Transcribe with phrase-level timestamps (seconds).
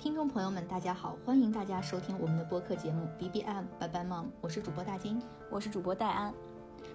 [0.00, 6.32] 听众朋友们，大家好，欢迎大家收听我们的播客节目 B B M Bye Bye Mom，我是主播大金，我是主播戴安。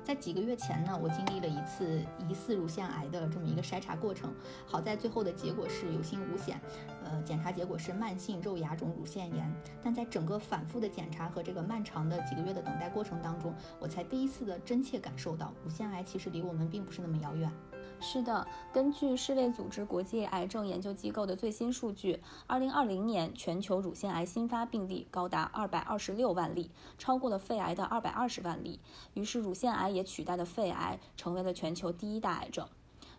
[0.04, 4.34] 在几个月前呢，我经历了一次疑似乳腺癌的这么一个筛查过程，
[4.66, 6.60] 好在最后的结果是有惊无险，
[7.04, 9.54] 呃，检查结果是慢性肉芽肿乳腺炎。
[9.84, 17.52] 但在整个反复的检查和这个漫长的几个月的等待过程当中，我才第一次的真切感受到乳腺癌其实离我们并不是那么遥远。
[18.00, 28.80] 是的，根据世卫组织国际癌症研究机构的最新数据，二零二零年全球乳腺癌新发病例高达二百二十六万例，超过了肺癌的二百二十万例。
[29.16, 32.68] 于是，乳腺癌也取代了肺癌，成为了全球第一大癌症。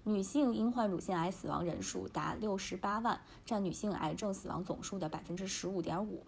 [0.05, 6.23] 女性因患乳腺癌死亡人数达六十八万，占女性癌症死亡总数的百分之十五点五。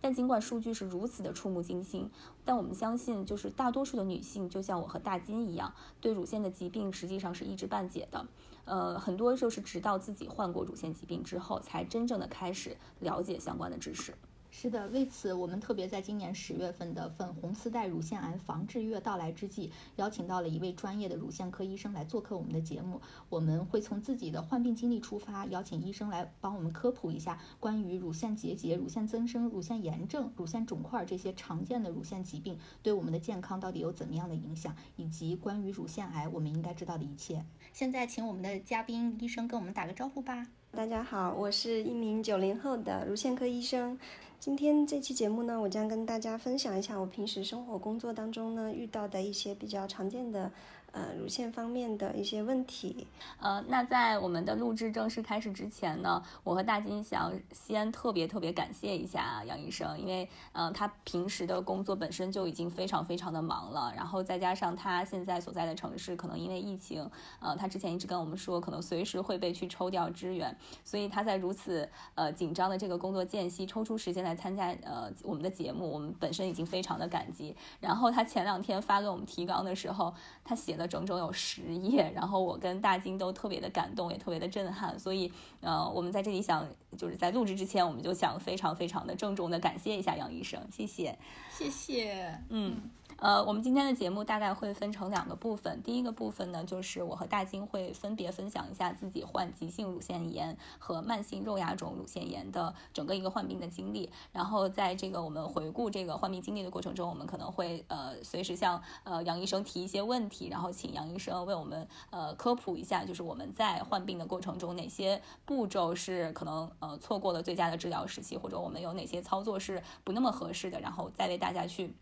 [0.00, 2.10] 但尽管数据是如此的触目惊心，
[2.44, 8.26] 但我们相信，就是大多数的女性，就像我和大金一样，对乳腺的疾病实际上是一知半解的。
[8.64, 14.14] 呃，很多就是直到自己患过乳腺疾病之后，才真正的开始了解相关的知识。
[14.54, 23.00] 是的，为此我们特别在今年十月份的粉红丝带乳腺癌防治月到来之际，邀请到了一位专业的乳腺科医生来做客我们的节目。
[23.30, 37.42] 我们会从自己的患病经历出发，邀请医生来帮我们科普一下关于乳腺结节、乳腺增生、乳腺炎症、乳腺肿块这些常见的乳腺疾病对我们的健康到底有怎么样的影响，以及关于乳腺癌我们应该知道的一切。
[37.72, 40.46] 现在请我们的嘉宾医生跟我们打个招呼吧。
[40.70, 43.98] 大家好，我是一名九零后的乳腺科医生。
[44.42, 50.50] 今天这期节目呢，我将跟大家分享一下我平时生活工作当中呢遇到的一些比较常见的。
[50.92, 53.06] 呃，乳腺方面的一些问题。
[53.40, 77.56] 呃，那在我们的录制正式开始之前呢，我和大金想先特别特别感谢一下杨医生，因为呃，他平时的工作本身就已经非常非常的忙了，然后再加上他现在所在的城市可能因为疫情，呃，他之前一直跟我们说可能随时会被去抽调支援，所以他在如此呃紧张的这个工作间隙抽出时间来参加呃我们的节目，我们本身已经非常的感激。
[77.80, 80.12] 然后他前两天发给我们提纲的时候，
[80.44, 80.81] 他写的。
[80.86, 86.66] 整整有十页，然后我跟大金都特别的感动，也特别的震撼，所以，呃，我们在这里想，
[86.96, 91.18] 就是在录制之前，我们就想非常非常的郑重的感谢一下杨医生，谢谢，
[91.50, 92.76] 谢谢，嗯。
[93.22, 95.80] 呃，我们今天的节目大概会分成两个部分。
[95.84, 104.10] 第一个部分呢，就是我和大金会分别分享一下自己患急性乳腺炎和慢性肉芽肿乳腺炎的整个一个患病的经历。
[104.32, 121.94] 然后在这个我们回顾这个患病经历的过程中，我们可能会呃随时向呃杨医生提一些问题，然后请杨医生为我们呃科普一下，就是我们在患病的过程中哪些步骤是可能呃错过了最佳的治疗时期，或者我们有哪些操作是不那么合适的，然后再为大家去。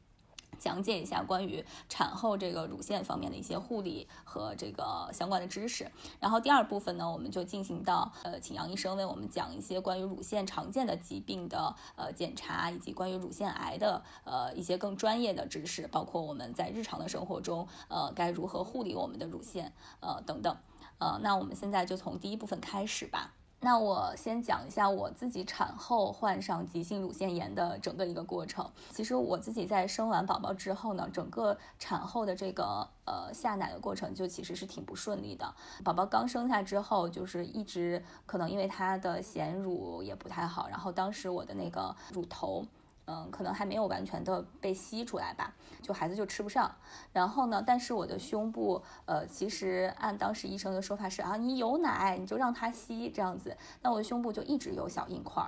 [0.59, 5.91] 讲解一下关于产后这个乳腺方面的一些护理和这个相关的知识。
[6.19, 20.57] 然后第二部分呢，我们就进行到呃，请杨医生为我们讲一些关于乳腺常见的疾病的呃检查，以及关于乳腺癌的呃一些更专业的知识，包括我们在日常的生活中呃该如何护理我们的乳腺呃等等。
[20.99, 23.33] 呃，那我们现在就从第一部分开始吧。
[23.63, 28.67] 那我先讲一下我自己产后患上急性乳腺炎的整个一个过程。
[28.91, 35.55] 其实我自己在生完宝宝之后呢，整个产后的这个呃下奶的过程就其实是挺不顺利的。
[35.85, 42.65] 宝宝刚生下之后，就是一直可能因为他的衔乳也不太好，然后当时我的那个乳头。
[43.11, 46.73] 嗯，可能还没有完全的被吸出来吧，就孩子就吃不上。
[47.13, 55.45] 然后呢，但是我的胸部，呃，其实按当时医生的说法是啊，你有奶你就让他吸这样子，那我的胸部就一直有小硬块。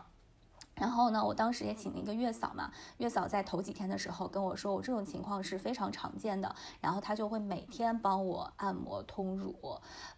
[0.83, 9.55] 然后呢，我当时也请了一个月嫂嘛，月嫂在头几天的时候跟我说，我这种情况是非常常见的，然后她就会每天帮我按摩通乳，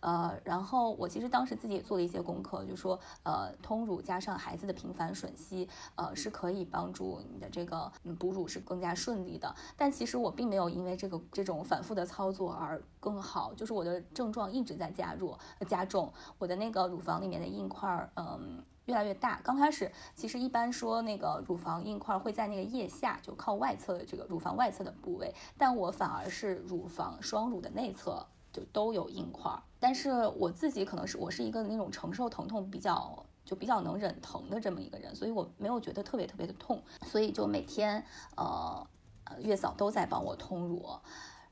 [0.01, 9.55] 呃，然后我其实当时自己也做了一些功课，就说，呃，通乳加上孩子的频繁吮吸，呃，是可以帮助你的这个哺乳是更加顺利的。
[9.77, 15.39] 但其实我并没有因为这个这种反复的操作而更好，就是我的症状一直在加弱
[15.69, 18.65] 加重，我的那个乳房里面的硬块，嗯。
[18.87, 19.41] 越来越大。
[19.43, 29.51] 刚开始其实一般说那个乳房硬块会在那个腋下，就靠外侧的这个乳房外侧的部位，但我反而是乳房双乳的内侧就都有硬块。
[29.79, 38.05] 但是我自己可能是我是一个那种承受疼痛比较就比较能忍疼的这么一个人，所以我没有觉得特别特别的痛，所以就每天
[38.37, 38.87] 呃
[39.25, 40.87] 呃月嫂都在帮我通乳。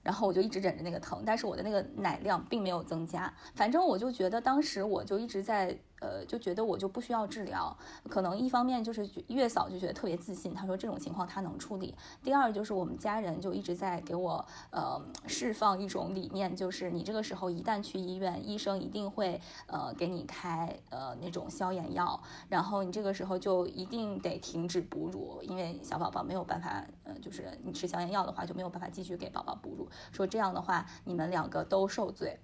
[0.02, 3.32] 然后我就一直忍着那个疼，但是我的那个奶量并没有增加。
[3.55, 7.77] 反正我就觉得当时我就一直在呃，就觉得我就不需要治疗。
[8.11, 11.95] 可能一方面就是月嫂就觉得特别自信，她说这种情况她能处理。
[12.25, 29.89] 第二就是我们家人就一直在给我呃释放一种理念，就是你这个时候一旦去医院，医生一定会呃给你开呃那种消炎药，然后你这个时候就一定得停止哺乳，因为小宝宝没有办法，呃，就是你吃消炎药的话就没有办法继续给宝宝哺乳。
[30.11, 32.41] 说这样的话你们两个都受罪，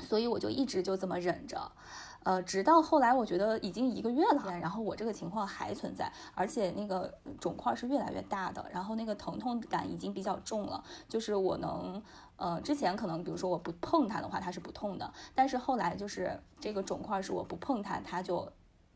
[0.00, 1.72] 所以我就一直就这么忍着。
[2.24, 10.82] 呃，直到后来，我觉得已经一个月了，然后我这个情况还存在，而且那个肿块是越来越大的，然后那个疼痛感已经比较重了。
[11.08, 12.02] 就是我能，
[12.36, 18.50] 呃，之前可能比如说我不碰它的话，它是不痛的，但是后来就是这个肿块是我不碰它，它就。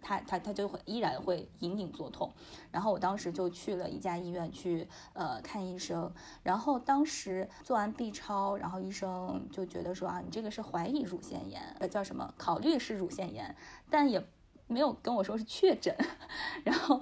[0.07, 2.33] 他他他就会依然会隐隐作痛，
[2.71, 6.09] 然后我当时就去了一家医院去呃看医生，
[6.45, 12.33] 然后当时做完 B 超，然后医生就觉得说啊，你这个是怀疑乳腺炎，呃叫什么？
[12.39, 13.57] 考虑是乳腺炎，
[13.91, 14.25] 但也
[14.69, 15.93] 没有跟我说是确诊，
[16.63, 17.01] 然后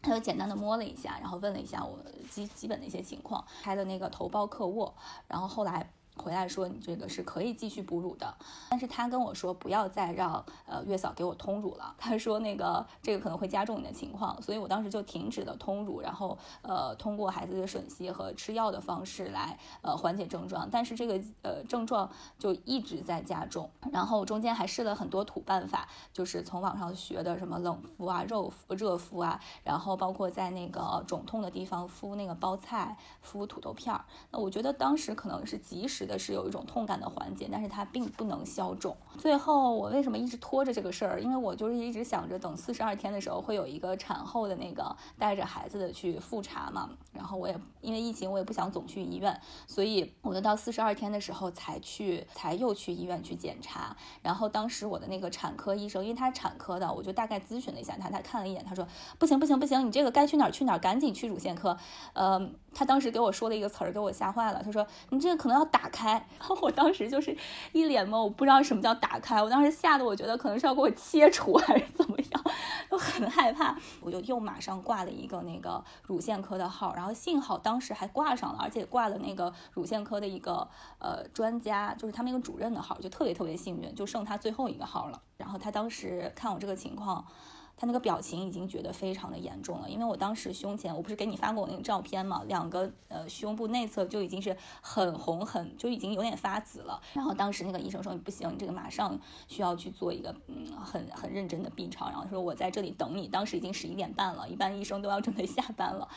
[0.00, 1.98] 他就简单的摸了一下，然后问了一下我
[2.30, 4.94] 基基本的一些情况，开的那个头孢克沃，
[5.26, 5.90] 然后后来。
[6.16, 8.34] 回来说你这个是可以继续哺乳的，
[8.70, 22.08] 但是他跟我说不要再让呃月嫂给我通乳了，他说那个这个可能会加重你的情况，所以我当时就停止了通乳，然后呃通过孩子的吮吸和吃药的方式来呃缓解症状，但是这个呃症状
[22.38, 36.03] 就一直在加重，然后中间还试了很多土办法，就是从网上学的什么冷敷啊、肉敷、热敷啊，然后包括在那个肿痛的地方敷那个包菜、敷土豆片儿，那我觉得当时可能是及时。
[36.04, 38.96] 的是有一种痛感的缓解，但是它并不能消肿。
[39.18, 41.20] 最后我为什么一直拖着这个事儿？
[41.20, 46.90] 因为我就是一直想着等四十二天的时候会有一个产后的那个带着孩子的去复查嘛。
[47.12, 53.96] 然后我也因为疫情，我也不想总去医院，所以我就到四十二天的时候才去，才又去医院去检查。
[54.22, 58.86] 然后当时我的那个产科医生，因为他产科的，我就大概咨询了一下他，他看了一眼，他说
[59.18, 61.76] 不行不行不行，你这个该去哪儿去哪儿，赶紧去乳腺科。
[62.14, 64.62] 呃，他当时给我说了一个词儿，给我吓坏了。
[64.62, 66.12] 他说你这个可能要打开。
[66.38, 67.36] 然后我当时就是
[67.72, 72.44] 一脸懵，我不知道什么叫打开，我当时吓得我觉得可能是要给我切除还是怎么样，
[72.90, 73.76] 就很害怕。
[74.00, 80.68] 我就又马上挂了一个那个乳腺科的号，然后幸好当时还挂上了，而且挂了那个乳腺科的一个
[80.98, 85.20] 呃专家，就是他们一个主任的号，就特别特别幸运，就剩他最后一个号了。
[85.36, 87.24] 然后他当时看我这个情况。
[87.76, 97.00] 他那个表情已经觉得非常的严重了，因为我当时胸前我不是给你发过我那个照片嘛，两个呃胸部内侧就已经是很红很就已经有点发紫了。
[97.12, 99.18] 然后当时那个医生说你不行，你这个马上
[99.48, 103.26] 需要去做一个嗯很很认真的 B 超，然后说我在这里等你。
[103.26, 106.08] 当时已经十一点半了，一般医生都要准备下班了。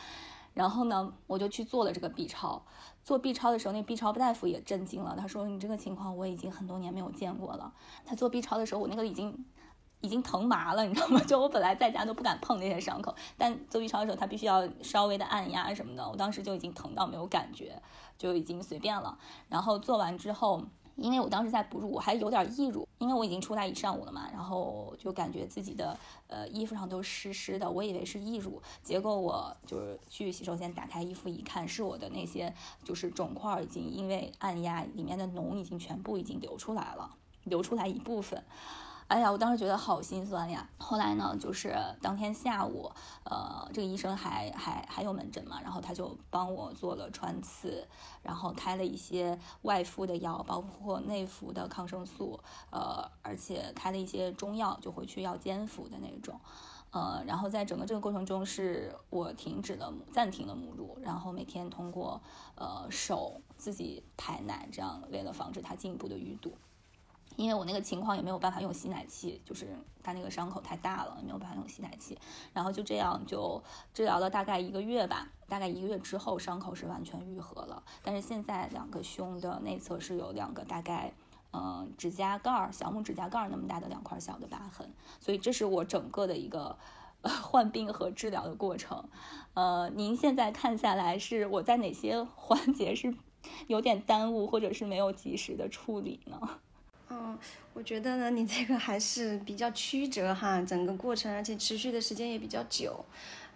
[0.53, 2.61] 然后呢，我就去做了这个 B 超。
[3.03, 7.73] 做 B 超的时候，那 B 超大夫也震惊了，他说你这个情况我已经很多年没有见过了。
[8.05, 9.43] 他做 B 超的时候，我那个已经。
[10.01, 11.19] 已经疼麻了，你知道吗？
[11.25, 16.07] 就我本来在家都不敢碰那些伤口，但做 B 超的时候，他必须要稍微的按压什么的。
[16.07, 17.81] 我当时就已经疼到没有感觉，
[18.17, 19.17] 就已经随便了。
[19.49, 20.63] 然后做完之后，
[20.95, 25.97] 因为我当时在哺乳，我还有点溢乳，因为我已经出来一上午了嘛，然后就感觉自己的
[26.27, 32.53] 呃衣服上都湿湿的，我以为是溢乳，结果我就是去洗手间打开衣服一看，是我的那些
[32.83, 38.43] 就是肿块已经因为按压里面的脓已经全部已经流出来了，流出来一部分。
[39.07, 40.69] 哎呀，我当时觉得好心酸呀。
[40.77, 42.91] 后来呢，就是当天下午，
[43.23, 47.87] 呃，这个医生还还还有门诊嘛，然后他就帮我做了穿刺，
[48.21, 52.37] 然后开了一些外敷的药，包括内服的抗生素，
[52.69, 56.37] 呃，而且开了一些中药，就回去要煎服的那种，
[56.91, 62.21] 呃，然后在整个这个过程中，是我停止了暂停了母乳，然后每天通过
[62.55, 66.57] 呃手自己排奶，这样为了防止它进一步的淤堵。
[67.37, 72.17] 因为我那个情况也没有办法用吸奶器，就是他那个伤口太大了，没有办法用吸奶器。
[72.51, 73.63] 然后就这样就
[73.93, 77.83] 治疗了大概一个月吧，大概一个月之后伤口是完全愈合了。
[78.01, 81.13] 但是现在两个胸的内侧是有两个大概，
[81.53, 84.91] 嗯，指甲盖儿小拇指甲盖儿那么大的两块小的疤痕。
[85.19, 86.75] 所以这是我整个的一个
[87.21, 89.07] 患病和治疗的过程。
[89.53, 93.13] 呃，您现在看下来是我在哪些环节是
[93.67, 96.59] 有点耽误，或者是没有及时的处理呢？
[97.09, 97.37] 嗯，
[97.73, 103.03] 我觉得呢，你这个还是比较曲折哈，整个过程，而且持续的时间也比较久。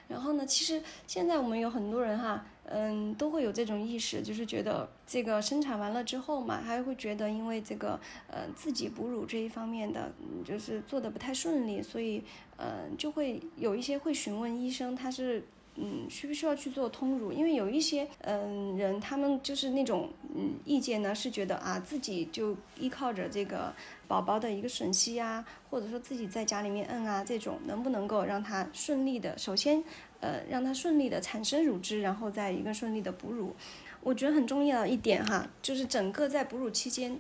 [0.08, 10.12] 然后呢，其实现在我们有很多人哈，嗯，都会有这种意识，就是觉得这个生产完了之后嘛，还会觉得因为这个呃自己哺乳这一方面的，
[10.44, 12.24] 就是做的不太顺利，所以
[12.58, 17.32] 嗯，就会有一些会询问医生，他是嗯，需不需要去做通乳？
[17.32, 23.74] 因为有一些嗯人，他们就是那种嗯意见呢，是觉得啊自己就依靠着这个
[24.08, 29.82] 宝宝的一个吮吸啊，或者说自己在家里面摁啊，这种能不能够让他顺利的，首先
[30.20, 33.56] 呃让他顺利的产生乳汁，然后再一个顺利的哺乳。
[34.04, 37.18] 我觉得很重要一点哈，就是整个在哺乳期间。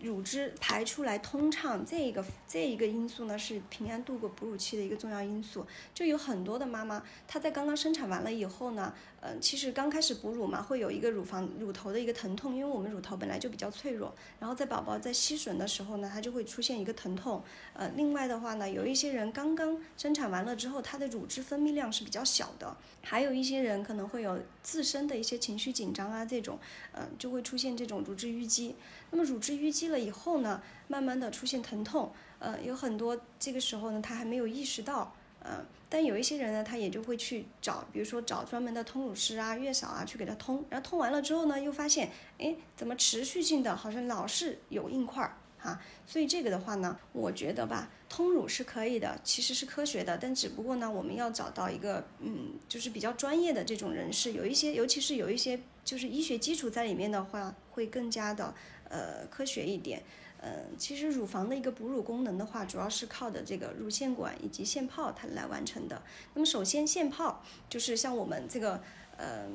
[0.00, 5.66] 乳汁排出来通畅，这一个这一个因素呢，是平安度过哺乳期的一个重要因素。
[5.94, 14.14] 就有很多的妈妈，她在刚刚生产完了以后呢，嗯，其实刚开始哺乳嘛，会有一个乳房乳头的一个疼痛，因为我们乳头本来就比较脆弱。
[14.38, 17.42] 然后在宝宝在吸吮的时候呢，它就会出现一个疼痛。
[17.74, 22.74] 呃，另外的话呢，有一些人刚刚生产完了之后，她的乳汁分泌量是比较小的。
[23.02, 26.58] 还有一些人可能会有自身的一些情绪紧张啊，这种，
[26.92, 28.74] 嗯，就会出现这种乳汁淤积。
[29.10, 58.54] 那么乳汁淤积了以后呢，慢慢的出现疼痛，呃，有很多这个时候呢，他还没有意识到，呃，但有一些人呢，他也就会去找，比如说找专门的通乳师啊、月嫂啊去给他通，然后通完了之后呢，又发现，哎，怎么持续性的好像老是有硬块儿哈，所以这个的话呢，我觉得吧，通乳是可以的，其实是科学的，但只不过呢，我们要找到一个，嗯，就是比较专业的这种人士，有一些，尤其是有一些就是医学基础在里面的话，会更加的。
[58.90, 60.02] 呃，科学一点，
[60.40, 66.02] 呃，其实乳房的一个哺乳功能的话，主要是靠的这个乳腺管以及腺泡它来完成的。
[66.34, 68.82] 那么首先腺泡就是像我们这个，
[69.16, 69.46] 呃，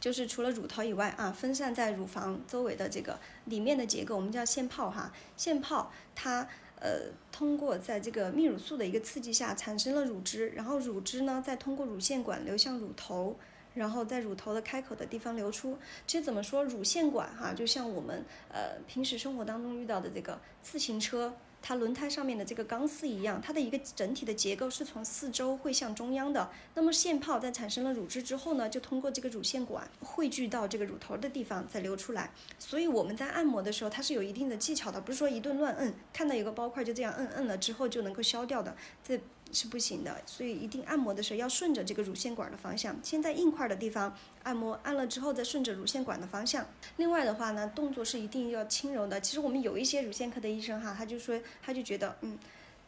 [0.00, 5.12] 就是除了乳头以外啊，分散在乳房周围的这个里面的结构，我们叫腺泡哈。
[5.36, 6.48] 腺泡它
[6.80, 13.38] 呃通过在这个泌乳素的一个刺激下产生了乳汁，然后乳汁呢再通过乳腺管流向乳头。
[13.78, 15.78] 然后在乳头的开口的地方流出。
[16.06, 26.50] 其实怎么说，乳腺管哈，就像我们呃平时生活当中遇到的这个自行车，它轮胎上面的这个钢丝一样，它的一个整体的结构是从四周会向中央的。
[26.74, 32.30] 那么腺泡在产生了乳汁之后呢，就通过这个乳腺管汇聚到这个乳头的地方再流出来。
[32.58, 38.76] 所以我们在按摩的时候，它是有一定的技巧的，不是说一顿乱摁，看到有个包块就这样摁摁了之后就能够消掉的。
[39.02, 46.66] 这是不行的，所以一定按摩的时候要顺着这个乳腺管的方向，先在硬块的地方按摩，按了之后再顺着乳腺管的方向。
[46.96, 49.20] 另外的话呢，动作是一定要轻柔的。
[49.20, 52.38] 其实我们有一些乳腺科的医生哈，他就说，他就觉得，嗯，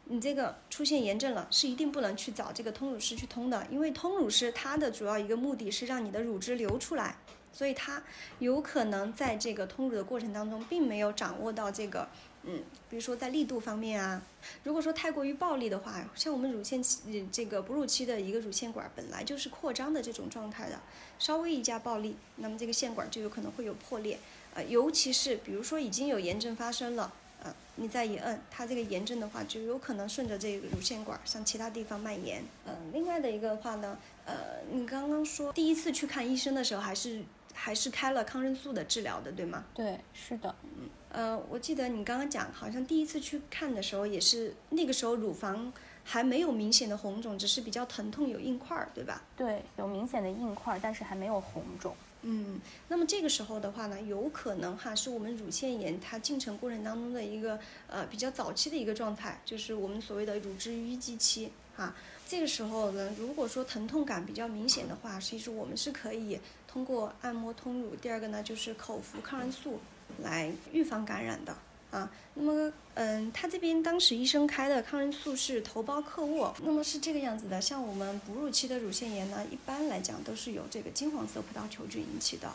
[0.05, 7.17] 你这个出现炎症了，是一定不能去找这个通乳师去通的，因为通乳师他的主要一个目的是让你的乳汁流出来，
[7.51, 8.03] 所以他
[8.39, 12.07] 有可能在这个通乳的过程当中，并没有掌握到这个。
[12.43, 14.21] 嗯，比如说在力度方面啊，
[14.63, 20.79] 如果说太过于暴力的话，像我们乳腺期这个哺乳期的一个乳腺管本来就是扩张的这种状态的，
[21.19, 24.17] 稍微一加暴力，那么这个腺管就有可能会有破裂。
[24.53, 32.43] 呃，尤其是比如说已经有炎症发生了，呃，你再一摁，它这个炎症的话就有可能顺着这个乳腺管向其他地方蔓延。
[32.65, 37.21] 嗯，另外的一个话呢，呃，你刚刚说第一次去看医生的时候还是
[37.53, 39.63] 还是开了抗生素的治疗的，对吗？
[39.75, 40.89] 对，是的，嗯。
[41.11, 45.71] 呃，我记得你刚刚讲，好像第一次去看的时候，也是那个时候乳房
[46.05, 49.21] 还没有明显的红肿，只是比较疼痛有硬块儿，对吧？
[49.35, 51.93] 对，有明显的硬块，但是还没有红肿。
[52.21, 61.93] 嗯，那么这个时候的话呢，有可能哈是我们乳腺炎它进程过程当中的一个呃比较早期的一个状态，就是我们所谓的乳汁淤积期哈。
[62.25, 69.79] 这个时候呢，如果说疼痛感比较明显的话，其实我们是可以通过按摩通乳，第二个呢就是口服抗生素。
[70.21, 71.55] 来预防感染的
[71.91, 77.59] 啊，那么嗯，他这边当时医生开的抗生素是头孢克沃，那么是这个样子的。
[77.59, 82.49] 像我们哺乳期的乳腺炎呢，一般来讲都是由这个金黄色葡萄球菌引起的，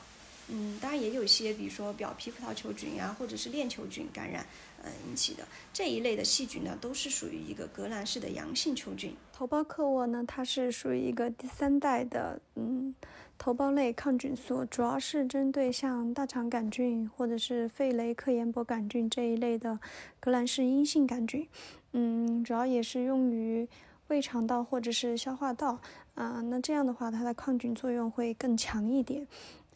[0.48, 4.46] 嗯，当然也有一些，比如说表皮葡萄球菌呀，或者是链球菌感染，
[4.82, 9.14] 嗯引起的这一类的细菌呢，都是属于一个革兰氏的阳性球菌。
[9.34, 12.94] 头孢克沃呢，它是属于一个第三代的，嗯。
[13.38, 19.78] 头孢类抗菌素主要是针对像大肠杆菌或者是肺雷克延伯杆菌这一类的
[20.18, 21.46] 革兰氏阴性杆菌，
[21.92, 23.68] 嗯，主要也是用于
[24.08, 25.78] 胃肠道或者是消化道
[26.14, 26.40] 啊。
[26.40, 29.26] 那这样的话，它的抗菌作用会更强一点。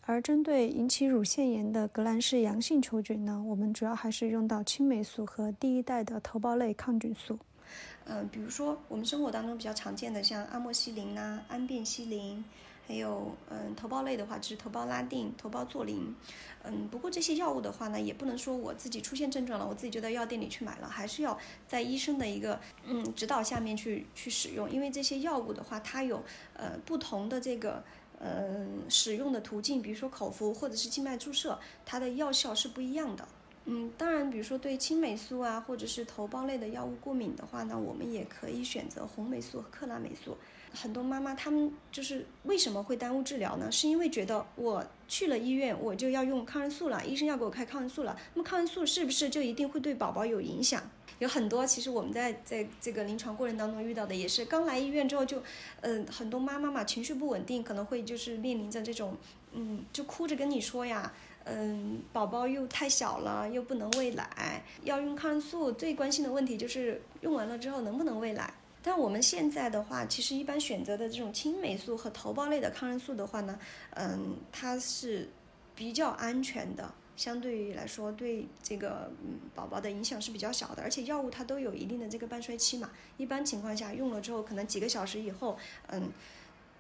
[0.06, 7.38] 而针对引起乳腺炎的革兰氏阳性球菌呢，我们主要还是用到青霉素和第一代的头孢类抗菌素。
[8.06, 12.42] 嗯，比如说我们生活当中比较常见的像阿莫西林呐、氨变西林。
[12.90, 16.12] 还有，嗯，头孢类的话，就是头孢拉定、头孢唑林，
[16.64, 26.20] 嗯，不过这些药物的话呢，也不能说我自己出现症状了，我自己就到药店里去买了，还是要在医生的一个嗯指导下面去去使用，因为这些药物的话，它有
[26.54, 27.80] 呃不同的这个
[28.18, 31.56] 嗯使用的途径，比如说口服或者是静脉注射，
[31.86, 33.28] 它的药效是不一样的。
[33.66, 40.36] 嗯，当然，比如说对青霉素啊，或者是头孢类的药物过敏的话呢，我们也可以选择红霉素和克拉霉素。
[40.72, 43.70] 很多妈妈她们就是为什么会耽误治疗呢？
[43.70, 48.16] 是因为觉得我去了医院，我就要用抗生素了，医生要给我开抗生素了。
[48.34, 50.82] 那么抗生素是不是就一定会对宝宝有影响？
[51.18, 55.42] 有很多其实我们在在这个临床过程当中遇到的也是，刚来医院之后就，
[55.82, 59.16] 嗯，很多妈妈嘛情绪不稳定，可能会就是面临着这种，
[59.52, 61.12] 嗯，就哭着跟你说呀。
[61.44, 65.72] 嗯，宝宝又太小了，又不能喂奶，要用抗生素。
[65.72, 68.52] 最关心的问题就是用完了之后能不能喂奶。
[68.82, 73.58] 但我们现在的话，其实一般选择的这种青霉素和头孢类的抗生素的话呢，
[73.90, 75.28] 嗯，它是
[75.74, 80.82] 比较安全的，相对于来说对这个嗯宝宝的影响是比较小的。
[80.82, 85.58] 而且药物它都有一定的这个半衰期嘛，一般情况下用了之后，可能几个小时以后，
[85.88, 86.10] 嗯，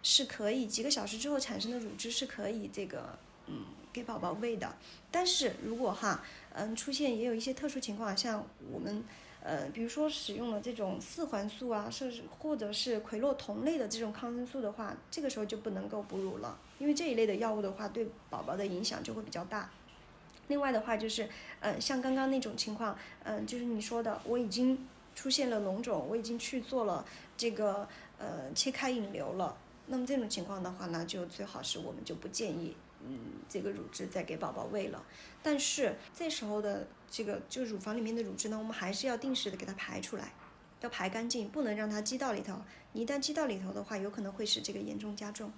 [0.02, 3.64] 是可以几个小时之后产生的乳汁是可以这个嗯。
[3.92, 4.72] 给宝宝喂的，
[5.10, 9.02] 但是如果哈，嗯，出现也有一些特殊情况，像我们，
[9.42, 19.70] 呃，比如说使用了这种四环素啊，甚至或者是喹诺酮类的这种抗生素的话，这个时候就不能够哺乳了，因为这一类的药物的话，对宝宝的影响就会比较大。
[20.48, 21.28] 另外的话就是，
[21.60, 27.04] 嗯，像刚刚那种情况，嗯，就是你说的，我已经出现了脓肿，我已经去做了
[27.36, 29.56] 这个呃切开引流了，
[29.86, 32.76] 那么这种情况的话呢，就最好是我们就不建议。
[33.06, 35.02] 嗯，这个乳汁再给宝宝喂了，
[35.42, 40.32] 但是这时候的这个就乳房里面的乳汁呢，我们还是要定时的给它排出来，
[40.82, 42.60] 要排干净，不能让它积到里头。
[42.92, 45.50] 你一旦积到里头的话，有可能会使这个严重加重。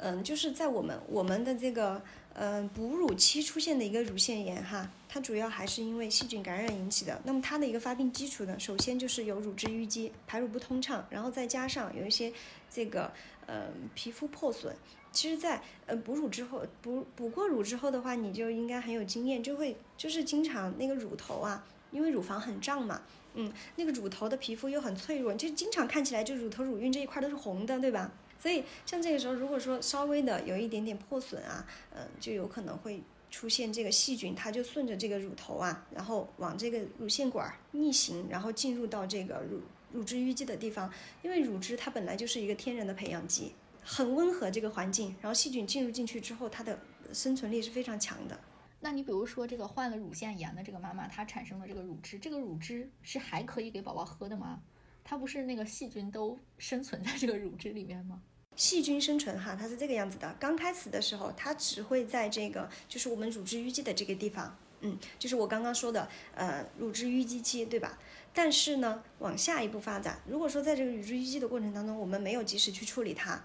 [0.00, 2.00] 嗯，就是在我们我们的这个
[2.34, 7.20] 嗯哺乳期出现的一个乳腺炎哈，它主要还是因为细菌感染引起的。
[7.24, 12.32] 那么它的一个发病基础呢，首先就是有乳汁淤积，排乳不通畅，然后再加上有一些
[12.70, 13.12] 这个
[13.46, 14.76] 呃皮肤破损。
[15.10, 23.02] 其实，在呃哺乳之后，哺哺过乳之后的话，你就应该很有经验，就会就是经常那个乳头啊，因为乳房很胀嘛，
[23.34, 28.12] 嗯，那个乳头的皮肤又很脆弱，就经常看起来就乳头乳晕这一块都是红的，对吧？
[28.38, 39.60] 所以像这个时候，如果说稍微的有一点点破损啊，嗯，就有可能会出现这个细菌，它就顺着这个乳头啊，然后往这个乳腺管逆行，然后进入到这个乳
[39.92, 43.52] 乳汁淤积的地方，因为乳汁它本来就是一个天然的培养基。
[43.90, 46.78] 很温和这个环境，然后细菌进入进去之后，它的
[47.14, 48.38] 生存力是非常强的。
[48.80, 54.60] 那你比如说这个患了乳腺炎的这个妈妈，她产生的这个乳汁，这个乳汁是还可以给宝宝喝的吗？
[55.02, 58.20] 它不是那个细菌都生存在这个乳汁里面吗？
[58.56, 60.36] 细菌生存哈，它是这个样子的。
[60.38, 67.98] 刚开始的时候，它只会在这个就是我们乳汁淤积的这个地方，嗯，就是我刚刚说的呃乳汁淤积期，对吧？
[68.34, 73.42] 但是呢，往下一步发展，如果说在这个乳汁淤积的过程当中，我们没有及时去处理它。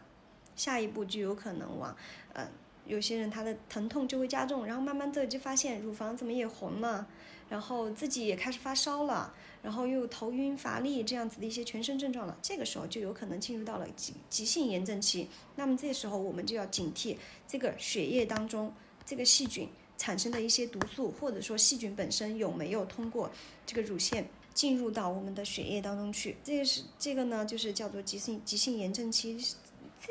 [0.56, 1.96] 下一步就有可能往，
[2.34, 2.48] 嗯，
[2.86, 7.08] 有些人他的疼痛就会加重，然后慢慢的就发现乳房怎么也红了，
[7.50, 15.30] 然后自己也开始发烧了，然后又头晕乏力这样子的一些全身症状了，这个时候就有可能进入到了急急性炎症期。
[15.56, 17.16] 那么这时候我们就要警惕
[17.48, 18.74] 这个血液当中
[19.06, 23.32] 这个细菌产生的一些毒素，或者说细菌本身有没有通过
[23.66, 26.36] 这个乳腺进入到我们的血液当中去。
[26.44, 29.38] 这个是这个呢，就是叫做急性急性炎症期。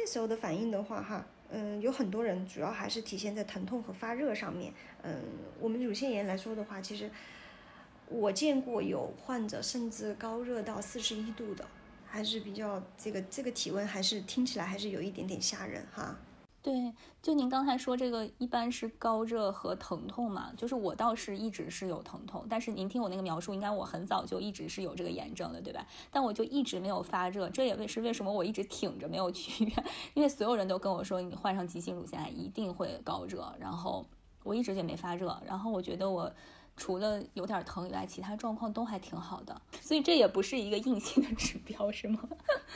[0.05, 4.73] 这时候的反应的话，哈，嗯，有很多人主要还是体现在疼痛和发热上面。
[5.03, 5.23] 嗯，
[5.61, 7.09] 我们乳腺炎来说的话，其实
[8.09, 11.65] 我见过有患者甚至高热到四十一度的，
[12.05, 16.19] 还是比较这个这个体温还是听起来还是有一点点吓人哈。
[16.63, 25.85] 对，就您刚才说这个一般是高热和疼痛嘛，就是我倒是一直是有疼痛，但是您听我那个描述，应该我很早就一直是有这个炎症的，对吧？
[26.13, 34.07] 但我就一直没有发热，这也为是为什么我一直挺着没有去医院，因为所有人都跟我说你患上急性乳腺癌一定会高热，然后
[34.45, 36.33] 我一直也没发热，然后我觉得我
[36.77, 42.21] 除了有点疼以外，其他状况都还挺好的，所以这也不是一个硬性的指标，是吗？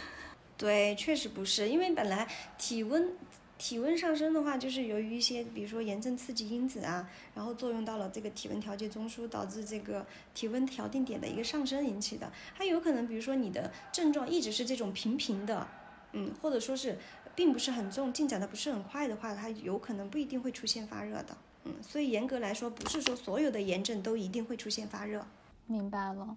[0.59, 2.27] 对，确实不是，因为本来
[2.59, 3.17] 体温。
[3.59, 12.31] 体温上升的话，就是由于一些，比如说炎症刺激因子啊，然后作用到了这个体温调节中枢，导致这个体温调定点的一个上升引起的。
[12.53, 15.67] 还有可能，比如说你的症状一直是这种平平的，
[16.13, 16.99] 嗯，或者说是
[17.35, 25.27] 并不是很重，进展的不是很快的话，它有可能不一定会出现发热的，嗯，所以严格来说，不是说所有的炎症都一定会出现发热。
[25.67, 26.37] 明白了，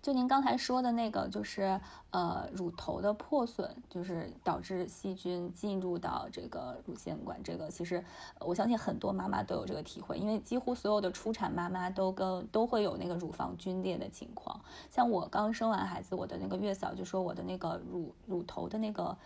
[0.00, 7.42] 就您刚才说的那个，就是呃乳头的破损，就是导致细菌进入到这个乳腺管。
[7.42, 8.04] 这个其实
[8.38, 14.60] 我相信很多妈妈都有这个体会，因为几乎所有的初产妈妈都跟都会有那个乳房皲裂的情况。
[14.90, 19.16] 像我刚生完孩子，我的那个月嫂就说我的那个乳乳头的那个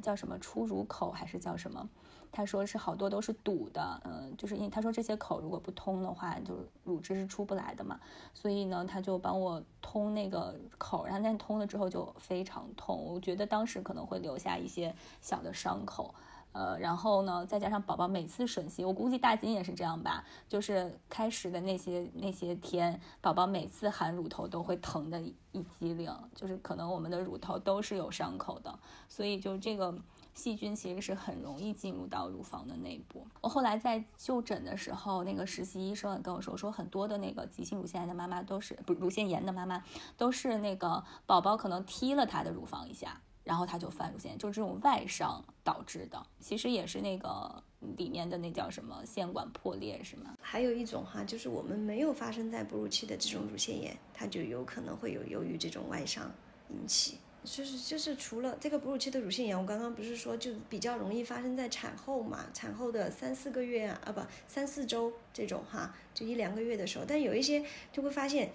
[0.00, 1.88] 叫什么出乳口还是叫什么？
[2.36, 8.00] 他说是好多都是堵的，嗯，就是因为他说这些口如果不通的话，就是乳汁是出不来的嘛，
[8.34, 16.12] 所以呢，他就帮我通那个口，然后那通了之后就非常痛，我觉得当时可能会留下一些小的伤口。
[16.50, 25.20] 呃，然后呢，再加上宝宝每次吮吸，我估计大金也是这样吧，就是开始的那些那些天，宝宝每次含乳头都会疼的
[25.50, 29.92] 一激灵，就是可能我们的乳头都是有伤口的，所以就这个
[30.34, 33.26] 细菌其实是很容易进入到乳房的内部。
[33.40, 39.82] 我后来在就诊的时候，那个实习医生也跟我说，说很多的那个急性乳腺癌的妈妈都是不乳腺炎的妈妈
[40.16, 43.20] 都是那个宝宝可能踢了她的乳房一下。
[43.44, 47.62] 然后它就犯乳腺，就是这种外伤导致的，其实也是那个
[47.98, 50.34] 里面的那叫什么腺管破裂，是吗？
[50.40, 56.30] 还有一种哈，就是我们没有发生在哺乳期的这种乳腺炎，它就有可能会有由于这种外伤
[56.70, 57.18] 引起。
[57.44, 68.50] 就是就是除了这个哺乳期的乳腺炎，我刚刚不是说就比较容易发生在产后嘛，产后的三四个月啊，啊不三四周这种哈，就一两个月的时候，但有一些就会发现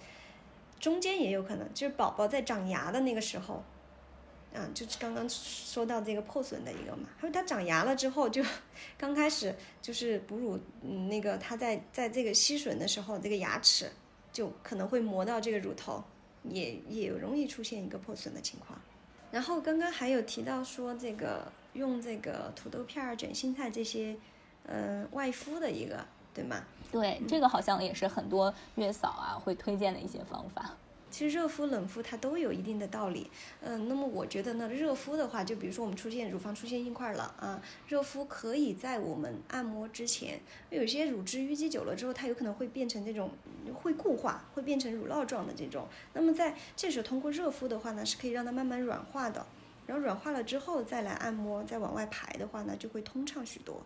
[0.78, 3.62] 中间也有可能，就是宝宝在长牙的那个时候。
[4.52, 8.42] 啊，就是刚刚说到这个破损的一个嘛，还有它长牙了之后，就
[8.98, 13.88] 刚开始就是哺乳，嗯，那个它在在这个吸吮的时候，这个牙齿
[14.32, 16.02] 就可能会磨到这个乳头，
[16.44, 18.78] 也也容易出现一个破损的情况。
[19.30, 24.16] 然后刚刚还有提到说这个用这个土豆片儿、卷心菜这些，
[24.66, 26.64] 嗯，外敷的一个，对吗？
[26.90, 30.70] 对，这个好像也是很多月嫂啊会推荐的一些方法。
[31.10, 43.30] 其实热敷、冷敷它都有一定的道理，嗯，那么我觉得呢，热敷的话，就比如说我们出现乳房出现硬块了啊，热敷可以在我们按摩之前，有些乳汁淤积久了之后，它有可能会变成这种
[43.74, 45.86] 会固化，会变成乳酪状的这种。
[46.12, 49.44] 那么在这时候通过热敷的话呢，是可以让它慢慢软化的，
[49.86, 53.84] 然后软化了之后再来按摩，再往外排的话呢，就会通畅许多。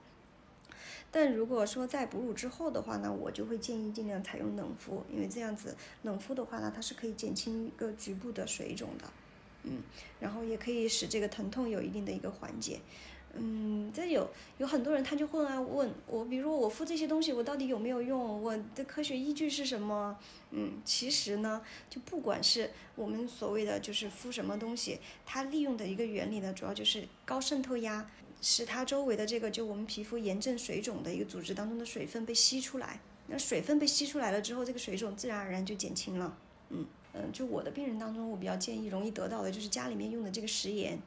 [1.17, 9.05] 但如果说在哺乳之后的话呢，我就会建议尽量采用冷敷，因为这样子冷敷的话呢，它是可以减轻一个局部的水肿的，
[9.63, 9.81] 嗯，
[10.19, 12.81] 然后也可以使这个疼痛有一定的一个缓解，
[13.35, 18.43] 嗯，这有有很多人他就会啊问我，比如说我敷这些东西我到底有没有用？
[18.43, 20.19] 我的科学依据是什么？
[20.51, 28.11] 嗯，其实呢，就不管是我们所谓的就是敷什么东西，它利用的一个原理呢，主要就是高渗透压。
[28.47, 36.37] 使它周围的这个就我们皮肤炎症水肿的一个组织当中的水分被吸出来，那水分被吸出来了之后，这个水肿自然而然就减轻了。
[36.69, 41.01] 嗯嗯，就我的病人当中，我比较建议容易得到的就是家里面用的这个食盐。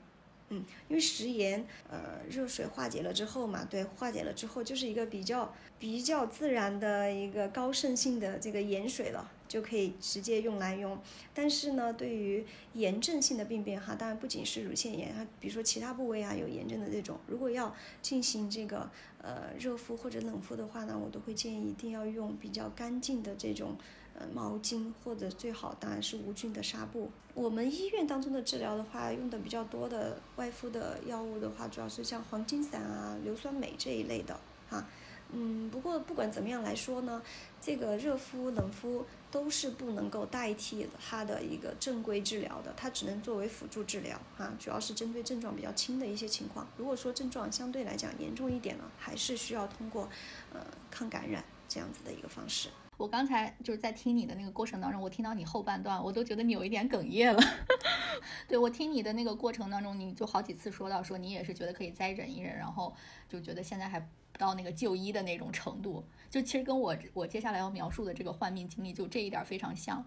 [0.50, 10.98] 嗯，因为食盐，呃，热水化解了之后嘛，对，化解了之后就是一个比较比较自然的一个高渗性的这个盐水了，就可以直接用来用。
[11.34, 18.90] 但是呢，对于炎症性的病变哈，当然不仅是乳腺炎，哈，比如说其他部位啊有炎症的这种，如果要进行这个
[19.22, 23.76] 呃热敷或者冷敷的话呢，我都会建议一定要用比较干净的这种。
[24.34, 27.10] 毛巾或者最好当然是无菌的纱布。
[27.34, 34.84] 我们医院当中的治疗的话，用的比较多的外敷的药物的话，主要是像黄金散啊、硫酸镁这一类的哈。
[35.34, 37.22] 嗯，不过不管怎么样来说呢，
[37.60, 44.52] 这个热敷、冷敷都是不能够代替它的一个正规治疗的，它只能作为辅助治疗哈。
[44.58, 46.66] 主要是针对症状比较轻的一些情况。
[46.78, 50.08] 如果说症状相对来讲严重一点呢，还是需要通过
[50.54, 52.70] 呃抗感染这样子的一个方式。
[52.98, 57.40] 我刚才就是在听你的那个过程当中，我听到你后半段，我都觉得你有一点哽咽了。
[58.50, 62.94] 对我听你的那个过程当中，你就好几次说到说你也是觉得可以再忍一忍，然后
[63.30, 66.04] 就觉得现在还不到那个就医的那种程度。
[66.30, 70.04] 就其实跟我我接下来要描述的这个患病经历就这一点非常像。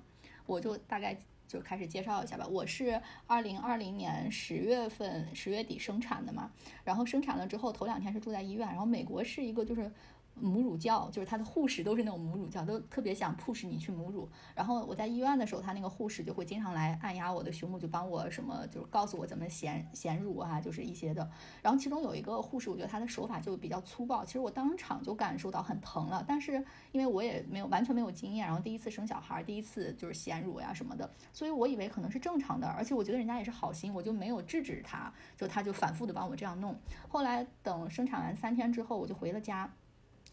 [0.47, 2.45] 我就大概就开始介绍一下吧。
[2.49, 6.51] 我是二零二零年十月份十月底生产的嘛，
[6.83, 9.93] 然后生产了之后头两天是住在医院，然后美国是一个就是。
[10.35, 14.29] 母乳教就是他的护士都是那种母乳教，都特别想 push 你去母乳。
[14.55, 21.29] 然后我在医院的时候，他那个护士就会经常来按压我的胸部，就帮我什么，就是告诉我怎么衔衔乳啊，就是一些的。
[21.63, 26.25] 然后其中有一个护士，我觉得他的手法就比较粗暴，其实我当场就感受到很疼了。
[26.27, 32.67] 但是因为我也没有完全没有经验，然后第一次生小孩，第一次就是衔乳呀什么的，所以我以为可能是正常的。
[32.67, 36.75] 而且我觉得人家也是好心，我就没有制止他，就他就反复的帮我这样弄。
[37.09, 39.71] 后来等生产完三天之后，我就回了家。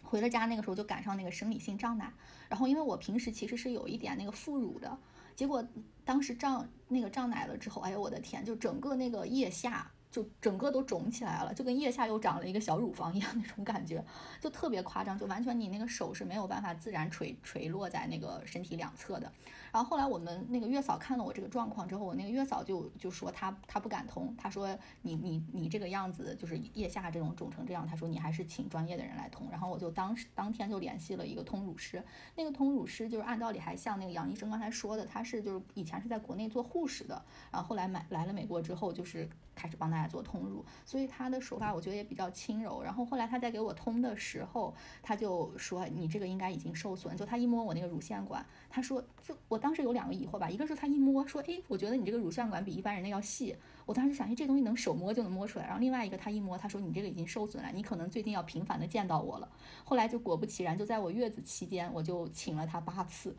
[0.07, 2.09] 回了家，那个时候就赶上那个生理性胀奶，
[2.47, 4.97] 然后因为我平时其实是有一点那个副乳的，
[5.35, 5.61] 结果
[6.05, 14.01] 当时胀那个胀奶了之后，哎呦我的天，就整个那个腋下就整个都肿起来了，就跟腋下又长了一个小乳房一样那种感觉，
[14.39, 19.29] 就特别夸张，就完全你那个手是没有办法自然垂垂落在那个身体两侧的。
[19.71, 29.47] 然后后来我们那个月嫂看了我这个状况之后，我那个月嫂就就说她她不敢通，她说你你你这个样子就是腋下这种肿成这样，她说你还是请专业的人来通。
[29.51, 32.03] 然后我就当时当天就联系了一个通乳师，
[32.35, 42.81] 那个通乳师就是按道理还像那个杨医生刚才说的，他是就是以前是在国内做护士的，然后后来买来了美国之后就是开始帮大家做通乳，所以他的手法我觉得也比较轻柔。
[42.81, 49.56] 然后后来他在给我通的时候，他就说你这个应该已经受损，就他一摸我那个乳腺管，他说就我。
[49.57, 53.55] 我当时有两个疑惑吧，一个是他一摸说，哎，我觉得你这个乳腺管比一般人的要细。
[53.87, 55.65] 我当时想，哎，这东西能手摸就能摸出来。
[55.65, 59.49] 然后另外一个他一摸，他说你这个已经受损了，你可能最近要频繁的见到我了。
[59.83, 63.35] 后来就果不其然，就在我月子期间，我就请了他八次，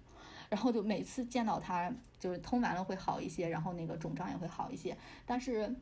[0.48, 4.98] 然后就每次见到他，就是通完了会好一些，然后那个肿胀也会好一些。
[5.24, 5.72] 但是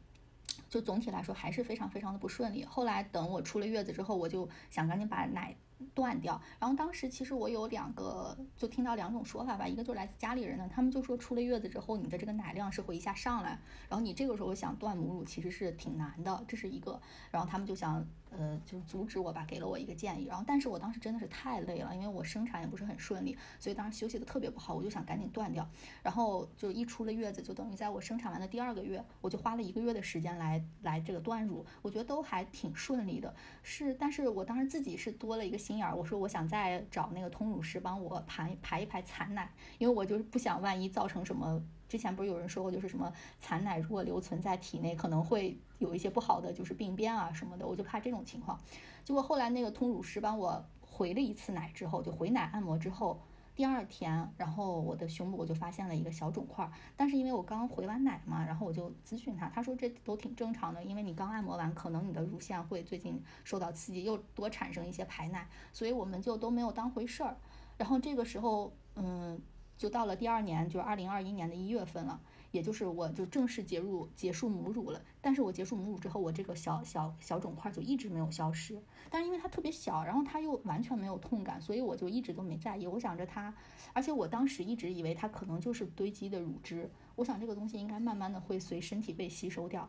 [0.68, 2.62] 就总体来说还是非常非常的不顺利。
[2.62, 5.56] 后来等我出了月子之后，我就想赶紧把奶。
[5.94, 13.58] 断掉，然后当时其实我有两个，就听到两种说法吧，一个就是来自家里人的，他们就说出了月子之后，你的这个奶量是会一下上来，
[13.88, 18.06] 然后你这个时候想断母乳其实是挺难的，这是一个，然后他们就想。
[18.30, 20.24] 呃，就是阻止我吧，给了我一个建议。
[20.26, 24.74] 然后，但是我当时真的是太累了，因为我生产也不是很顺利，所以当时休息的特别不好。
[24.74, 25.66] 我就想赶紧断掉。
[26.02, 31.64] 然后就一出了月子，就等于在我生产完的第二个月，我就花了一个月的时间来来这个断乳。
[31.82, 33.34] 我觉得都还挺顺利的。
[33.62, 41.62] 是，但是我当时自己是多了一个心眼儿，我说我想再找那个通乳师帮我排排一排残奶，因为我就是不想万一造成什么。
[41.88, 48.58] 之前不是有人说过，就是什么残奶如果留存在体内，可能会有一些不好的，就是病变啊什么的，我就怕这种情况。
[49.04, 53.20] 结果后来那个通乳师帮我回了一次奶之后，就回奶按摩之后，
[53.54, 56.70] 第二天，然后我的胸部我就发现了一个小肿块。
[56.96, 67.36] 但是因为我刚回完奶嘛，然后我就咨询他，他说这都挺正常的，因为你刚按摩完，可能你的乳腺会最近受到刺激，又多产生一些排奶，所以我们就都没有当回事儿。
[67.76, 69.40] 然后这个时候，嗯。
[69.78, 72.18] 就到了第二年，就是二零二一年的一月份了，
[72.56, 75.00] 也就是我就正式结入结束母乳了。
[75.20, 78.82] 但是我结束母乳之后，我这个小小小肿块就一直没有消失。
[79.10, 82.86] 但是因为它特别小，然后它又完全没有痛感，所以我就一直都没在意。
[82.86, 83.54] 我想着它，
[83.92, 86.90] 而且我当时一直以为它可能就是堆积的乳汁。
[87.14, 89.88] 我想这个东西应该慢慢的会随身体被吸收掉。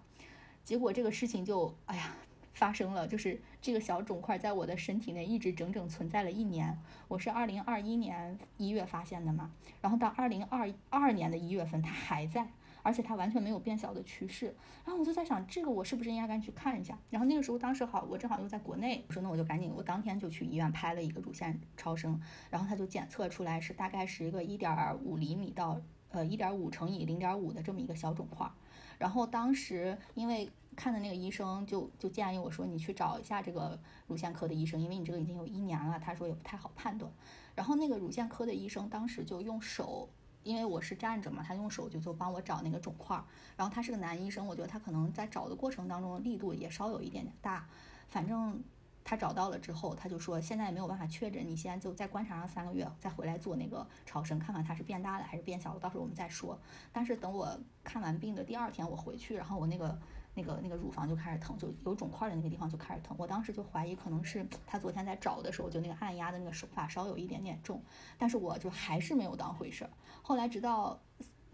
[0.64, 2.16] 结果这个事情就，哎呀。
[2.58, 6.76] 发生了，就是这个小肿块在我的身体内一直整整存在了一年。
[7.08, 12.48] 我是二零二一年一月发现的嘛，然后到二零二二年的一月份它还在，
[12.82, 14.56] 而且它完全没有变小的趋势。
[14.84, 16.98] 然后我就在想，这个我是不是应该赶紧去看一下？
[17.12, 28.50] 然后那个时候当时好，我正好又在国内，我说那我就赶紧，我当天就去医院拍了一个乳腺超声，然后他就检测出来是大概是一个一点五厘米到呃一点五乘以零点五的这么一个小肿块。
[28.98, 30.50] 然后当时因为。
[30.78, 37.12] 看的那个医生就就建议我说，你去找一下这个乳腺科的医生，因为你这个已经有一年了，他说也不太好判断。
[37.56, 40.08] 然后那个乳腺科的医生当时就用手，
[40.44, 43.20] 因为我是站着嘛，他用手就就帮我找那个肿块。
[43.56, 47.68] 然后他是个男医生，我觉得他可能在找的过程当中力度也稍有一点点大。
[48.08, 48.64] 反正
[49.04, 56.60] 他找到了之后，他就说现在没有办法确诊，你现在就再观察上三个月，再回来做那个超声，看看它是变大了还是变小了，到时候我们再说。
[56.94, 60.00] 但是等我看完病的第二天我回去，然后我那个。
[60.38, 63.18] 那个那个乳房就开始疼，就有肿块的那个地方就开始疼。
[63.20, 67.82] 我当时就怀疑可能是他昨天在找的时候，就那个按压的那个手法稍有一点点重，
[68.20, 69.90] 但是我就还是没有当回事儿。
[70.22, 71.02] 后来直到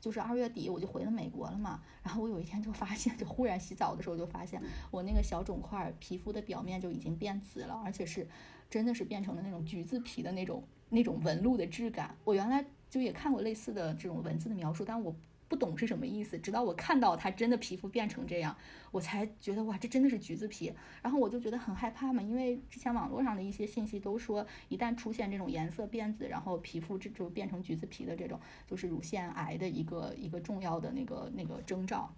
[0.02, 1.82] 就是二月底，我就回了美国了嘛。
[2.04, 8.28] 然后我有一天就发现，就忽然洗澡的时候就发现我那个小肿块皮肤的表面就已经变紫了，而且是
[8.70, 12.14] 真的是变成了那种橘子皮的那种那种纹路的质感。
[12.26, 15.16] 我原来就也看过类似的这种文字的描述，但我。
[15.54, 18.58] 不懂是什么意思，直到我看到它真的皮肤变成这样，
[18.90, 20.74] 我才觉得哇，这真的是橘子皮。
[21.04, 32.12] 然后我就觉得很害怕嘛，因为之前网络上的一些信息都说，一旦出现这种颜色变紫，然后皮肤这就变成橘子皮的这种，就是乳腺癌的一个一个重要的那个那个征兆。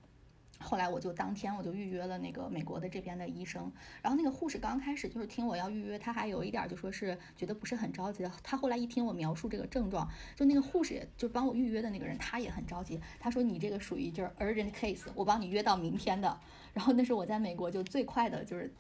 [0.59, 8.25] 后来我就当天我就预约了那个美国的这边的医生，然后那个护士刚开始就是听我要预约，他还有一点就说是觉得不是很着急。
[8.41, 12.99] 他后来一听我描述这个症状，就那个护士也就帮我预约的那个人，他也很着急。
[13.19, 16.39] 他说你这个属于就是 urgent case，我帮你约到明天的。
[16.73, 18.73] 然后那是我在美国就最快的就是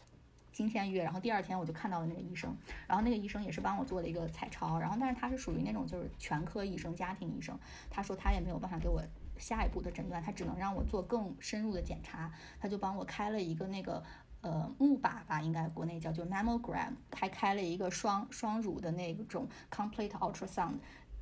[0.51, 2.55] 今天约，然后第二天我就看到了那个医生，
[2.87, 7.59] 然后那个医生也是帮我做了一个彩超，然后但是他是属于那种就是全科医生、家庭医生，
[7.89, 9.01] 他说他也没有办法给我。
[9.37, 14.03] 下一步的诊断，他只能让我做更深入的检查，他就帮我开了一个那个
[14.41, 20.75] 呃钼靶吧，应该国内叫就 mammogram，还开了一个双双乳的那种 complete ultrasound，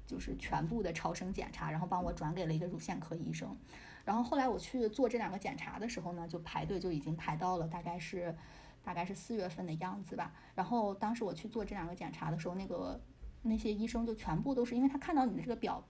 [0.06, 3.58] 就是全部的超声检查，然后帮我转给了一个乳腺科医生。
[4.06, 8.36] 然后后来我去做这两个检查的时候呢，就排队就已经排到了大概是
[8.84, 10.34] 大概是四月份的样子吧。
[10.56, 13.02] 然后当时我去做这两个检查的时候，那个
[13.44, 15.82] 那些医生就全部都是因为他看到你的这个表，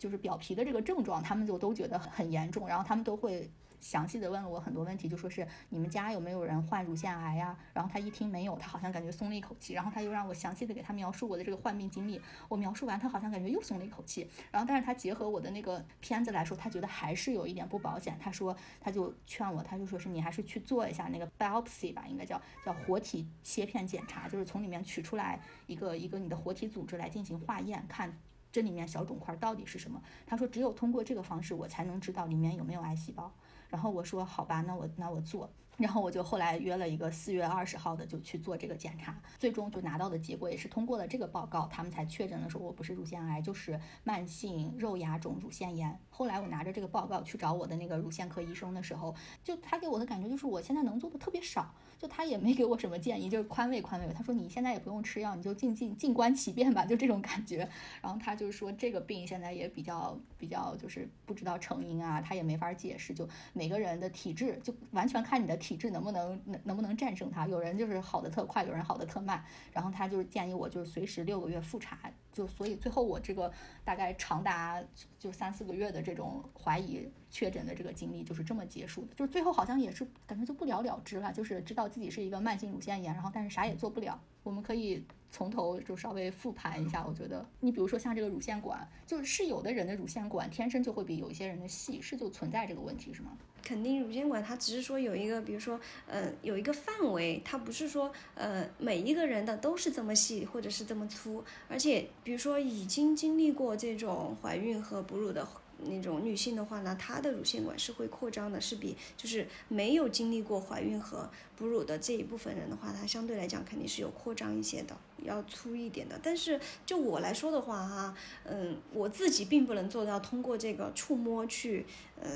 [0.00, 3.48] 就是表皮的这个症状，他们就都觉得很严重，然后他们都会。
[3.80, 7.56] 详细的问了我很多问题，就说是你们家有没有人患乳腺癌呀？
[7.72, 9.72] 然后他一听没有，他好像感觉松了一口气。
[9.72, 12.20] 然后他又让我详细的给他描述我的这个患病经历。
[12.46, 14.28] 我描述完，他好像感觉又松了一口气。
[14.50, 18.14] 然后，但是他结合我的那个片子来说，他觉得还是有一点不保险。
[18.20, 28.14] 他说，他就劝我，他就说是你还是去做一下那个 biopsy 吧，应该叫叫活体切片检查，就是从里面取出来一个一个你的活体组织来进行化验，看
[28.52, 30.02] 这里面小肿块到底是什么。
[30.26, 33.32] 他说，只有通过这个方式，我才能知道里面有没有癌细胞。
[33.68, 45.96] 然后我说好吧，那我那我做，然后我就后来约了一个四月二十号的就去做这个检查，最终就拿到的结果也是通过了这个报告，他们才确诊了说我不是乳腺癌，就是慢性肉芽肿乳腺炎。
[46.10, 51.72] 后来我拿着这个报告去找我的那个乳腺科医生的时候，就他给我的感觉就是我现在能做的特别少。
[52.00, 54.12] 就他也没给我什么建议，就是宽慰宽慰我。
[54.14, 57.58] 他说你现在也不用吃药，你就静静静观其变吧，就这种感觉。
[58.00, 63.12] 然后他就说这个病现在也比较比较，就是不知道成因啊，他也没法解释。
[63.12, 67.46] 就每个人的体质，就完全看你的体质能不能能能不能战胜它。
[67.46, 69.44] 有人就是好的特快，有人好的特慢。
[69.70, 71.98] 然后他就是建议我就是随时六个月复查。
[72.32, 73.52] 就所以最后我这个
[73.84, 74.82] 大概长达
[75.18, 84.20] 就三四个月的这种怀疑确诊的这个经历就是这么结束的，就是最后好像也是感觉就不了了之了，就是知道自己是一个慢性乳腺炎，然后但是啥也做不了。
[84.42, 93.36] 我们可以从头就稍微复盘一下，我觉得你比如说像这个乳腺管，就是有的人的乳腺管天生就会比有一些人的细，是就存在这个问题是吗？
[93.62, 105.46] 肯定乳腺管它只是说有一个，比如说，呃，有一个范围，它不是说，呃，每一个人的都是这么细或者是这么粗，而且比如说已经经历过这种怀孕和哺乳的。
[105.82, 116.18] 那种女性的话呢，她的乳腺管是会扩张的，是比就是没有经历过怀孕和哺乳的这一部分人的话，它相对来讲肯定是有扩张一些的，要粗一点的。
[116.22, 121.86] 但是就我来说的话哈，嗯，我自己并不能做到通过这个触摸去
[122.20, 122.28] 呃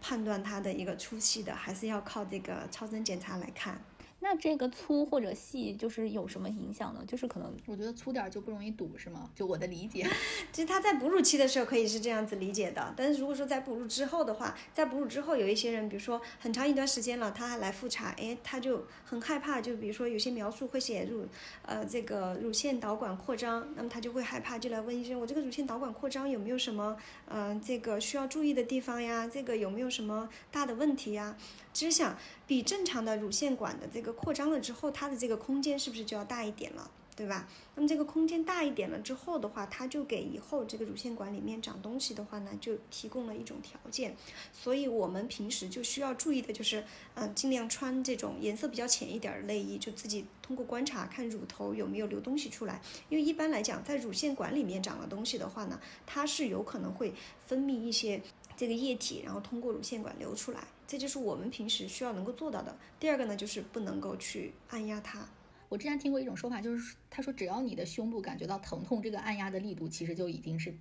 [0.00, 3.80] 判断它的一个粗细的，还是要靠这个超声检查来看。
[4.24, 7.02] 那这个粗或者细就是有什么影响呢？
[7.08, 9.28] 就是可能我觉得粗点就不容易堵，是吗？
[9.34, 10.08] 就我的理解，
[10.52, 21.26] 其实他在哺乳期的时候可以是这样子理解的，但是如果说在哺乳之后的话，在哺乳之后有一些人，比如说很长一段时间了，他还来复查，哎，他就很害怕，就比如说有些描述会写乳，
[21.66, 29.26] 呃，这个乳腺导管扩张，那么他就会害怕，就来问医生，我这个乳腺导管扩张有没有什么，呃，这个需要注意的地方呀？
[29.26, 31.36] 这个有没有什么大的问题呀？
[31.72, 37.48] 只想比正常的乳腺管的这个扩张了之后，它的这个空间是不是就要大一点了，对吧？
[37.74, 44.14] 那么这个空间大一点了之后的话，它就给以后这个乳腺管里面长东西的话呢，就提供了一种条件。
[44.52, 52.82] 所以我们平时就需要注意的就是，嗯，尽量穿这种颜色比较浅一点的内衣，就自己通过观察看乳头有没有流东西出来。
[53.08, 57.14] 因为一般来讲，在乳腺管里面长了东西的话呢，它是有可能会
[57.46, 58.20] 分泌一些
[58.56, 60.62] 这个液体，然后通过乳腺管流出来。
[60.86, 62.76] 这就是我们平时需要能够做到的。
[63.00, 65.26] 第二个呢，就是不能够去按压它。
[65.68, 70.74] 我之前听过一种说法，就是他说只要你的胸部感觉到疼痛，这个按压的力度其实就已经是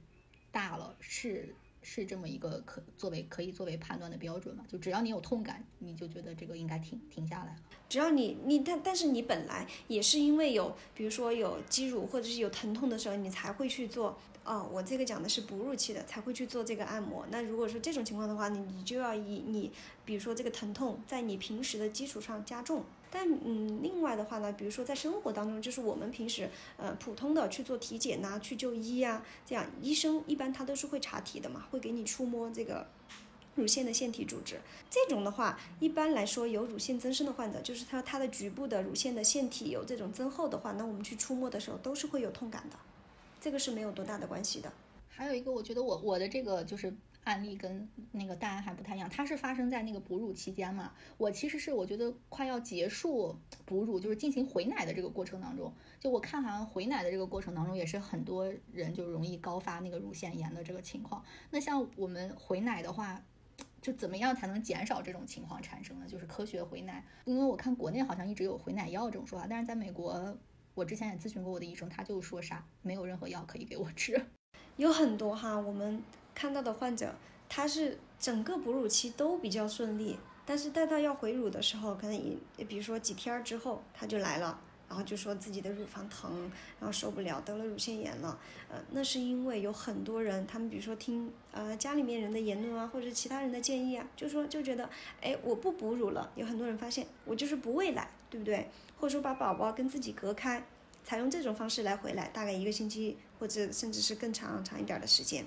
[0.52, 4.66] 大了，是是这么一个可作为可以作为判断的标准嘛？
[4.68, 7.56] 就只要你有痛感，你就觉得这个应该停停下来了。
[7.88, 14.20] 只要你你但但是你本来也是因为有比如说有肌乳或者是有疼痛的时候，你才会去做。
[14.44, 17.26] 哦，我这个讲的是哺乳期的才会去做这个按摩。
[17.30, 19.72] 那如果说这种情况的话，你你就要以你，
[20.04, 22.84] 比如说这个疼痛在你平时的基础上加重。
[23.12, 32.88] 但嗯，另外的话呢，比如说在生活当中，就是我们平时呃普通的去做体检呐，去就医呀，这样医生一般他都是会查体的嘛，会给你触摸这个
[33.54, 34.60] 乳腺的腺体组织。
[34.90, 42.80] 这种的话，一般来说有乳腺增生的患者，就是他他的局部的乳腺的腺体有这种增厚的话，那我们去触摸的时候都是会有痛感的。
[43.42, 44.72] 这个是没有多大的关系的。
[45.10, 50.94] 还有一个，我觉得我我的这个就是案例跟那个大安还不太一样，它是发生在那个哺乳期间嘛。
[51.18, 61.24] 我其实是我觉得快要结束哺乳，就是进行回奶的这个过程当中，就我看好像回奶的这个过程当中，也是很多人就容易高发那个乳腺炎的这个情况。
[61.50, 63.22] 那像我们回奶的话，
[63.82, 66.06] 就怎么样才能减少这种情况产生呢？
[66.08, 70.38] 就是科学回奶，因为我看国内好像一直有回奶药这种说法，但是在美国。
[70.74, 74.20] 我之前也咨询过我的医生，他就说啥没有任何药可以给我吃。
[74.78, 76.02] 有很多哈，我们
[76.34, 77.14] 看到的患者，
[77.50, 82.16] 他是整个哺乳期都比较顺利，但是待到要回乳的时候，可能
[82.58, 88.40] 也比如说几天之后他就来了，然后就说自己的乳房疼，然后受不了，得了乳腺炎了。
[88.70, 94.90] 呃，那是因为有很多人，他们比如说听呃家里面人的言论啊，或者其他人的建议啊，就说就觉得，
[95.22, 96.32] 哎，我不哺乳了。
[96.36, 98.70] 有很多人发现我就是不喂奶，对不对？
[99.02, 100.64] 或者说把宝宝跟自己隔开，
[101.04, 105.44] 采用这种方式来回来，大概一个星期或者甚至是更长长一点的时间。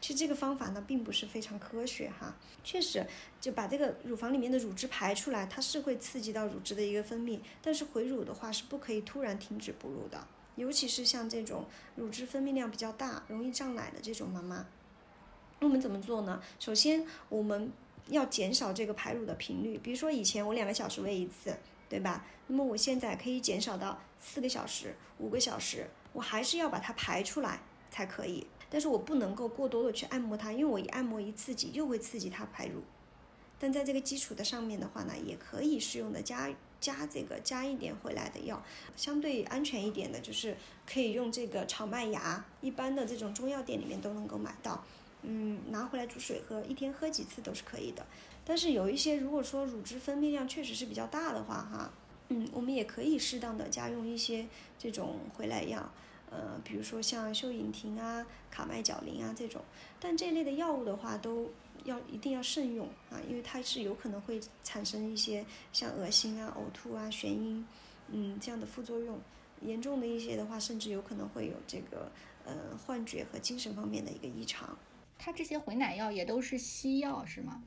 [0.00, 2.36] 其实这个方法呢，并不是非常科学哈。
[2.62, 3.04] 确实，
[3.40, 7.40] 就把这个乳房里面的乳汁排出来，它是会刺激到乳汁的一个分泌。
[7.60, 10.24] 但是回乳的话是不可以突然停止哺乳的，
[10.54, 14.64] 尤其是像这种乳汁分泌量比较大、容易胀奶的这种妈妈。
[15.58, 16.40] 那我们怎么做呢？
[16.60, 17.72] 首先，我们
[18.06, 19.76] 要减少这个排乳的频率。
[19.78, 21.56] 比如说以前我两个小时喂一次，
[21.92, 22.24] 对吧？
[22.46, 28.46] 那么我现在可以减少到四个小时、五个小时，我还是要把它排出来才可以。
[28.70, 32.80] 但是我不能够过多的去按摩它，因为我一按摩一刺激又会刺激它排乳。
[33.60, 38.64] 但在这个基础的上面的话呢，也可以适用的加加这个加一点回来的药，
[38.96, 40.56] 相对安全一点的，就是
[40.90, 44.82] 可以用这个炒麦芽，一般的这种中药店里面都能够买到。
[45.24, 48.04] 嗯，拿回来煮水喝，一天喝几次都是可以的。
[48.44, 51.90] 但是有一些如果说乳汁分泌量确实是比较大的话，哈，
[52.28, 54.46] 嗯，我们也可以适当的加用一些
[54.78, 55.88] 这种回来药。
[56.30, 59.62] 呃，比如说像秀隐婷啊、卡麦角林啊这种，
[60.00, 61.50] 但这类的药物的话，都
[61.84, 67.66] 要一定要慎用啊，因为它是有可能会产生一些像恶心啊、呕吐啊、眩晕，
[68.08, 69.20] 嗯这样的副作用。
[69.60, 72.10] 严重的一些的话，甚至有可能会有这个
[72.44, 74.76] 呃幻觉和精神方面的一个异常。
[75.18, 77.62] 它这些回奶药也都是西药是吗？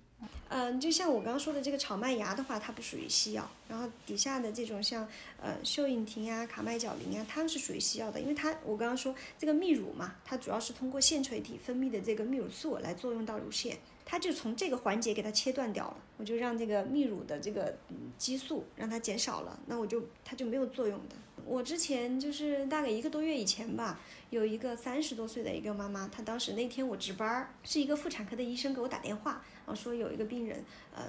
[0.48, 3.50] 嗯，就像我刚刚说的这个炒麦芽的话，它不属于西药。
[3.68, 5.06] 然后底下的这种像
[5.42, 17.76] 呃秀隐婷啊、卡麦角林啊，它们是属于西药的，因为它我刚刚说这个泌乳嘛，它主要是通过腺垂体分泌的这个泌乳素来作用到乳腺，它就从这个环节给它切断掉了，我就让这个泌乳的这个
[18.18, 21.16] 激素让它减少了，那我就它就没有作用的。
[21.44, 29.44] 我之前就是大概一个多月以前吧，有一个三十多岁的一个妈妈，她当时那天我值班儿，是一个妇产科的医生给我打电话。
[29.66, 30.64] 然后，说有一个病人，
[30.96, 31.04] 嗯，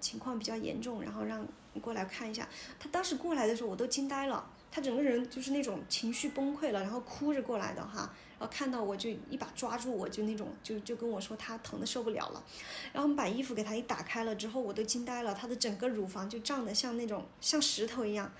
[0.00, 1.46] 情况比较严重，然后让
[1.80, 2.48] 过来看一下。
[2.78, 8.12] 她当时过来的时候，我都惊呆了，她整个人就是那种情绪崩溃了，然后哭着过来的哈。
[8.38, 12.44] 然后看到我就一把抓住我，就那种就就跟我说她疼的受不了了。
[12.92, 18.32] 然后我们把衣服给她一打开了之后，我都惊呆了，她的整个乳房就胀得像那种像石头一样，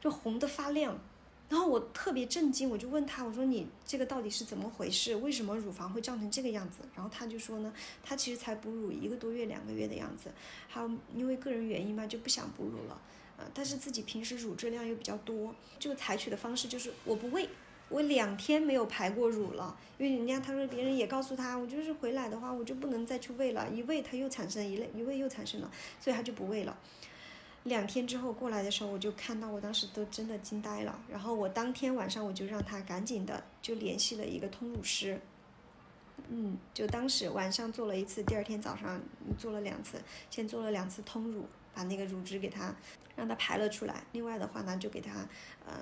[0.00, 0.98] 就红的发亮。
[1.48, 5.16] 然后我特别震惊，我就问他，我说你这个到底是怎么回事？
[5.16, 6.78] 为什么乳房会胀成这个样子？
[6.94, 7.74] 然后他就说呢，
[8.04, 10.30] 他其实才哺乳一个多月、两个月的样子，
[10.68, 13.00] 还有因为个人原因嘛，就不想哺乳了，
[13.36, 17.48] 呃，但是自己平时乳质量又比较多，就采取的方式就是我不喂，
[17.88, 25.68] 我两天没有排过乳了，因为人家他说别人也告诉他，我就是回来的话，我就不能再去喂了，一喂他又产生一类，一喂又产生了，
[26.00, 26.78] 所以他就不喂了。
[27.64, 30.98] 两天之后过来的时候，我就看到，我当时都真的惊呆了。
[31.10, 35.20] 然后我当天晚上我就让他赶紧的就联系了一个通乳师，
[36.28, 38.98] 嗯，就当时晚上做了一次，第二天早上
[39.36, 40.00] 做了两次，
[40.30, 42.74] 先做了两次通乳，把那个乳汁给他
[43.14, 44.04] 让他排了出来。
[44.12, 45.28] 另外的话呢，就给他，
[45.66, 45.74] 呃，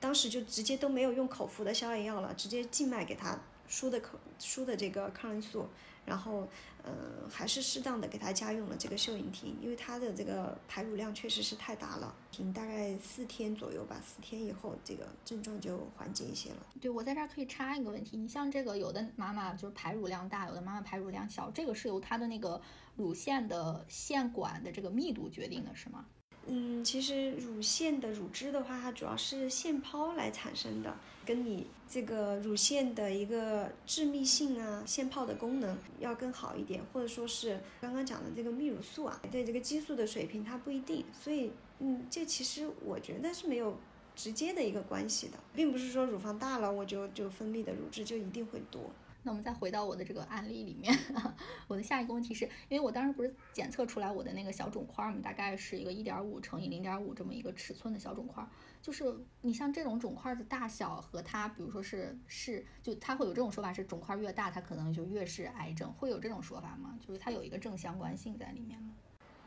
[0.00, 5.68] 当时就直接都没有用口服的消炎药了，直接静脉给他输的口输的这个抗生素。
[6.04, 6.48] 然后，
[6.84, 16.66] 嗯，还是适当的给他加用了这个秀影婷，因为他的这个排乳量确实是太大了，停大概四天左右吧，四天以后这个症状就缓解一些了。
[16.80, 22.60] 对我在这儿可以插一个问题，你像这个有的妈妈就是排乳量大，有的妈妈排乳量小，这个是由她的那个
[22.96, 26.04] 乳腺的腺管的这个密度决定的，是吗？
[26.46, 43.76] 嗯，其实乳腺的乳汁的话，它主要是腺泡来产生的，跟你这个乳腺的一个致密性啊、腺泡的功能要更好一点，或者说是刚刚讲的这个泌乳素啊，对这个激素的水平它不一定，所以嗯，这其实我觉得是没有
[44.16, 48.90] 直接的一个关系的，并不是说乳房大了我就就分泌的乳汁就一定会多。
[49.24, 50.92] 那我们再回到我的这个案例里面，
[51.68, 58.44] 我的下一个问题是因为我当时不是检测出来我的那个小肿块嘛，大概是一个一点五乘以零点五这么一个尺寸的小肿块，
[58.82, 59.04] 就是
[59.42, 66.98] 你像这种肿块的大小和它，比如说是是，就它会有这种说法是肿块越大，它可能就越是癌症，会有这种说法吗？
[67.00, 68.92] 就是它有一个正相关性在里面吗？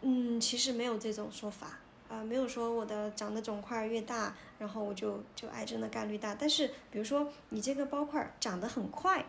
[0.04, 9.26] 嗯，其实没有这种说法啊，没有说我的长的肿块越大，然后我就就癌症的概率大，但是比如说你这个包块长得很快。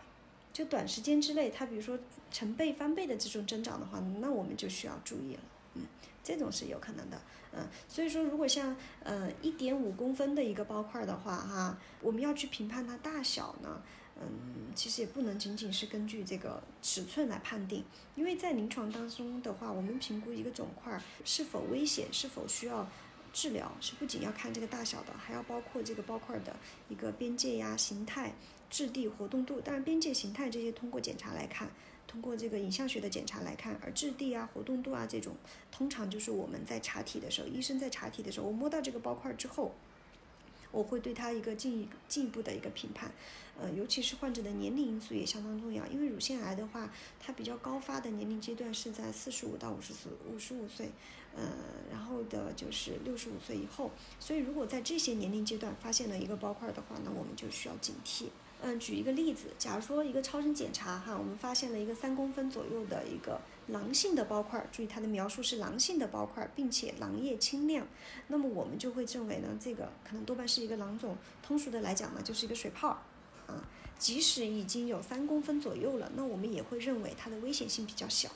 [0.57, 1.99] 就短时间之内，它比如说
[2.31, 5.39] 成倍翻倍的这种增长的话，那我们就需要注意了。
[5.75, 5.83] 嗯，
[6.23, 7.21] 这种是有可能的。
[7.53, 13.83] 嗯，所以说如果像呃一点五公分的一个包块的话，哈，我们要去评判它大小呢，
[14.19, 17.85] 嗯，其实也不能仅仅是根据这个尺寸来判定，
[18.15, 22.89] 因为在临床当中的话，我们评估一个肿块是否危险，是否需要
[23.31, 26.55] 治疗是不仅要看这个大小的，还要包括这个包块的
[26.89, 28.33] 一个边界呀、形态、
[28.69, 29.59] 质地、活动度。
[29.61, 31.69] 当然，边界、形态这些通过检查来看，
[32.07, 35.35] 通过这个影像学的检查来看，而质地啊、活动度啊这种，
[35.71, 39.73] 通常就是我们在查体的时候，医生在查体的时候，我摸到这个包块之后。
[40.69, 43.09] 我会对他一个进一进一步的一个评判，
[43.57, 50.89] 呃，尤其是患者的年龄因素也相当重要，因为乳腺癌的话，它比较高发的年龄阶段是在四十五到五十四五十五岁，
[51.33, 51.49] 呃，
[51.89, 53.89] 然后的就是六十五岁以后，
[54.19, 58.25] 所以如果在这些年龄阶段发现了一个包块的话，那我们就需要警惕。
[58.59, 67.85] 嗯，举一个例子，假如说一个超声检查哈，我们发现了一个三公分左右的一个囊性的包块，注意它的描述是囊性的包块，并且囊液清亮，
[68.29, 72.89] 那么我们就会认为呢，这个可能多半是一个囊肿，通俗的来讲呢，就是一个水泡
[73.45, 73.63] 啊。
[73.99, 78.29] 即使已经有三公分左右了，那我们也会认为它的危险性比较小，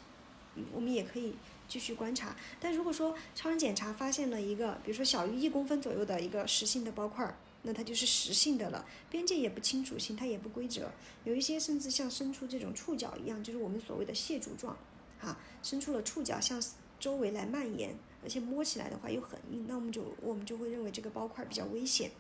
[0.56, 1.36] 嗯，我们也可以
[1.68, 2.36] 继续观察。
[2.60, 7.36] 但如果说超声检查发现了一个，比如说小于一公分左右的一个实性的包块。
[7.64, 10.92] 那它就是实性的了，边界也不清楚，形态也不规则，
[11.24, 14.76] 有一些甚至像伸出这种触角一样，就是我们所谓的蟹足状，
[15.20, 16.62] 哈，伸出了触角向
[17.00, 22.12] 周围来蔓延，而且摸起来的话又很硬，那我们就我们就会认为这个包块比较危险，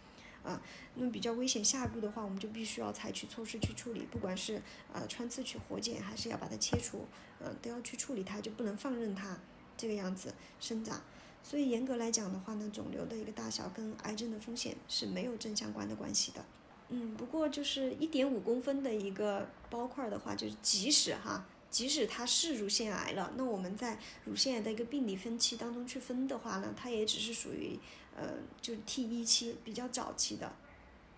[0.43, 0.61] 啊，
[0.95, 4.61] 那么比较危险下一步的话，我们就必须要采取措施去处理，不管是
[4.93, 7.05] 呃穿刺取活检，还是要把它切除，
[7.39, 9.39] 嗯，都要去处理它，就不能放任它
[9.75, 11.01] 这个样子生长。
[11.43, 16.45] 所以严格来讲的话呢，肿瘤的一个大小跟癌症的风险是没有正相关的关系的。
[16.89, 27.79] 嗯，不过就是一点五公分的一个包块的话，就是即使哈，即使它是乳腺癌了，那我们在乳腺癌的一个病理分期当中去分的话呢，它也只是属于
[28.15, 30.53] 呃，就是 T 一期比较早期的，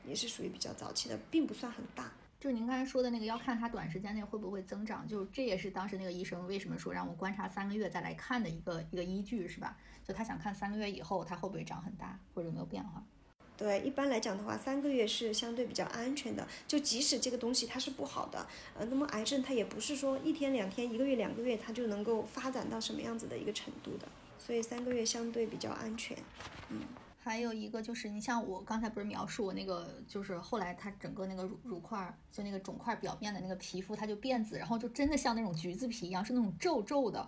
[0.07, 2.11] 也是属于比较早期的，并不算很大。
[2.43, 9.77] 就是您刚才说的那个，要看它短时间内会不会增长，就这也是当时那个医生为什么说让我观察三个月再来看的一个一个依据，是吧？
[10.05, 13.01] 就他想看三个月以后它会不会长很大，或者有没有变化。
[13.55, 16.45] 对，一般来讲的话，三个月是相对比较安全的。
[16.67, 18.45] 就即使这个东西它是不好的，
[18.77, 24.05] 呃，那么癌症它也不是说一天两天、一个月两个月它就能够发展到什么样子的一个程度的，
[24.37, 26.17] 所以三个月相对比较安全，
[26.67, 26.81] 嗯。
[27.23, 37.25] 还有一个就是，你像我刚才不是描述我那个，就是后来它整个那个乳乳块，就那个肿块表面的那个皮肤，它就变紫，然后就真的像那种橘子皮一样，是那种皱皱的，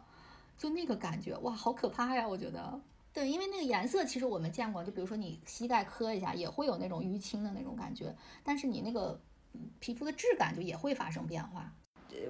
[0.57, 2.27] 就那个感觉，哇，好可怕呀！
[2.27, 2.77] 我觉得，
[3.13, 9.17] 对，因为那个颜色其实我们见过，就比如说你膝盖磕一下，也会有那种淤青的那种感觉，但是你那个
[9.79, 11.73] 皮肤的质感就也会发生变化。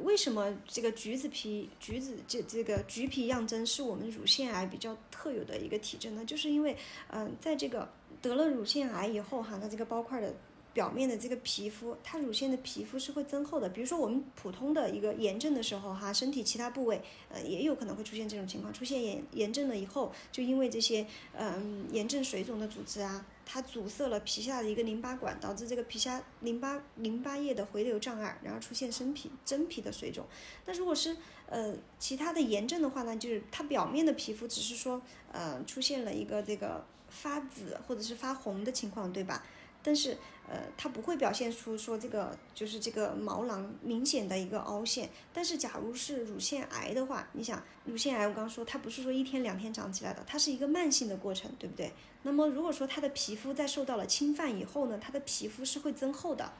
[0.04, 6.26] 为什么这个橘子皮、橘子这这个橘皮样征是我们乳腺癌比较特有的一个体征呢？
[6.26, 6.76] 就是因为，
[7.10, 7.88] 嗯，在这个
[8.22, 10.34] 得了乳腺癌以后哈，它这个包块的
[10.74, 13.70] 表面的这个皮肤，它乳腺的皮肤是会增厚的。
[13.70, 21.06] 比如说我们普通的一个炎症的时候哈，身体其他部位呃也有可能会出现这种情况，出现炎炎症了以后，就因为这些
[21.38, 23.26] 嗯炎症水肿的组织啊。
[23.46, 30.26] 它阻塞了皮下的一个淋巴管，导致这个皮下淋巴淋巴液的回流障碍，然后出现生皮真皮的水肿。
[30.66, 31.16] 那如果是
[31.48, 39.46] 呃其他的炎症的话呢，就是它表面的皮肤只是说呃出现了一个这个发紫或者是发红的情况，对吧？
[39.84, 40.18] 但是，
[40.48, 45.10] 呃，它不会表现出说这个就是这个毛囊明显的一个凹陷。
[45.34, 51.92] 但是，假如是乳腺癌的话，你想，乳腺癌我刚说它不是说一天两天长起来的，它是一个慢性的过程，对不对？
[52.24, 56.54] 那么，如果说它的皮肤在受到了侵犯以后呢，它的皮肤是会增厚的，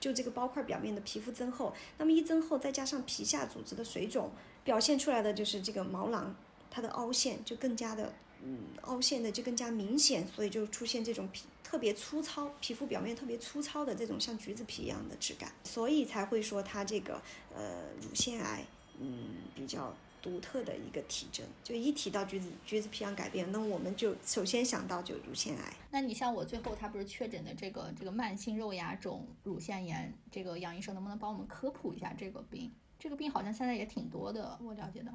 [0.00, 1.74] 就这个包块表面的皮肤增厚。
[1.98, 4.30] 那么一增厚，再加上皮下组织的水肿，
[4.64, 6.34] 表现出来的就是这个毛囊
[6.70, 11.44] 它的凹陷就更加的，嗯，凹陷的就更加明显，所以就出现这种皮。
[11.72, 17.14] 特别粗糙，皮肤表面特别粗糙的这种像橘子皮一样的质感，所以才会说它这个
[17.56, 18.62] 呃乳腺癌，
[19.00, 21.46] 嗯比较独特的一个体征。
[21.64, 25.72] 就一提到橘子橘子皮样改变，那我们就首先想到就乳腺癌。
[25.90, 32.70] 那你像我最后他不是确诊的这个这个慢性肉芽肿乳腺炎，这个杨医生能不能帮我们科普一下这个病？
[32.98, 35.10] 这个病好像现在也挺多的，我了解到。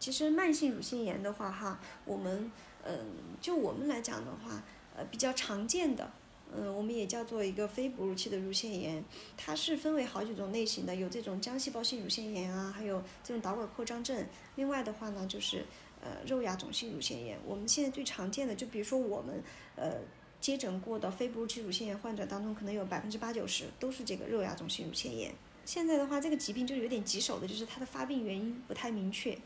[0.00, 2.50] 其实慢性乳腺炎的话，哈，我们
[2.82, 2.96] 嗯
[3.42, 4.62] 就我们来讲的话。
[4.98, 6.10] 呃，比较常见的，
[6.52, 9.04] 嗯，我们也叫做一个非哺乳期的乳腺炎，
[9.36, 14.26] 它是分为好几种类型的，有这种浆细胞性乳腺炎啊，还有这种导管扩张症。
[14.56, 15.64] 另外的话呢，就是
[16.02, 17.38] 呃肉芽肿性乳腺炎。
[17.46, 19.40] 我们现在最常见的，就比如说我们
[19.76, 19.98] 呃
[20.40, 25.32] 接诊过的非哺乳期乳腺炎患者当中，可能有百分之八九十都是这个肉芽肿性乳腺炎。
[25.64, 29.38] 现在的话，这个疾病就有点棘手的，就是它的发病原因不太明确，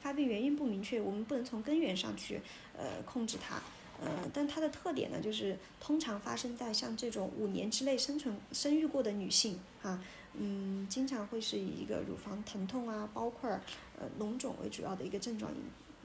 [0.00, 2.40] 发病原因不明确，我们不能从根源上去
[2.76, 3.62] 呃控制它。
[4.04, 9.98] 呃，但它的特点呢，就是通常发生在像这种五年之内生存生育过的女性，哈，
[10.34, 13.60] 嗯，经常会是以一个乳房疼痛啊、包块儿、
[13.98, 15.50] 呃脓肿为主要的一个症状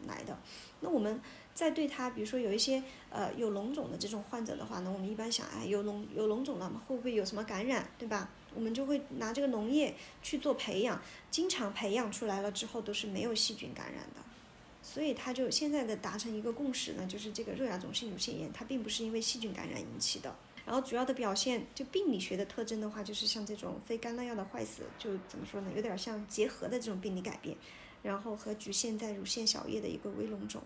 [0.08, 0.38] 来的。
[0.80, 1.20] 那我们
[1.54, 8.30] 在对他，比如说有一些呃有脓肿的这种患者的话呢，我们一般想，哎，有脓有脓肿了，会不会有什么感染，对吧？
[8.56, 14.22] 我们就会拿这个脓液去做培养，经常培养出来了之后都是没有细菌感染的。
[14.82, 20.36] 所以他就现在的达成一个共识呢，就是这个肉芽肿性乳腺炎它并不是因为细菌感染引起的。
[20.66, 27.58] 然后主要的表现，就病理学的特征的话，就是像这种非干酪药的坏死，就怎么说呢，有点像结核的这种病理改变，
[28.04, 30.62] 然后和局限在乳腺小叶的一个微脓肿。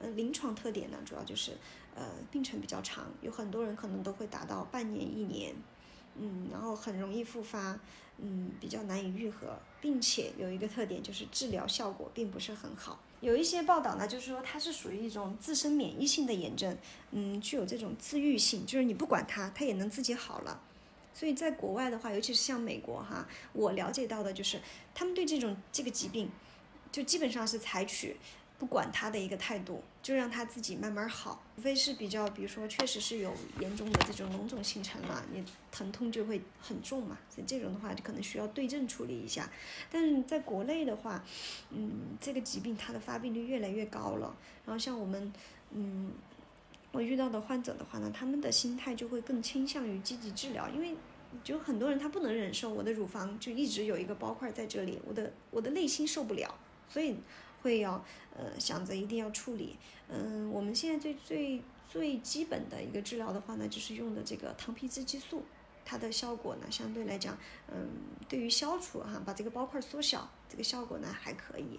[0.00, 1.52] 呃，临床特点呢，主要就是
[1.94, 5.54] 呃病程比较长，有很多人可能都会达到半年一年，
[6.16, 7.78] 嗯，然后很容易复发，
[8.18, 13.00] 嗯，比较难以愈合，并且有一个特点就是治疗效果并不是很好。
[13.20, 16.76] 有一些报道呢，就是说它是属于一种自身免疫性的炎症，
[17.10, 20.60] 嗯，具有这种自愈性，就是你不管它，它也能自己好了。
[21.12, 24.60] 所以在国外的话，尤其是像美国哈，我了解到的就是
[24.94, 26.30] 他们对这种这个疾病，
[26.92, 28.16] 就基本上是采取。
[28.58, 31.40] 不管他的一个态度，就让他自己慢慢好。
[31.54, 37.16] 除非是比较，比如说确实是有严重的这种脓肿形成了，你疼痛就会很重嘛。
[37.30, 39.48] 所以这种的话就可能需要对症处理一下。
[39.92, 41.24] 但是在国内的话，
[41.70, 44.36] 嗯，这个疾病它的发病率越来越高了。
[44.66, 45.32] 然后像我们，
[45.70, 46.10] 嗯，
[46.90, 50.96] 我遇到的患者的话呢，他们的心态就会更倾向于积极治疗，因为
[51.44, 56.52] 就很多人他不能忍受我的乳房就一直有一个包块在这里，我的我的内心受不了，
[56.88, 57.14] 所以。
[57.60, 58.00] 会要
[58.38, 59.76] 呃想着一定要处理，
[60.08, 65.42] 嗯，我们现在最最最基本的一个治疗的话呢，就是用的这个糖皮质激素，
[65.84, 67.36] 它的效果呢相对来讲，
[67.70, 67.88] 嗯，
[68.28, 71.78] 对于消除哈把这个包块缩小，这个效果呢还可以。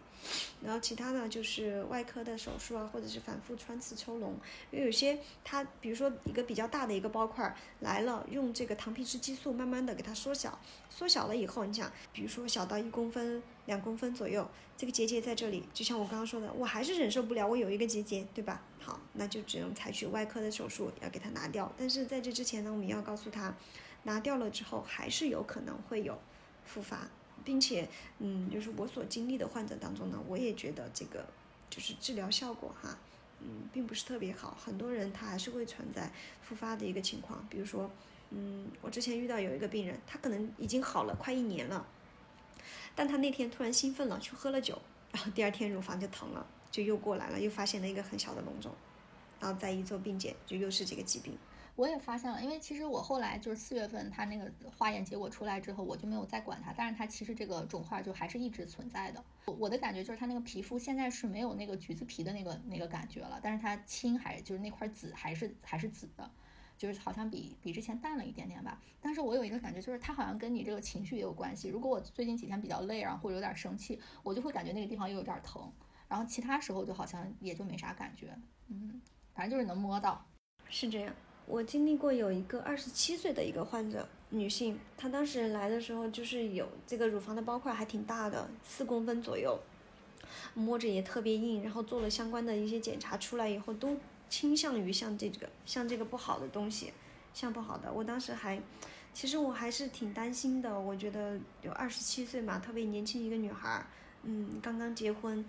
[0.62, 4.32] 然后其他呢就是外科的手术啊，或者是反复穿刺抽脓，
[4.72, 10.60] 因为有些它比如说一个比较大的一个包块来了，用这个糖皮质激素慢慢的给它缩小，
[10.90, 13.42] 缩小了以后，你想，比如说小到一公分。
[13.66, 18.64] 两公分左右，这个结节在这里，就像我刚刚说的，我还是忍受不了，我有一个结节，对吧？
[18.80, 21.72] 好，那就只能采取外科的手术，要给它拿掉。
[21.78, 23.56] 但是在这之前呢，我们要告诉他，
[24.02, 26.20] 拿掉了之后还是有可能会有
[26.66, 27.08] 复发，
[27.44, 27.88] 并且，
[28.20, 31.26] 嗯，就是我所经历的患者当中呢，我也觉得这个
[31.70, 32.98] 就是治疗效果哈，
[33.40, 36.12] 嗯，并不是特别好，很多人他还是会存在
[36.42, 37.46] 复发的一个情况。
[37.50, 37.90] 比如说，
[38.32, 41.86] 嗯，我之前遇到有一个病人，他可能已经好了快一年了。
[42.96, 44.80] 但他那天突然兴奋了，去喝了酒，
[45.12, 48.74] 然后第二天乳房就疼了，就又过来了，又发现了一个很小的脓肿，
[49.40, 51.38] 然后再一做病检，就又是这个疾病。
[51.80, 59.24] 我也发现了，因为其实我后来就是四月份他那个化验结果出来之后，我就没有再管它，但是它其实这个肿块就还是一直存在的。
[59.46, 66.30] 我我的感觉就是它那个皮肤现在是没有那个橘子皮的那个那个感觉了，但是它青还就是那块紫还是还是紫的。
[66.78, 71.68] 就是好像比比之前淡了一点点吧，但是我有一个感觉，就是它好像跟你这个情绪也有关系。
[71.68, 75.70] 如果我最近几天比较累，然后或者有点生气，我就会感觉那个地方又有点疼，
[76.08, 78.34] 然后其他时候就好像也就没啥感觉。
[78.68, 79.02] 嗯，
[79.34, 80.26] 反正就是能摸到。
[80.70, 81.14] 是这样，
[81.50, 89.60] 我经历过有一个二十七岁的一个患者，女性，她当时来的时候就是有这个乳房的包块还挺大的，四公分左右，
[90.54, 93.98] 摸着也特别硬，然后做了相关的一些检查出来以后都。
[94.30, 96.94] 倾向于像这个，像这个不好的东西，
[97.34, 97.92] 像不好的。
[97.92, 98.62] 我当时还，
[99.12, 100.80] 其实我还是挺担心的。
[100.80, 103.84] 我觉得有二十七岁嘛，特别年轻一个女孩，
[104.22, 105.44] 嗯，刚刚结婚，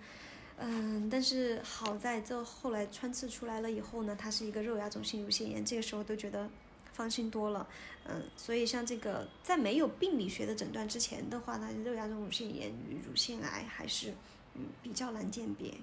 [0.61, 6.49] 嗯，但是好在这后来穿刺出来了以后呢，它是一个肉芽肿性乳腺炎，这个时候都觉得
[6.93, 7.67] 放心多了，
[8.05, 14.13] 嗯，所以像这个在没有病理学的诊断之前的话呢，肉芽肿乳腺炎与乳腺癌还是
[14.55, 15.73] 嗯比较难鉴别。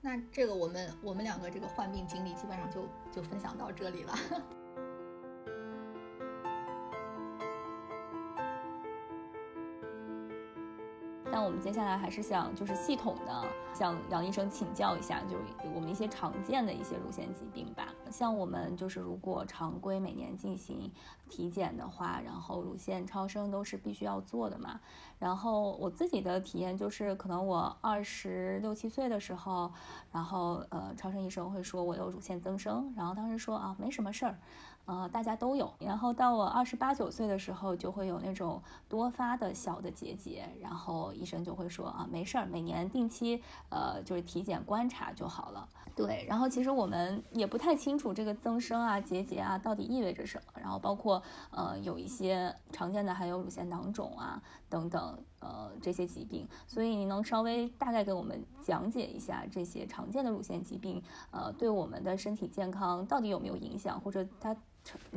[0.00, 4.18] 那这个我们我们两个这个患病经历基本上就就分享到这里了。
[11.34, 15.36] 那我们接下来还是想就是系统的向杨医生请教一下，就
[15.74, 17.88] 我们一些常见的一些乳腺疾病吧。
[18.08, 20.88] 像我们就是如果常规每年进行
[21.28, 24.78] 体检的话，然后乳腺超声都是必须要做的嘛。
[25.18, 29.72] 然后我自己的体验就是，可能我二十六七岁的时候，
[30.12, 34.38] 然后呃超声医生会说我有乳腺增生，然后当时说啊没什么事儿。
[34.86, 35.72] 呃，大家都有。
[35.78, 45.68] 然后到我二十八九岁的时候，就会有那种多发的小的结节，然后医生就会说啊，没事儿，每年定期呃就是体检观察就好了。
[45.96, 50.60] 对，然后其实我们也不太清楚这个增生啊、结节啊到底意味着什么。
[50.60, 54.42] 然后包括呃有一些常见的还有乳腺囊肿啊
[54.74, 61.00] 等等呃这些疾病，所以您能稍微大概给我们讲解一下这些常见的乳腺疾病
[61.30, 64.56] 呃对我们的身体健康到底有没有影响，或者它。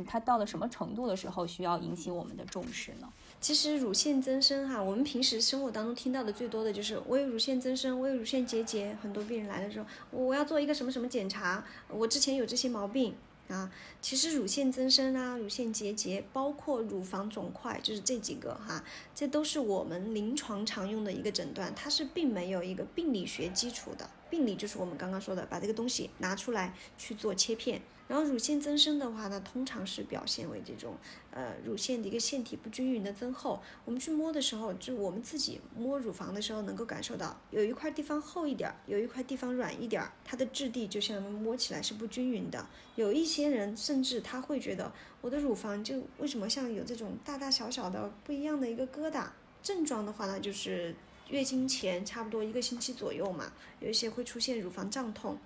[0.08, 3.14] 它到了什么程度的时候需要引起我们的重视呢？
[3.42, 8.98] 其实乳腺增生哈，我们平时生活当中听到的最多的就是我有乳腺增生，我有乳腺结节。
[9.02, 13.14] 很多病人来的时候，我要做一个什么什么检查，我之前有这些毛病
[13.50, 13.72] 啊。
[14.02, 18.84] 其实乳腺增生啊、乳腺结节，包括乳房肿块，就是这几个哈，
[19.14, 24.10] 这都是我们临床常用的一个诊断，它是并没有一个病理学基础的。
[24.30, 27.82] 病理就是我们刚刚说的，把这个东西拿出来去做切片。
[28.08, 30.96] 然后乳腺增生的话呢，通常是表现为这种
[31.32, 33.62] 呃乳腺的一个腺体不均匀的增厚。
[33.84, 42.66] 我们去摸的时候，就我们自己摸乳房的时候，能够感受到有一块地方厚一点，有一块地方软一点，它的质地就像摸起来是不均匀的。
[42.96, 44.92] 有一些人甚至他会觉得
[45.22, 49.26] 我的乳房就为什么像有这种大大小小的不一样的一个疙瘩？
[49.62, 50.96] 症状的话呢，就是
[51.30, 53.52] 月经前差不多一个星期左右嘛，
[53.82, 55.38] 有一些会出现乳房胀痛。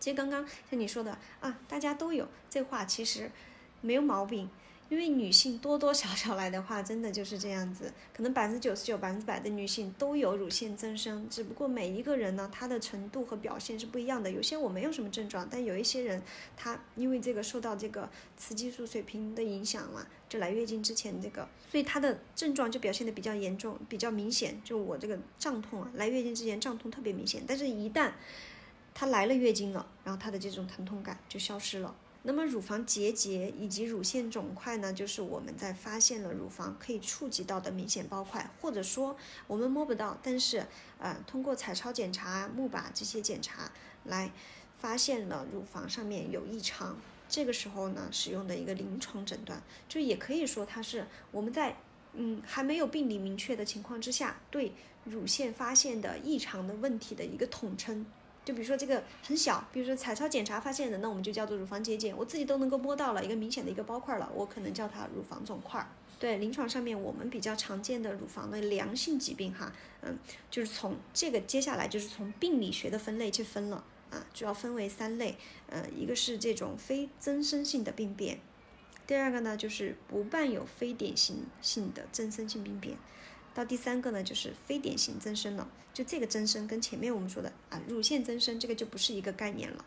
[0.00, 3.30] 其实刚刚像你说的啊，大家都有这话，其实
[3.80, 4.50] 没有毛病。
[4.88, 14.28] 因为女性多多少少来的话，真的就是这样子，可能百分之九十九、百分之百的女性都有乳腺增生，只不过每一个人呢，她的程度和表现是不一样的。
[14.28, 16.20] 有些我没有什么症状，但有一些人，
[16.56, 24.60] 她因为这个受到这个雌激素水平的影响嘛，就来月经之前这个，所以她的症状就表现的比较严重、比较明显。
[24.64, 28.10] 就我这个胀痛啊，来月经之前胀痛特别明显，但是一旦
[29.00, 31.96] 她来了月经了，然后她的这种疼痛感就消失了。
[32.24, 40.66] 那么乳房结节以及乳腺肿块呢，就是我们在发现了乳房可以触及到的明显包块，或者说我们摸不到，但是
[40.98, 43.72] 呃通过彩超检查、钼靶这些检查
[44.04, 44.30] 来
[44.78, 51.74] 发现了乳房上面有异常，这个时候呢使用的一个临床诊断，就也可以说它是我们在
[52.12, 54.74] 嗯还没有病理明确的情况之下，对
[55.04, 58.04] 乳腺发现的异常的问题的一个统称。
[58.50, 65.88] 就比如说这个很小，比如说彩超检查发现的，那我们就叫做乳房结节，我自己都能够摸到了一个明显的一个包块了，我可能叫它乳房肿块。
[66.18, 70.18] 对，临床上面我们比较常见的乳房的良性疾病哈，嗯，
[70.50, 75.36] 就是从这个接下来就是从病理学的分类去分了啊，主要分为三类，
[75.68, 78.40] 呃，一个是这种非增生性的病变，
[79.06, 82.96] 第二个呢就是不伴有非典型性的增生性病变。
[83.54, 85.68] 到第三个呢，就是非典型增生了。
[85.92, 89.84] 就这个增生跟前面我们说的啊，乳腺增生这个就不是一个概念了。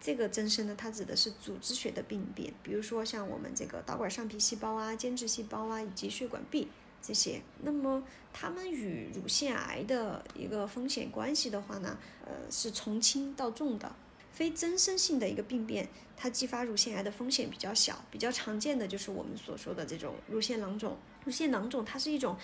[0.00, 6.68] 这个增生呢，它指的是组织学的病变，比如说像我们这个导管上皮细胞啊、间质细胞啊以及血管壁
[7.00, 7.40] 这些。
[7.62, 8.02] 那么
[8.32, 11.96] 它们与乳腺癌的一个风险关系的话呢，
[12.26, 13.94] 呃，是从轻到重的。
[14.32, 20.96] 非增生性的一个病变，它激发乳腺癌的风险比较小，比较常见的就是我们所说的这种乳腺囊肿。
[21.24, 22.36] 乳腺囊肿它是一种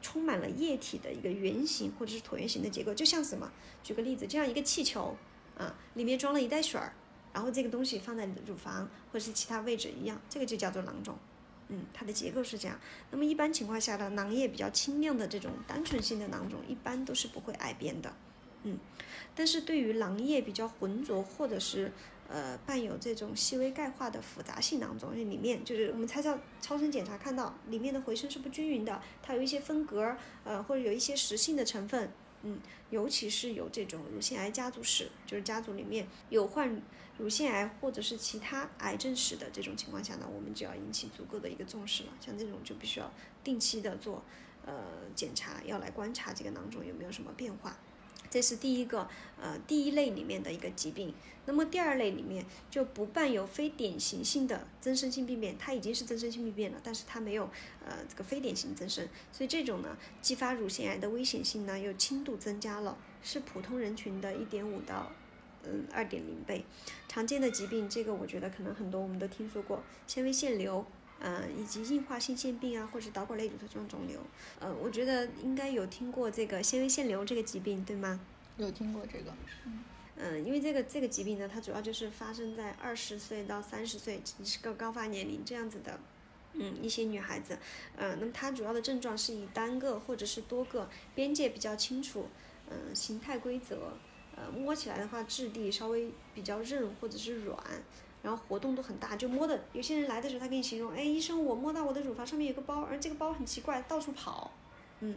[0.00, 3.50] 充满了液体的一个圆形或者是椭圆形的结构，就像什么？
[3.82, 5.16] 举个例子，这样一个气球
[5.56, 6.92] 啊，里面装了一袋水儿，
[7.32, 11.16] 然后这个东西放在你的乳房或者是其他位置一样，这个就叫做囊肿。
[11.68, 12.78] 嗯，它的结构是这样。
[13.10, 18.14] 那么一般情况下的囊液比较清亮的这种单纯性的囊肿，一般都是不会癌变的。
[18.64, 18.78] 嗯。
[19.34, 21.90] 但是对于囊液比较浑浊，或者是
[22.32, 32.10] 呃伴有这种细微钙化的复杂性囊肿，因为里面就是我们才叫超声检查看到里面的回声是不均匀的，它有一些分隔，呃或者有一些实性的成分，
[32.42, 32.58] 嗯，
[32.88, 36.80] 尤其是有这种乳腺癌家族史，就是家族里面有患
[37.18, 43.12] 乳腺癌或者是其他癌症史的这种情况下呢，我们就要引起足够的一个重视了，像这种就必须要
[43.44, 44.24] 定期的做
[44.64, 44.72] 呃
[45.14, 47.76] 检查，要来观察这个囊肿有没有什么变化。
[48.32, 49.06] 这是第一个，
[49.38, 51.12] 呃，第一类里面的一个疾病。
[51.44, 57.44] 那么第二类里面就不伴有非典型性的增生性病变，它已经是增生性病变了，但是它没有，
[57.84, 65.12] 呃，这个非典型增生，所以这种呢，激发乳腺癌的危险性呢又轻度增加了，是普通人群的一点五到，
[65.64, 66.64] 嗯，二点零倍。
[67.08, 70.86] 常见的疾病，这个我觉得可能很多我们都听说过，纤维腺瘤。
[71.24, 74.18] 嗯，以及硬化性腺病啊，或者导管类乳头这种肿瘤，
[74.58, 78.18] 呃，我觉得应该有听过这个纤维腺瘤这个疾病，对吗？
[78.56, 79.32] 有听过这个。
[79.64, 79.84] 嗯，
[80.16, 86.00] 嗯，因为这个这个疾病呢，它主要就是发生在二十岁到三十岁是个高发年龄这样子的，
[86.54, 87.56] 嗯，一些女孩子，
[87.94, 92.26] 嗯，那么它主要的症状是以单个或者是多个，边界比较清楚，
[92.68, 93.92] 嗯，形态规则，
[94.34, 97.56] 呃，摸起来的话质地稍微比较韧或者是软。
[98.22, 104.52] 然后活动都很大，就摸的有些人来的时候，他给你形容，哎，医生，我摸到我的乳房上面有个包，而这个包很奇怪，到处跑，
[105.00, 105.16] 嗯，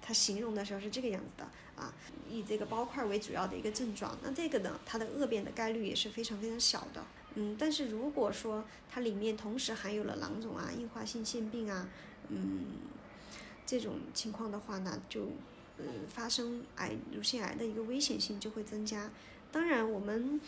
[0.00, 1.44] 他形容的时候是这个样子的
[1.80, 1.92] 啊，
[2.30, 7.04] 以这个包块为主要的一个症状，那这个呢，它的恶变的概率也是非常非常小的，
[7.34, 11.88] 嗯，但是如果说它里面同时含有了囊肿啊、硬化性腺病啊，
[12.28, 12.64] 嗯，
[13.66, 15.28] 这种情况的话呢，就。
[15.78, 19.10] 呃，发生癌乳腺癌的一个危险性就会增加，
[19.52, 20.40] 当然，我们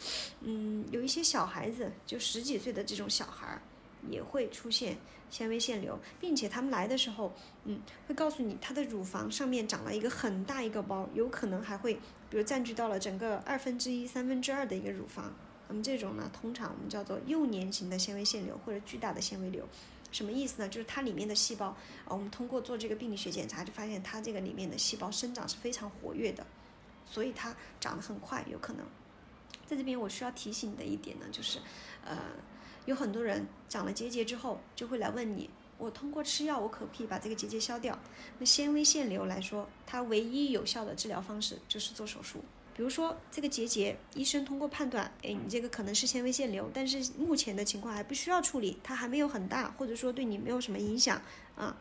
[0.43, 3.63] 嗯有一些小孩子，就十几岁的这种小孩儿，
[4.09, 4.99] 也会出现
[5.31, 7.33] 纤维腺瘤，并且他们来的时候，
[7.65, 11.95] 嗯，会告诉你他的乳房上面长了一个很大一个包，有可能还会
[12.29, 15.33] 比如占据到了整个二分之一、三分之二的一个乳房。
[15.69, 19.67] 那么这种呢，通常我们叫做幼年型的纤维腺瘤或者巨大的纤维瘤。
[20.11, 20.69] 什么意思呢？
[20.69, 21.77] 就是它里面的细胞，啊，
[22.09, 26.47] 我们通过做这个病理学检查，就发现它这个里面的细胞生长是非常活跃的，
[27.11, 28.85] 所以它长得很快，有可能。
[29.67, 31.59] 在这边我需要提醒的一点呢，就是，
[32.05, 32.17] 呃，
[32.87, 37.99] 有很多人长了结节之后，就会来问你，我通过吃药，我可不可以把这个结节消掉？
[38.39, 42.43] 那纤维腺瘤来说，它唯一有效的治疗方式就是做手术。
[42.75, 51.21] 比如说这个结节，医生通过判断，哎，你这个可能是纤维腺瘤，但是目前的情况还不需要处理，它还没有很大，或者说对你没有什么影响
[51.57, 51.77] 啊，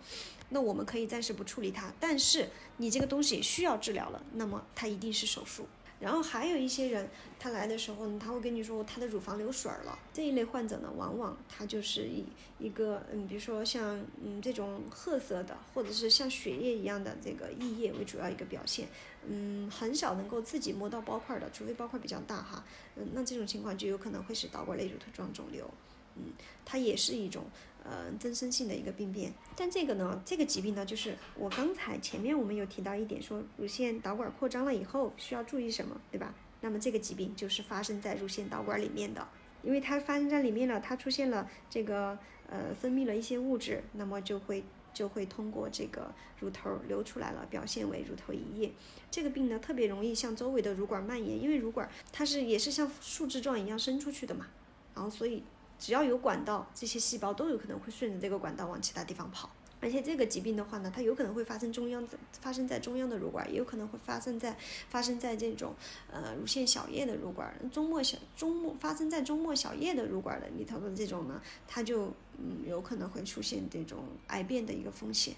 [0.49, 1.91] 那我们可以暂时不处理它。
[1.99, 5.65] 但是你这个东西需要治疗了，那么它一定是手术。
[5.99, 9.97] 然后还有一些人，他来的时候呢，他会跟你说他的乳房流水了。
[10.13, 12.23] 这一类患者呢，往往他就是一
[12.59, 18.87] 一个嗯，比如说像嗯这种褐色的，或者是像血液一样的这个溢液为主要一个表现，
[19.27, 22.63] 嗯，很少能够自己摸到包块的，除非包块比较大哈，
[22.95, 25.67] 嗯，那这种情况就有可能会是导管类乳头状肿瘤，
[26.15, 26.25] 嗯，
[26.63, 27.43] 它也是一种。
[27.89, 36.35] 呃，增生性的一个病变，但这个呢，这个疾病呢，就是我刚才前面我们有提到一点，说乳腺导管扩张了以后需要注意什么，对吧？
[36.59, 39.25] 那么这个疾病就是发生在乳腺导管里面的，
[39.63, 42.19] 因为它发生在里面了，它出现了这个
[42.49, 48.73] 呃分泌了一些物质，那么就会就会通过这个乳头流出来了，表现为乳头溢液。
[49.09, 54.47] 这个病呢，特别容易向周围的乳管蔓延，因为乳管它是也是像树枝状一样伸出去的嘛，
[54.93, 55.41] 然后所以。
[55.79, 59.49] 只要有管道，这些细胞都有可能会顺着这个管道往其他地方跑。
[59.79, 62.03] 而且这个疾病的话呢，它有可能会发生中央，
[62.41, 64.57] 发生在中央的乳管，也有可能会发生在
[64.89, 65.75] 发生在这种
[66.11, 72.07] 呃乳腺小叶的乳管，中末小中末发生在中末小叶的乳管的里头的这种呢，它就
[72.39, 75.35] 嗯有可能会出现这种癌变的一个风险，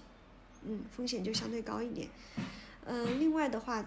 [0.64, 2.08] 嗯，风险就相对高一点。
[2.86, 3.84] 嗯，另外的话。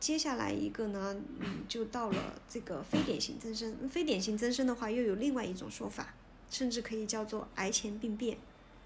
[0.00, 3.88] 接下来一个呢，嗯，就到了这个非典型增生。
[3.88, 6.14] 非典型增生的话，又有另外一种说法，
[6.48, 8.38] 甚至可以叫做癌前病变，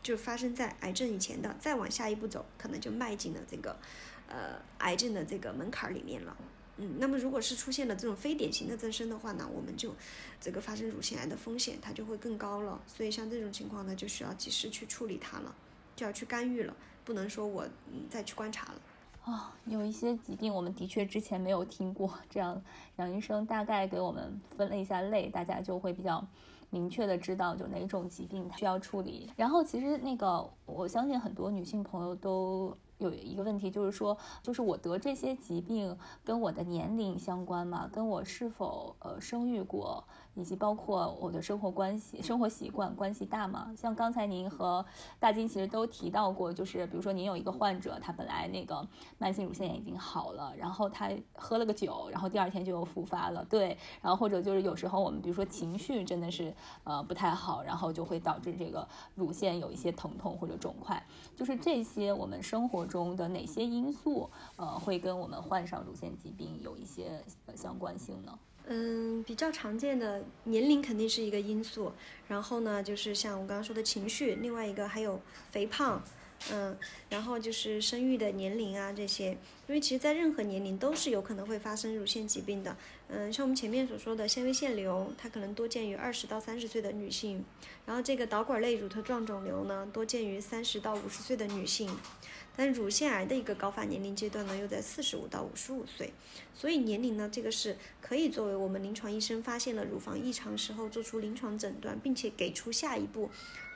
[0.03, 1.55] 就发生在癌症以前的。
[1.61, 3.77] 再往下一步走，可能就迈进了这个，
[4.27, 6.35] 呃，癌症的这个门槛里面了。
[6.79, 9.95] 嗯，那么如果是出现了这种非典型的增生的话呢，我们就
[10.41, 12.83] 这个发生乳腺癌的风险它就会更高了。
[12.87, 15.55] 所以像这种情况呢，就需要及时去处理它了，
[15.95, 18.81] 就要去干预了，不能说我嗯再去观察了。
[19.25, 22.61] 啊，有一些疾病我们的确之前没有听过，这样
[22.97, 26.25] 杨医生大概给我们分了一下类，大家就会比较
[26.71, 29.31] 明确的知道就哪种疾病需要处理。
[29.37, 32.77] 然后其实那个我相信很多女性朋友都。
[32.99, 37.91] 有一个问题就是说，就是我得这些疾病跟我的年龄相关吗？
[37.93, 40.05] 跟我是否呃生育过，
[40.35, 43.73] 以及包括我的生活关系、生活习惯关系大吗？
[43.77, 44.85] 像刚才您和
[45.19, 48.87] 大金其实都提到过，就是比如说您有一个患者，他本来那个
[49.19, 53.45] 慢性乳腺炎已经好了，然后他喝了个酒，然后第二天就又复发了。
[53.47, 56.55] 对，然后或者就是有时候我们比如说情绪真的是
[56.85, 61.03] 呃不太好，然后就会导致这个乳腺有一些疼痛或者肿块，
[61.35, 62.83] 就是这些我们生活。
[62.93, 67.25] 中的哪些因素，呃，会跟我们患上乳腺疾病有一些
[67.55, 68.37] 相关性呢？
[68.75, 71.93] 嗯，比较常见的年龄肯定是一个因素，
[72.27, 75.21] 然后呢，就是像我刚刚说的情绪，另外一个还有
[75.51, 76.03] 肥胖。
[76.51, 76.77] 嗯，
[77.09, 79.31] 然后就是生育的年龄啊这些，
[79.69, 82.77] 因为其实，在任何年龄都是有可能会发生乳腺疾病的。
[83.07, 87.45] 嗯，像我们前面所说的纤维腺瘤，它可能多见于二十到三十岁的女性，
[87.87, 91.89] 然后这个导管类乳头状肿瘤呢，多见于三十到五十岁的女性，
[92.57, 96.13] 但乳腺癌的一个高发年龄阶段呢，又在四十五到五十五岁，
[96.55, 103.31] 所以年龄呢，这个是可以作为我们临床医生发现了乳房异常时候做出临床诊断，并且给出下一步，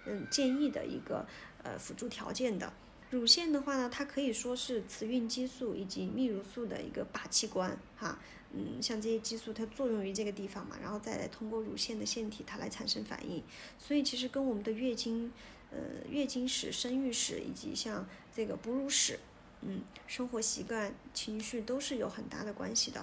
[0.06, 1.26] 嗯，建议的一个。
[1.62, 2.72] 呃，辅助条件的
[3.10, 8.16] 乳腺的话呢，它可以说是雌孕激素以及泌乳素的一个靶器官哈。
[8.52, 13.42] 嗯，像这些激素它作用于这个地方嘛，然后再来通过乳腺的腺体它来产生反应。
[13.80, 15.32] 所以其实跟我们的月经、
[15.72, 18.06] 呃月经史、生育史以及像
[18.36, 19.18] 这个哺乳史、
[19.62, 23.02] 嗯生活习惯、情绪都是有很大的关系的。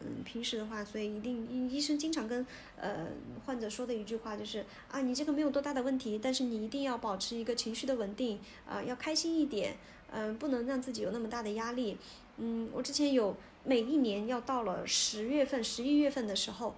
[0.00, 2.44] 嗯，平时的话，所以一定医医生经常跟
[2.76, 3.06] 呃
[3.46, 9.76] 患者说的一句话就是啊，你这个没有多大的问题，但是你一定要保持一个情绪的稳定，啊，要开心一点，
[10.10, 11.96] 嗯，不能让自己有那么大的压力。
[12.38, 16.74] 嗯，我之前有每一年要到了十月份、十一月份的时候，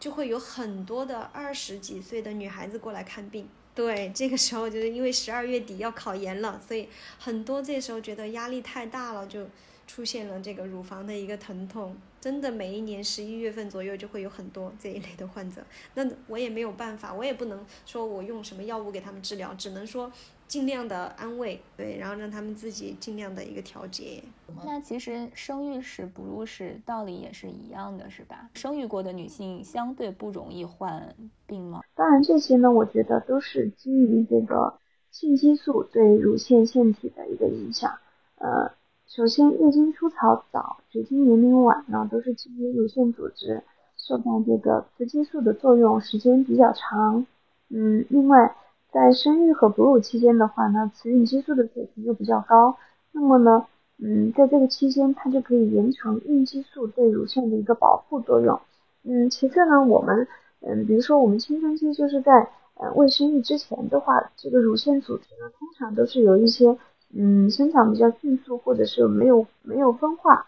[0.00, 3.48] 就会有很多的二十几岁的女孩子过来看病。
[3.74, 9.48] 对，这个时候就是因为十二月底要考研了，所以很多这时候觉得压力太大了，就
[9.86, 11.96] 出现了这个乳房的一个疼痛。
[12.20, 15.62] 真的每一年十一月份左右就会有很多这一类的患者。
[15.94, 20.10] 那我也没有办法，我也不能说我用什么药物给他们治疗，只能说。
[20.46, 24.22] 尽量的安慰，对，然后让他们自己尽量的一个调节。
[24.64, 28.50] 那其实生育史、哺乳史道理也是一样的，是吧？
[28.54, 31.14] 生育过的女性相对不容易患
[31.46, 31.80] 病吗？
[31.96, 34.74] 当然，这些呢，我觉得都是基于这个
[35.10, 37.90] 性激素对乳腺腺体的一个影响。
[38.36, 38.70] 呃，
[39.08, 43.64] 首先月经初潮早、绝经年龄晚呢，都是基于乳腺组织
[43.96, 47.26] 受到这个雌激素的作用时间比较长。
[47.70, 48.54] 嗯，另外。
[48.94, 52.76] 在生育和哺乳期间的话呢，雌孕激素的水平就比较高，
[53.10, 53.66] 那么呢，
[54.00, 58.60] 嗯，在这个期间它就可以延长孕激素对乳腺的一个保护作用。
[59.02, 60.28] 嗯，其次呢，我们，
[60.60, 66.78] 嗯，比如说我们青春期就是在呃未生育之前的话，这个乳腺组织呢通常都是由一些
[67.12, 70.46] 嗯生长比较迅速或者是没有没有分化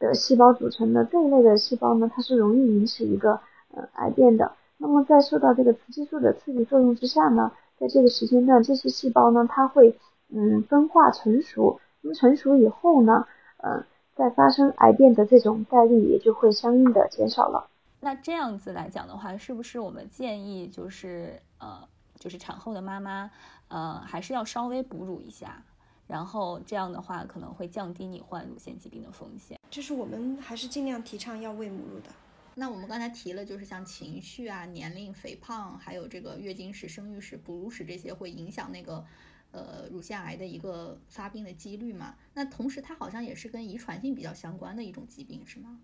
[0.00, 3.38] 的细胞组成的这一类的细胞呢，它是容易引起一个
[3.72, 4.50] 呃癌变的。
[4.78, 9.98] 那么在受到这个雌激素的刺激作用之下呢，在这个时间段，这些细胞呢，它会
[10.28, 13.26] 嗯分化成熟，那么成熟以后呢，
[13.58, 17.68] 嗯，再发生癌变的这种概率也就会相应的减少了。
[18.00, 23.30] 那这样子来讲的话，是不是我们建议就是呃，就是产后的妈妈
[23.68, 25.62] 呃，还是要稍微哺乳一下，
[26.06, 29.58] 然后这样的话可能会降低你患乳腺疾病的风险。
[29.70, 32.10] 就是我们还是尽量提倡要喂母乳的。
[32.56, 39.04] 那我们刚才提了，就是像情绪啊、年龄、肥胖，还有这个月经史、生育史、哺乳史这些，会影响那个
[39.50, 42.14] 呃乳腺癌的一个发病的几率嘛？
[42.32, 45.80] 那同时它好像也是跟遗传性比较相关的一种疾病，是吗？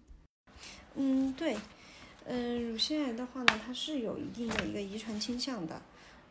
[0.95, 1.57] 嗯，对，
[2.25, 5.83] 嗯，乳腺癌的话呢，它是有一定的一个遗传倾向的。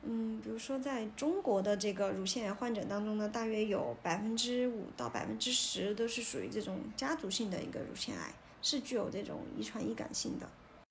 [0.04, 8.34] 嗯，比如说在中国的这个乳腺癌患者当中呢，大约有百分之五到百分之十都是属于这种家族性的一个乳腺癌。
[8.62, 10.48] 是具有这种遗传易感性的，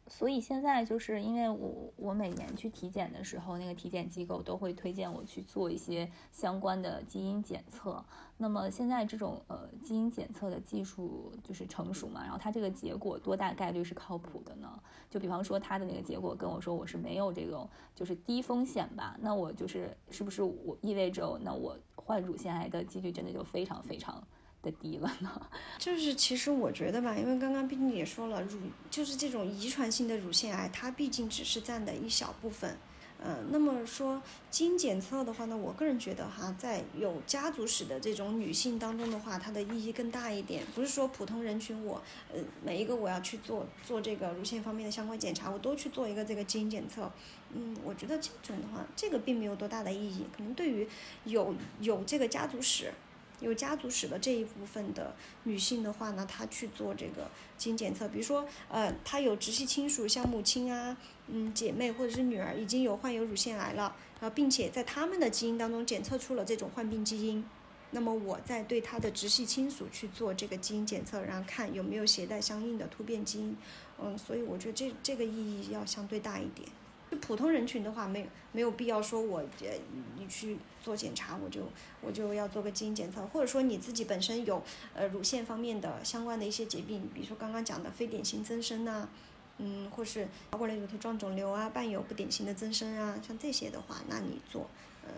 [0.06, 8.02] 所以现在就是因为我我每年去体检的时候，那个体检机构都会推荐我去做一些相关的基因检测。
[8.38, 14.80] 那么现在这种呃基因检测的技术就是成熟嘛，然后它这个结果多大概率是靠谱的呢？
[15.10, 24.22] 就比方说他的那个结果跟我说我是没有这种就是低风险吧，那我就是是不是我意味着那我患乳腺癌的几率真的就非常非常。
[24.62, 25.40] 的低了呢，
[25.78, 28.58] 就是其实我觉得吧，因为刚刚毕竟也说了，乳
[28.90, 32.76] 就是这种遗传性的乳腺癌，它毕竟只是占的一小部分，
[33.22, 40.64] 嗯，那么说基因检测的话呢，我个人觉得哈，在有家族史的这种女性当中的话，它的意义更大一点。
[40.74, 42.02] 不是说普通人群我，
[42.32, 47.10] 呃，每一个我要去做做这个乳腺方面的相关检查，我都去做一个这个基因检测，
[47.54, 50.26] 嗯，我觉得这种的话，这个并没有多大的意义。
[50.36, 50.88] 可能对于
[51.24, 52.92] 有有这个家族史。
[53.40, 55.14] 有家族史的这一部分的
[55.44, 60.96] 女性的话呢，她去做这个基因检测，比如说，呃，她有直系亲属，像母亲啊，
[61.28, 67.44] 嗯，姐妹或者是女儿已经有患有乳腺癌了，然后并且在他们的基因当中检测出了这种患病基因，
[67.92, 73.56] 那么我再对她的直系亲属去做这个基因检测，然后看有没有携带相应的突变基因，
[74.00, 76.68] 嗯，所以我觉得这这个意义要相对大一点。
[77.10, 79.68] 就普通人群的话，没有没有必要说，我呃
[80.16, 81.62] 你去做检查，我就
[82.02, 84.62] 我就要做个基因检测，或者说你自己本身有
[84.94, 89.08] 呃乳腺方面的相关的一些疾病，比如说刚刚讲的非典型增生呐，
[89.56, 94.66] 嗯，或是包括类乳头状肿瘤啊，伴有不典型的增生啊，像这些的话，那你做，
[95.02, 95.10] 呃，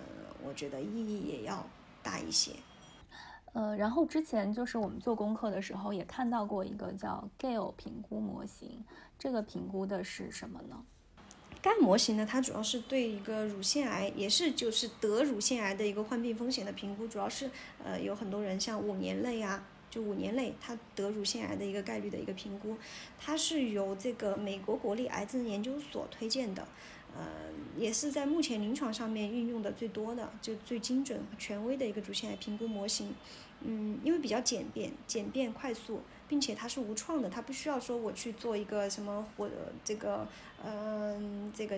[0.45, 1.67] 我觉得意义也要
[2.03, 2.53] 大一些。
[3.53, 8.85] 呃，然后之前就是我们做功课的时候也看到过一个叫 Gale 评估模型，
[9.19, 10.85] 这个评估的是什么呢？
[11.63, 17.51] 该模型呢，它主要是对一个乳腺癌，也是就是得乳腺癌的一个患病风险的评估，主要是
[17.85, 22.77] 呃有很多人像五年内啊，就五年内他得乳腺癌的一个概率的一个评估，
[23.19, 26.67] 它是由这个美国国立癌症研究所推荐的，
[27.15, 27.27] 呃，
[27.77, 33.15] 也是在目前临床上面运用的最多的，就最精准、权威的一个乳腺癌评估模型。
[33.63, 36.01] 嗯，因为比较简便、简便快速，
[36.31, 39.51] 并且它是无创的，它不需要说我去做一个什么活
[39.85, 40.25] 这个，
[40.65, 41.77] 嗯，这个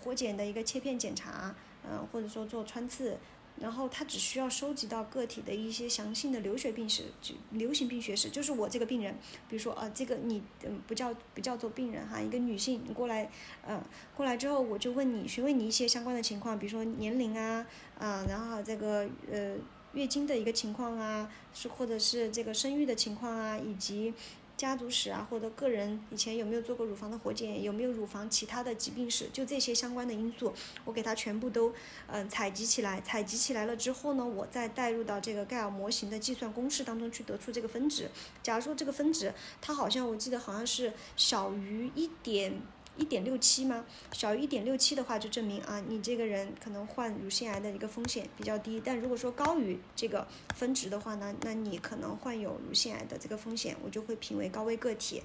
[0.00, 1.52] 活检的一个切片检查，
[1.82, 3.18] 嗯，或者说做穿刺，
[3.58, 9.12] 然后它只需要收集到个体的一些详细的流血病史，就流行病学史，就是我这个病人，
[9.48, 13.28] 比如说啊，这个你嗯不叫不叫做病人哈，一个女性你过来，
[13.66, 13.82] 嗯，
[14.16, 17.66] 过来之后我就问你，询问你一些相关的情况，比如说年龄啊，
[17.98, 19.56] 啊，然后这个呃。
[19.96, 24.12] 月经的一个情况啊，是或者是这个生育的情况啊，以及
[24.54, 30.52] 家族史啊，或者个人以前有没有做过乳房的活检，有没有乳房其他的疾病史，就这些相关的因素，
[30.84, 31.72] 我给它全部都
[32.08, 33.00] 嗯采集起来。
[33.00, 38.10] 采集起来了之后呢，我再带入到这个盖尔模型的计算公式当中去得出这个分值。
[38.42, 39.32] 假如说这个分值
[39.62, 42.60] 它好像我记得好像是小于一点。
[42.96, 43.84] 一点六七吗？
[44.12, 48.80] 小于一点六七的话，就证明啊，你这个人可能患乳腺癌的一个风险比较低。
[48.84, 55.22] 但如果说高于这个分值的话呢，那你可能患有乳腺癌的这个风险，我就会评为高危个体。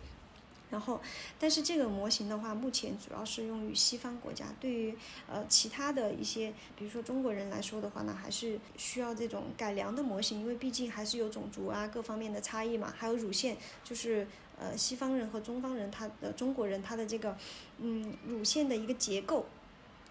[0.70, 1.02] 然后，
[1.38, 4.46] 但是这个模型的话，目前主要是用于西方国家。
[4.58, 4.96] 对于
[5.30, 12.94] 呃其他的一些，比如说中国人来说的话呢，还是需要这种改良的模型，因为毕竟还是有种族啊各方面的差异嘛。
[12.98, 14.26] 还有乳腺，就是
[14.62, 17.36] 呃西方人和中方人，他的中国人他的这个
[17.80, 19.47] 嗯乳腺的一个结构，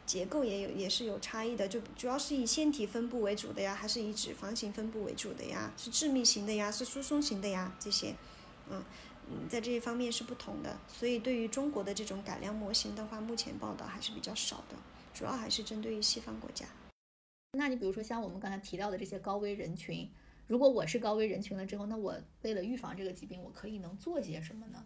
[0.04, 1.68] 结构也有也是有差异的。
[1.68, 5.72] 就主要是以腺体分布为主的呀，还是以脂肪型分布为主的呀？
[5.76, 6.70] 是致密型的呀？
[6.70, 7.72] 是疏松型的呀？
[7.78, 8.14] 这些，
[8.68, 8.82] 嗯。
[9.32, 14.74] 嗯，在这一方面是不同的，所以对于中国的这种改良模型的话，目前报道还是比较少的，
[15.14, 16.66] 主要还是针对于西方国家。
[17.52, 20.10] 那你比如说像我们刚才提到的这些高危人群，
[20.50, 24.84] 如果我是高危人群了之后，那我为了预防这个疾病，我可以能做些什么呢？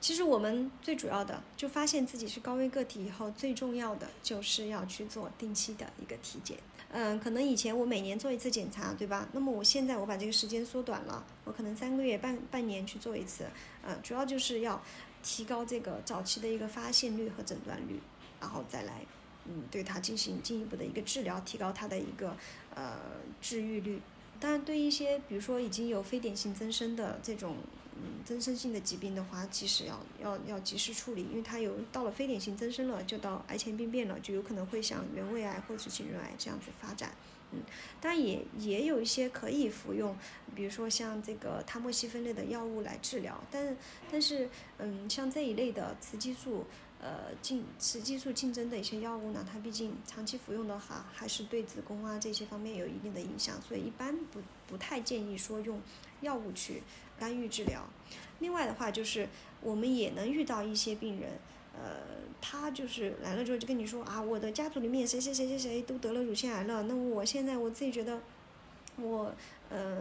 [0.00, 6.56] 其实我们最主要的，就发现自己是高危个体以后，最重要的就是要去做定期的一个体检。
[6.92, 9.28] 嗯，可能以前我每年做一次检查，对吧？
[9.32, 13.46] 那么我现在我把这个时间缩短了，我可能三个月、半半年去做一次。
[13.82, 14.80] 嗯，主要就是要
[15.20, 17.98] 提高这个早期的一个发现率和诊断率，
[18.40, 19.04] 然后再来，
[19.46, 22.36] 嗯，对它进行进一步的一个治疗，提高它的一个
[22.76, 22.96] 呃
[23.40, 24.00] 治愈率。
[24.40, 27.56] 当然，对一些比如说已经有非典型增生的这种。
[28.02, 37.14] 嗯，增生性的疾病的话，其实要要要及时处理，因为它有到了非典型增生了，就到癌前病变了，就有可能会向原位癌或者是颈润癌这样子发展。
[37.52, 37.60] 嗯，
[38.00, 40.16] 当然也也有一些可以服用，
[40.54, 43.76] 比如说像这个他莫西芬类的药物来治疗，但
[44.10, 46.64] 但是嗯，像这一类的雌激素。
[47.02, 55.80] 呃，竞雌激素竞争的一些药物呢，它毕竟长期服用的话，还是对子宫啊这些方面有一定的影响，所以一般不不太建议说用
[56.20, 56.82] 药物去
[57.18, 57.88] 干预治疗。
[58.40, 59.26] 另外的话，就是
[59.62, 61.30] 我们也能遇到一些病人，
[61.72, 62.02] 呃，
[62.40, 68.20] 他就是来了之后就跟你说啊，我的家族里面谁谁谁谁谁都得了乳腺癌了，那我现在我自己觉得
[69.02, 69.34] 我。
[69.72, 69.96] 嗯，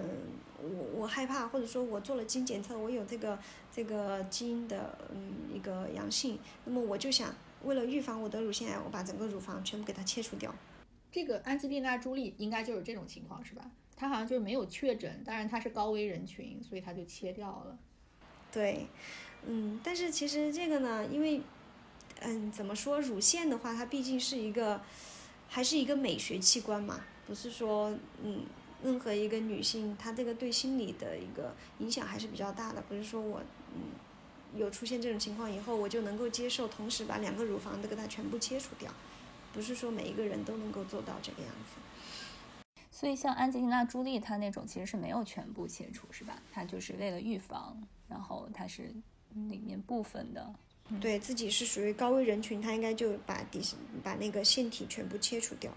[0.58, 3.38] 我我害怕，或者说我做了基因检测，我有这个
[3.72, 10.52] 这个基因的嗯一个阳性，那么我就想为了预防我得乳腺癌，我把整个乳房全部给它切除掉。
[11.12, 13.70] 这个安吉丽娜朱莉应该就是这种情况是吧？
[13.96, 17.78] 她好像就是没有确诊，当然她是高危人群，所以她就切掉了。
[18.52, 18.88] 对，
[19.46, 21.42] 嗯，但是其实这个呢，因为
[22.22, 24.82] 嗯怎么说，乳腺的话，它毕竟是一个
[25.48, 28.44] 还是一个美学器官嘛，不是说嗯。
[28.84, 32.82] 任何一个女性，她这个对心理的一个影响还是比较大的。
[32.88, 33.42] 不是说我，
[33.74, 38.92] 嗯，有出现这种情况以后，我就能够接受，同时把两个乳房都给它全部切除掉，
[39.54, 42.62] 不是说每一个人都能够做到这个样子。
[42.92, 46.42] 所以像安吉丽娜·朱莉她那种其实是没有全部切除，是吧？
[46.52, 48.94] 她就是为了预防，然后她是
[49.50, 50.54] 里面部分的。
[51.00, 53.62] 对自己是属于高危人群，她应该就把底
[54.04, 55.72] 把那个腺体全部切除掉。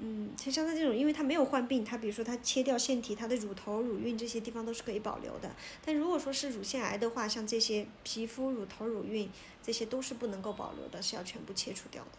[0.00, 5.50] 嗯，其实像他这种，因为他没有患病，他比如说他切掉腺体，他的乳头、乳晕这些地方都是可以保留的。
[5.84, 9.28] 但如果说是乳腺癌的话，像这些皮肤、乳头、乳晕
[9.60, 12.10] 这些都是不能够保留的，是要全部切除掉的。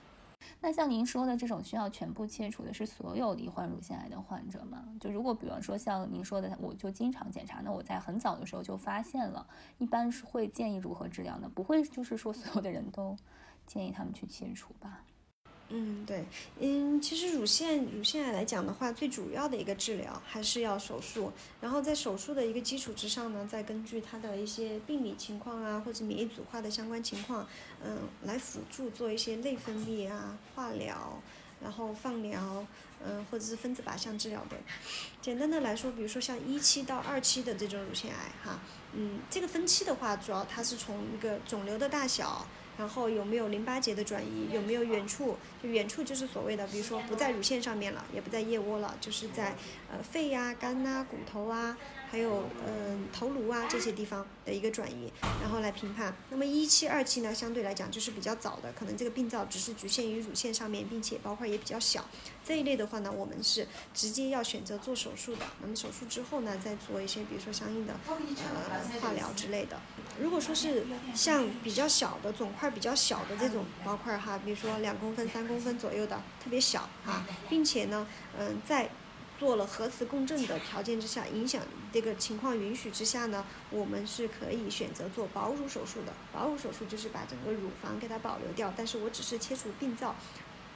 [0.61, 4.83] 那像您说的这种需要全部切除的，是所有罹患乳腺癌的患者吗？
[4.99, 11.49] 就如果比方说像您说的，我就经常检查，那我在很早的时候就发现了，一般是会建议如何治疗呢？
[11.55, 13.15] 不会就是说所有的人都
[13.65, 15.05] 建议他们去切除吧？
[15.71, 16.25] 嗯，对，
[16.59, 27.47] 嗯，其实乳腺乳腺癌来讲的话，最主要的一个治疗还是要手术，然后在手术的一个基础之上呢，再根据它的一些病理情况啊，或者免疫组化的相关情况，
[27.85, 31.21] 嗯，来辅助做一些内分泌啊、化疗，
[31.61, 32.65] 然后放疗，
[33.05, 34.57] 嗯，或者是分子靶向治疗的。
[35.21, 38.59] 简单的来说，比如说像一期到二期的这种乳腺癌，哈，
[38.93, 42.43] 嗯，这个分期的话，主要它是从一个肿瘤的大小。
[42.79, 44.47] 然后有没有淋巴结的转移？
[44.53, 45.35] 有没有远处？
[45.61, 49.53] 就远处就是所谓的，比如说不在乳腺上面了，也不在腋窝了，就是在
[49.91, 51.77] 呃肺呀、肝呐、骨头啊。
[52.11, 56.13] 还有嗯头颅啊这些地方的一个转移，然后来评判。
[56.29, 62.05] 那么一期、二期呢，相对来讲就是比较早的，可能这个病灶只是局限于乳腺上面，并且包块也比较小。
[62.43, 65.45] 这一类的话呢，我们是直接要选择做手术的。
[65.61, 69.79] 那么手术之后呢，再做一些比如说相应的呃化疗之类的。
[70.19, 78.07] 如果说是像比较小的肿块比较小的这种包块哈，比如说两公分、三公分左右的，特别小啊，并且呢，
[78.37, 78.89] 嗯在
[79.39, 81.63] 做了核磁共振的条件之下，影响
[81.93, 86.11] 这个情况允许之下呢，我们是可以选择做保乳手术的。
[86.33, 90.13] 保乳手术就是把整个乳房给它保留掉，但是我只是切除病灶，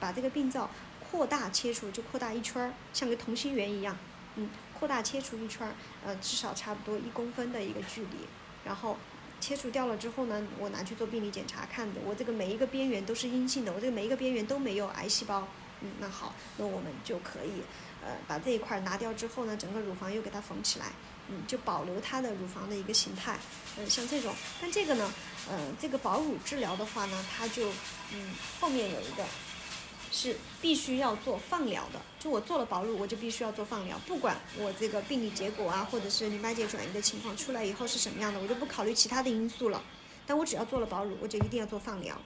[0.00, 3.94] 把这个病灶扩大切除，就扩大一圈儿，像个同心圆一样，
[4.36, 5.74] 嗯，扩大切除一圈儿，
[6.06, 8.16] 呃，至少差不多一公分的一个距离，
[8.64, 8.96] 然后。
[9.40, 15.46] 切除掉了之后呢，我拿去做病理检查看的，我这个每一个边缘都是阴性的，我这个每一个边缘都没有癌细胞。
[15.82, 17.60] 嗯，那好，那我们就可以，
[18.04, 20.86] 呃，把这一块拿掉之后呢，整个乳房又给它缝起来，
[21.28, 23.38] 嗯，就保留它的乳房的一个形态。
[23.78, 25.12] 嗯，像这种，但这个呢，
[25.50, 27.70] 嗯，这个保乳治疗的话呢，它就，
[28.12, 29.24] 嗯，后面有一个。
[30.16, 39.82] 是必须要做放疗的，就我做了保乳，我就必须要做放疗，不管我这个病理结果啊，或者是淋巴结转移的情况出来以后是什么样的，我就不考虑其他的因素了。
[40.24, 42.16] 但我只要做了保乳，我就一定要做放疗，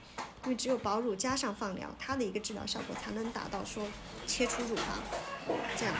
[0.43, 3.85] 因为只有保乳加上放疗，它的一个治疗效果才能达到说
[4.25, 5.03] 切除乳房
[5.75, 5.93] 这样。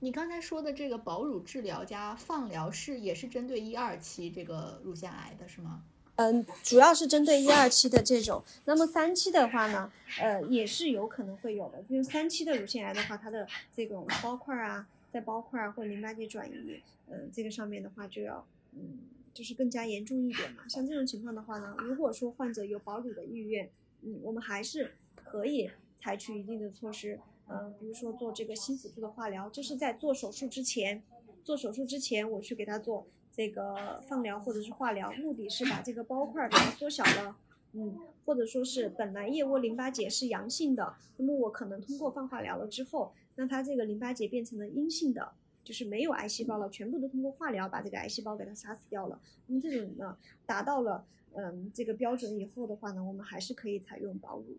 [0.00, 5.82] 你刚才说的这个保乳治疗加放疗是也是针对一二期这个乳腺癌的是吗？
[6.16, 9.90] 嗯，主要是针对一二期的这种，那么三期的话呢，
[10.20, 11.82] 呃，也是有可能会有的。
[11.88, 16.80] 因为三期的乳腺癌的话，它的这种包块啊，在包块啊或淋巴结转移，
[17.10, 18.98] 嗯，这个上面的话就要，嗯，
[19.34, 20.66] 就是更加严重一点嘛。
[20.68, 23.70] 像这种情况的话呢，如果说患者有保乳的意愿，
[24.00, 31.02] 嗯，我们还是可以采取一定的措施，嗯，比如说做这个新辅助的化疗，就是在做手术之前，
[31.42, 33.06] 做手术之前我去给他做。
[33.36, 37.36] 这个放疗或者是化疗，目的是把这个包块给它缩小了，
[37.72, 45.32] 嗯，或者说是本来腋窝淋巴结是阳性的，那么我可能通过放化疗了之后，让它这个淋巴结变成了阴性的，
[45.64, 49.18] 就是没有癌细胞了，全部都通过化疗把这个癌细胞给它杀死掉了。
[49.46, 50.16] 那么这种呢，
[50.46, 54.56] 达到了嗯这个标准以后的话呢，我们还是可以采用保乳。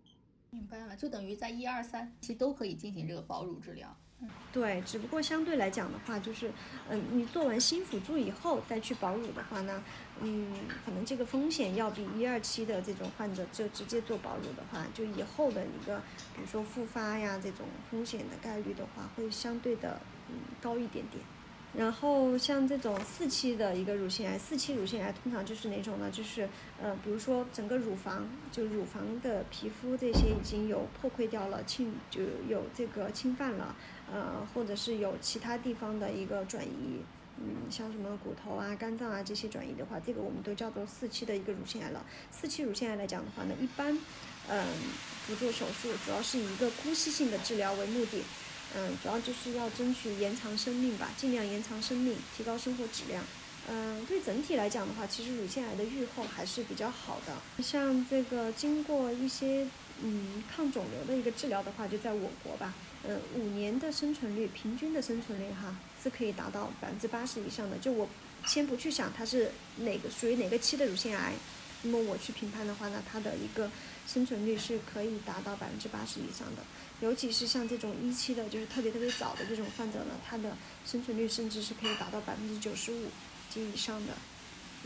[0.50, 3.96] 明白了，就等于在一二三期都可以进行这个保乳治疗。
[4.54, 6.50] 对，只不过相对来讲的话，就是，
[6.90, 9.84] 嗯，你做完新辅助以后再去保乳的话呢，
[10.22, 10.54] 嗯，
[10.86, 16.00] 可能这个风险要比一二期的这种患者就直接做保乳的话，就以后的一个，
[16.34, 20.00] 比如说复发呀这种风险的概率的话，会相对的
[20.30, 21.24] 嗯高一点点。
[21.78, 26.10] 然后像这种四期的一个乳腺癌，四期乳腺癌通常就是哪种呢？
[26.10, 26.48] 就是
[26.82, 33.76] 呃，比如说整个乳房就乳房的皮肤这些已经有破溃掉了，侵就有这个侵犯了。
[34.10, 37.02] 呃，或者是有其他地方的一个转移，
[37.40, 42.06] 嗯，像什么骨头啊、肝脏啊这些转移的话，这个我们都叫做四期的一个乳腺癌了。
[42.32, 44.00] 四期乳腺癌来讲的话呢，一般，
[44.48, 44.66] 嗯，
[45.28, 48.24] 不做手术，主要是以一个姑息性的治疗为目的，
[48.78, 53.24] 嗯，主要就是要争取延长生命吧，尽量延长生命，提高生活质量。
[53.70, 57.64] 嗯，对整体来讲的话，其实乳腺癌的预后还是比较好的。
[57.64, 59.66] 像这个经过一些
[60.04, 62.74] 嗯抗肿瘤的一个治疗的话，就在我国吧。
[63.08, 67.78] 嗯，五年的生存率，平均的生存率哈，是可以达到百分之八十以上的。
[67.78, 68.10] 就我
[68.46, 71.34] 先不去想它是哪个属于哪个期的乳腺癌，
[71.84, 73.70] 那么我去评判的话呢，它的一个
[74.08, 76.64] 生存率是可以达到百分之八十以上的。
[77.02, 80.56] 尤其是像这种一期的，就是特别特别早的这种患者呢，它的
[80.86, 83.08] 生存率甚至是可以达到百分之九十五
[83.50, 84.14] 及以上的。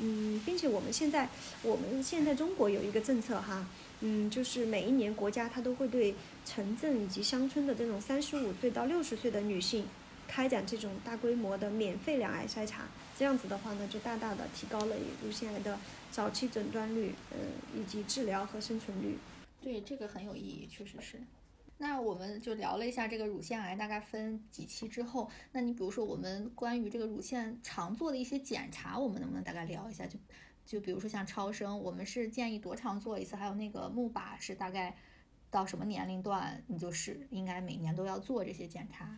[0.02, 1.30] 嗯，并且我们现在，
[1.62, 3.68] 我们现在中国有一个政策哈。
[4.02, 6.16] 嗯，就是每一年国家它都会对
[6.46, 9.86] 城镇以及乡村的这种三十五岁到六十岁的女性，
[10.26, 12.88] 开展这种大规模的免费两癌筛查。
[13.18, 15.78] 这样子的话呢，就大大的提高了乳腺癌的
[16.10, 17.38] 早期诊断率，嗯，
[17.78, 19.18] 以及治疗和生存率。
[19.62, 21.20] 对，这个很有意义，确实是。
[21.80, 30.06] 那我们就聊了一下这个乳腺癌大概分几期之后，那你比如说我们关于这个乳腺常做的一些检查，我们能不能大概聊一下？
[30.06, 30.20] 就。
[30.66, 33.36] 就比如说像超声，我们是建议多长做一次？
[33.36, 34.96] 还有那个钼靶是大概
[35.50, 39.18] 到什么年龄段，你就是应该每年都要做这些检查。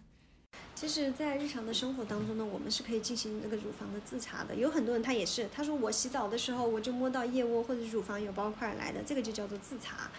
[0.73, 4.55] 其实，在日常的生活当中呢，我们是可以进行那个乳房的自查的。
[4.55, 10.09] 有很多人他也是，他说我洗澡的时候我就摸到腋窝或者乳房有包块来的，这个就叫做自查。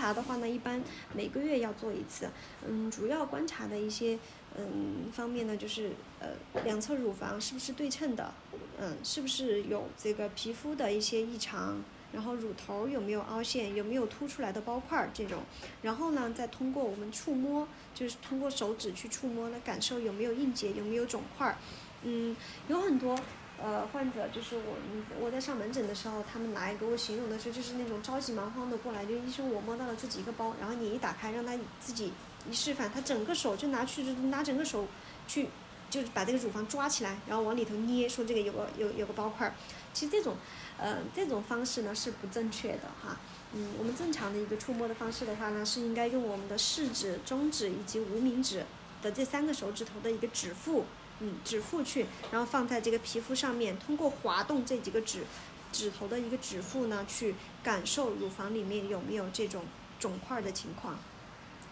[0.00, 0.82] 查的话呢，一般
[1.14, 2.28] 每个月要做一次。
[2.66, 4.18] 嗯，主要观察的一些
[4.56, 6.28] 嗯方面呢，就是呃
[6.64, 8.32] 两侧乳房是不是对称的。
[8.80, 11.82] 嗯，是不是有这个皮肤的一些异常？
[12.12, 13.72] 然后乳头有没有凹陷？
[13.76, 15.38] 有没有凸出来的包块这种？
[15.82, 21.56] 然后呢，再通过我们触摸，就是通过手指去触摸来感受有没有硬结，有没有肿块。
[22.02, 22.34] 嗯，
[22.66, 23.14] 有很多
[23.62, 24.76] 呃患者，就是我
[25.20, 32.12] 我在上门诊的时候，他们来给我形容的时候，就是那种着急忙慌的过来，就医生我摸到了自己一个包，然后你一打开，让他自己
[32.48, 34.86] 一示范，他整个手就拿去就拿整个手
[35.28, 35.48] 去。
[35.90, 39.52] 就把这个乳房抓起来，然后往里头捏，说这个有个有有个包块儿。
[39.92, 40.36] 其实这种，
[40.78, 43.18] 呃，这种方式呢是不正确的哈。
[43.52, 48.64] 嗯，我们正常的一个触摸的方式的话呢，是应该用我们的食指、中指以及无名指
[49.02, 50.84] 的这三个手指头的一个指腹，
[51.20, 55.24] 嗯，指腹去，然后放在这个皮肤上面，通过滑动这几个指
[55.70, 59.64] 指头的一个指腹呢，去感受乳房里面有没有这种
[59.98, 60.98] 肿块的情况。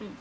[0.00, 0.12] 嗯，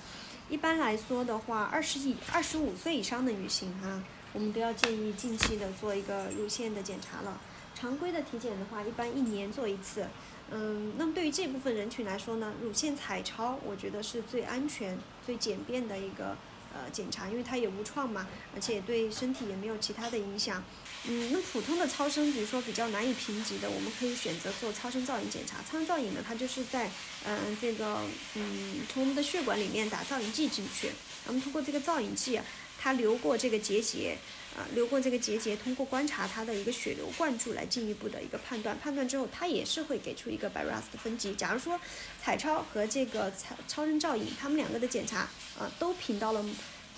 [0.50, 4.02] 一般来说的话，二十以二十五岁以上的女性哈，
[4.34, 7.40] 我们都要建议近期的做一个乳腺的检查了。
[7.76, 10.08] 常规的体检的话，一般一年做一次。
[10.50, 16.38] 嗯，那么对于这部分人群来说呢，乳腺彩超我觉得是最安全、最简便的一个
[16.78, 20.64] 呃检查，因为它也无创嘛，而且对身体也没有其他的影响。
[21.10, 25.58] 嗯，那普通的超声，比如说比较难以评级的，我们可以选择做超声造影检查。
[25.70, 26.90] 超声造影呢，它就是在
[27.26, 28.02] 嗯这个
[28.36, 30.92] 嗯从我们的血管里面打造影剂进去，
[31.26, 32.40] 那么通过这个造影剂，
[32.78, 34.18] 它流过这个结节。
[34.56, 38.76] 啊，流过这个结节，通过观察它的一个血流灌注来进一步的一个判断。
[38.80, 41.36] 判断之后，它也是会给出一个 BI-RADS 的分级。
[41.36, 41.80] 假如说
[42.24, 45.30] 彩超和这个超超声造影，他们两个的检查
[45.60, 46.44] 啊都评到了，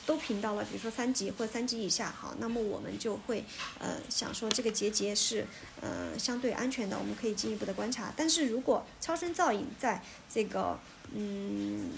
[0.06, 3.44] 都评到了，比如说三级或三级以下，好，那么我们就会
[3.78, 5.46] 呃想说这个结节是
[5.82, 8.14] 呃相对安全的，我们可以进一步的观察。
[8.16, 10.02] 但是如果超声造影在
[10.34, 10.80] 这个
[11.14, 11.92] 嗯。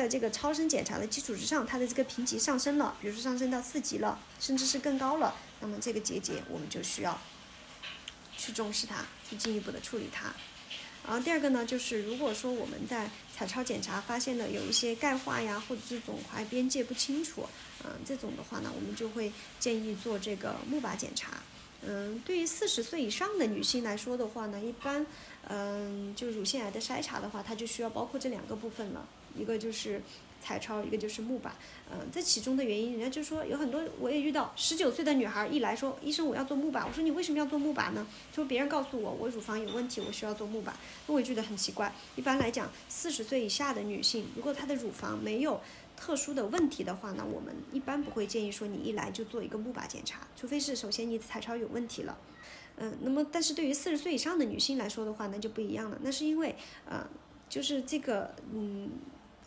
[0.00, 7.20] 在这个超声检查的基础之上，它的这个评级上升了，比如说上升到四级了，甚至是更高了，那么这个结节我们就需要
[8.34, 10.32] 去重视它，去进一步的处理它。
[11.06, 17.46] 然后第二个呢，就是如果说我们在彩超检查发现了有一些钙化呀，或者是肿块边界不清楚，
[17.84, 21.42] 嗯，这种的话呢，我们就会建议做这个钼靶检查。
[21.82, 25.04] 嗯，对于四十岁以上的女性来说的话呢，一般，
[25.46, 29.06] 嗯，就乳腺癌的筛查的话，它就需要包括这两个部分了。
[29.36, 30.00] 一个就是
[30.40, 31.50] 彩超，一个就是钼靶。
[31.92, 36.86] 嗯，这其中的原因，人家就说有很多，我也遇到十九岁的女孩一来说，医生我要做钼靶。
[36.86, 38.06] 我说你为什么要做钼靶呢？
[38.32, 40.70] 说别人告诉我我乳房有问题，我需要做钼靶。
[41.06, 41.92] 那我也觉得很奇怪。
[42.14, 45.60] 一般来讲，四十岁以下的女性，如果她的乳房没有
[45.96, 52.16] 特殊的问题的话呢，我们一般不会建议说你一来就做一个钼靶检查，除非是首先你彩超有问题了。
[52.76, 55.98] 嗯，那么但是对于四十岁以上的女性来说的话，那就不一样了。
[56.02, 56.54] 那是因为，
[56.88, 57.04] 呃，
[57.48, 58.88] 就是这个，嗯。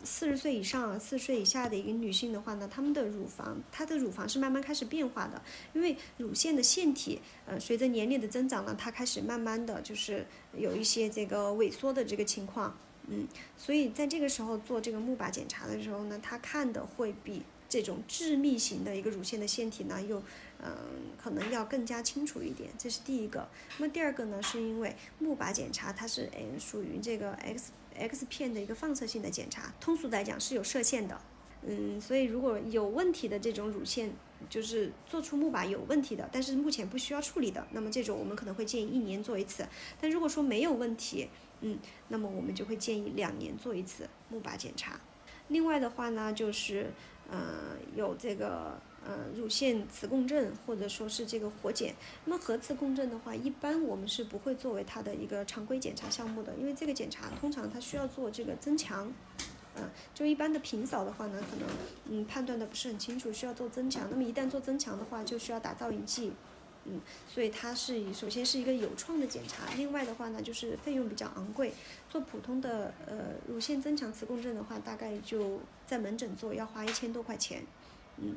[0.04, 10.26] 四十岁以上、四十岁以下的一个女性的话呢，她们的乳房，她的乳房是慢慢开始变化的，因为乳腺的腺体，呃，随着年龄的增长呢，它开始慢慢的就是
[10.56, 12.76] 有一些这个萎缩的这个情况，
[13.08, 13.26] 嗯，
[13.56, 20.22] 所以在这个时候做这个钼靶检查的时候呢，它看的会比这种致密型的一个乳腺的腺体呢，又，
[20.62, 20.76] 嗯，
[21.22, 23.48] 可能要更加清楚一点，这是第一个。
[23.78, 27.72] 那么第二个呢，是因为钼靶检查它是诶属于这个 X。
[27.96, 31.20] X 片的一个放射性的检查，通俗来讲是有射线的，
[31.62, 34.12] 嗯，所以如果有问题的这种乳腺，
[34.50, 39.66] 就是做出钼靶有问题的，但是目前不需要处理的，那么这种我们可能会建议一年做一次。
[40.00, 41.28] 但如果说没有问题，
[41.60, 45.00] 嗯，那么我们就会建议两年做一次钼靶检查。
[45.48, 46.92] 另外的话呢，就是，
[47.30, 48.80] 呃，有这个。
[49.06, 51.94] 呃，乳腺磁共振或者说是这个活检，
[52.24, 59.12] 那么核磁共振的话，一般我们是不会作为它的一个常规检查项目的，因为这个检查通常它需要做这个增强，
[59.76, 61.68] 嗯，就一般的平扫的话呢，可能
[62.08, 64.08] 嗯判断的不是很清楚，需要做增强。
[64.10, 66.32] 那么一旦做增强的话，就需要打造影剂，
[66.86, 66.98] 嗯，
[67.28, 71.74] 所以它是首先是一个有创的检查，另外的话呢，就是费用比较昂贵。
[72.08, 77.62] 做普通的呃乳腺增强磁共振的话，大概就在门诊做要花一千多块钱，
[78.16, 78.34] 嗯。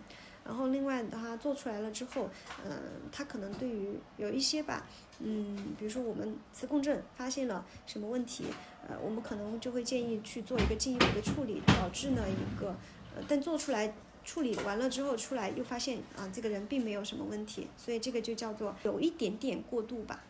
[0.48, 2.30] 然后另外的话做出来了之后，
[2.66, 2.72] 嗯，
[3.12, 4.88] 它可能对于有一些吧，
[5.20, 8.46] 嗯，比如说我们磁共振发现了什么问题，
[8.88, 12.70] 呃，我们可能就会建议去做一个进一步的处理，导致呢一个，
[13.14, 13.94] 呃，但做出来
[14.24, 20.24] 处理完了之后出来又发现啊这个人并没有什么问题，所以这个就叫做有一点点过度吧。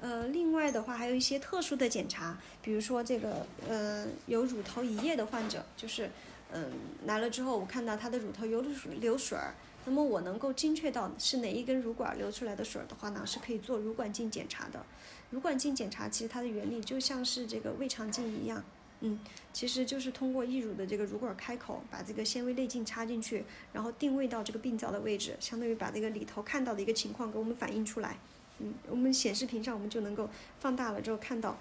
[0.00, 6.08] 呃，另外的话还有一些特殊的检查，比如说这个，呃，有乳头移液的患者，就是。
[6.52, 6.70] 嗯，
[7.06, 8.62] 来了之后，我看到他的乳头有
[9.00, 9.52] 流水儿，
[9.84, 14.84] 那么我能够精确到是哪一根乳管流出来的水儿的话呢，是可以做乳管镜检查的。
[15.30, 18.62] 乳管镜检查其实它的原理就像是这个胃肠镜一样，
[19.00, 19.18] 嗯，
[19.52, 28.16] 其实就是通过溢乳的这个乳管开口，把这个纤维内镜插进去，然后定位到这个病灶的位置，相当于把这个里头看到的一个情况给我们反映出来，
[28.60, 31.58] 嗯，我们显示屏上我们就能够放大了之后看到。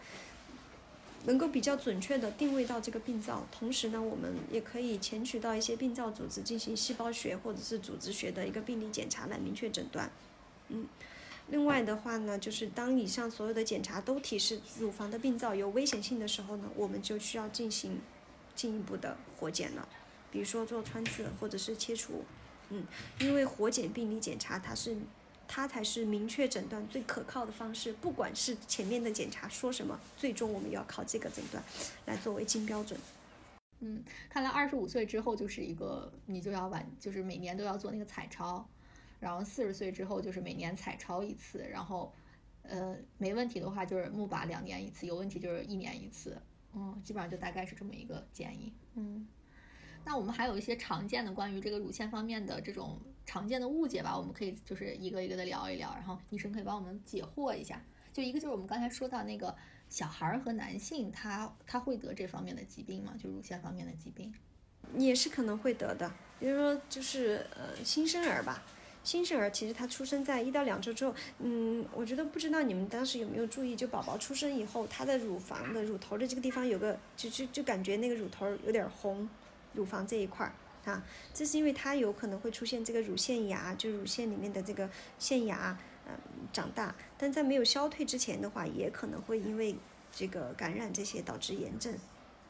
[1.26, 10.12] 能够比较准确的定位到这个病灶，同时呢，我们也可以前取到一些病灶组织进行细胞学或者是组织学的一个病理检查来明确诊断。
[10.70, 10.88] 嗯，
[11.50, 18.00] 另外的话呢，就是当以上所有的检查都提示乳房的病灶有危险性的时候呢，我们就需要进行
[18.56, 19.88] 进一步的活检了，
[20.32, 22.24] 比如说做穿刺或者是切除。
[22.70, 22.84] 嗯，
[23.20, 24.96] 因为活检病理检查它是。
[25.48, 27.94] 它才是明确诊断最可靠的方式。
[27.94, 31.64] 不管是前面的检查说什么，最终我们要靠这个诊断
[32.06, 33.00] 来作为金标准。
[33.80, 38.68] 嗯，看来二十五岁之后就是一个你就要晚，就是每年都要做那个彩超，
[39.20, 42.14] 然后四十岁之后就是每年彩超一次，然后
[42.64, 46.42] 呃没问题的话就是木把两年一次，有问题就是一年一次。
[46.74, 48.74] 嗯，基本上就大概是这么一个建议。
[48.96, 49.28] 嗯，
[50.04, 57.82] 那我们还有一些常见的关于这个乳腺方面的这种常见的误解吧，我们可以就是一个一个的聊一聊，然后医生可以帮我们解惑一下。
[58.14, 59.54] 就一个就是我们刚才说到那个
[59.90, 63.14] 小孩儿和男性，他他会得这方面的疾病吗？
[63.22, 64.34] 就乳腺方面的疾病，
[64.98, 66.12] 也是可能会得的。
[66.40, 68.64] 比如说就是呃新生儿吧。
[69.04, 79.30] 新生儿其实他出生在一到两周之后，嗯，我觉得不知道你们当时有没有注意，就宝宝出生以后，他的乳房的乳头的这个地方有个，就就就感觉那个乳头有点红，
[79.74, 80.52] 乳房这一块儿
[80.86, 81.04] 啊，
[81.34, 84.90] 这是因为它有可能会出现这个乳腺芽，就乳腺里面的这个
[85.20, 86.14] 腺芽，嗯，
[86.54, 89.76] 长大，但在没有消退之前的话，也可能会因为
[90.12, 91.94] 这个感染这些导致炎症。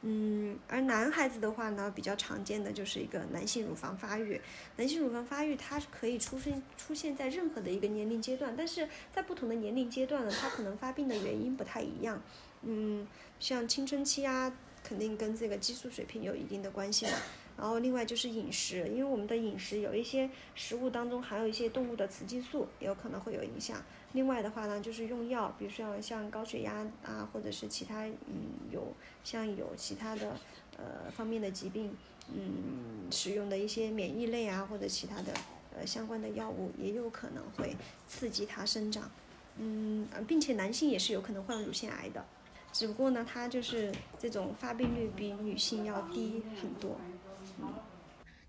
[0.07, 4.39] 嗯，而男孩子的话呢，比较常见的就是一个男性乳房发育。
[4.75, 12.21] 男性乳房发育，它是可以出生出现在任何的一个年龄阶段，但是在不同的年龄阶段呢，它可能发病的原因不太一样。
[12.61, 13.07] 嗯，
[13.39, 17.13] 像青春期啊，肯定跟这个激素水平有一定的关系嘛。
[17.57, 23.81] 然后另外就是饮食，因为我们的饮食有一些食物当中含有一些动物的雌激素，也有可能会有影响。
[24.13, 30.37] 另外的话呢，就是用药，比如说像高血压啊，或者是其他嗯有像有其他的
[30.77, 31.95] 呃方面的疾病，
[32.33, 35.33] 嗯使用的一些免疫类啊或者其他的
[35.77, 37.75] 呃相关的药物，也有可能会
[38.07, 39.09] 刺激它生长。
[39.57, 42.25] 嗯，并且男性也是有可能患乳腺癌的，
[42.73, 46.99] 只不过呢，它就是这种发病率比女性要低很多。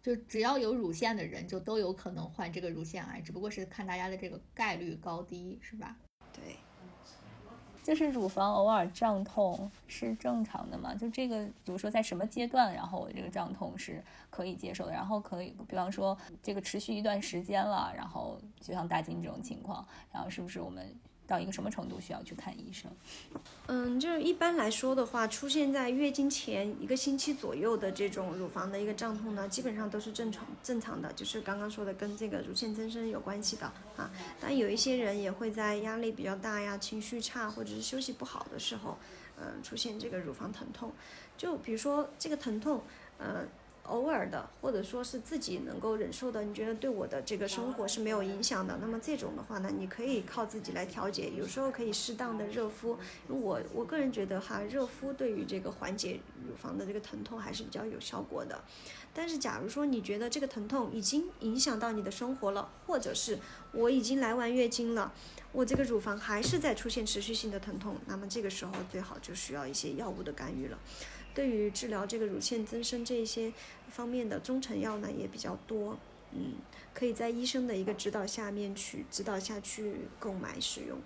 [0.03, 5.97] 就只要有乳腺的人，就都有可能患这个乳腺癌，只不过是看大家的这个概率高低，是吧？
[6.33, 6.57] 对。
[7.83, 10.93] 就是乳房偶尔胀痛是正常的嘛？
[10.93, 20.93] 就这个，比如说在什么阶段，然后我这个胀痛是可以接受的，然后可以，比方说这个持续一段时间了，然后就像大金这种情况，然后是不是我们？
[21.27, 22.91] 到一个什么程度需要去看医生？
[23.67, 33.67] 嗯，就是一般来说的话，出现在月经前一个星期左右的这种乳房的一个胀痛呢，基本上都是正常正常的，就是刚刚说的跟这个乳腺增生有关系的
[33.97, 34.11] 啊。
[34.41, 38.97] 但有一些人也会在压力比较大呀、情绪差或者是休息不好的时候，
[39.39, 40.93] 嗯，出现这个乳房疼痛。
[41.37, 42.83] 就比如说这个疼痛，
[43.19, 43.49] 嗯。
[43.89, 52.99] 偶尔的，或者说是自己能够忍受的，你觉得对我的这个生活是没有影响的，那么这种的话呢，你可以靠自己来调节，有时候可以适当的热敷。
[53.29, 58.63] 我我个人觉得哈，热敷对于这个缓解乳房的这个疼痛还是比较有效果的。
[59.15, 63.39] 但是假如说你觉得这个疼痛已经影响到你的生活了，或者是
[63.73, 65.13] 我已经来完月经了，
[65.53, 70.79] 我这个乳房还是在出现持续性的疼痛，那么这个时候最好就需要一些药物的干预了。
[71.37, 73.53] 对于治疗这个乳腺增生这一些
[73.89, 75.99] 方面的中成药呢也比较多，
[76.33, 76.55] 嗯，
[76.95, 80.99] 可以在医生的一个指导下面去指导下去购买使用。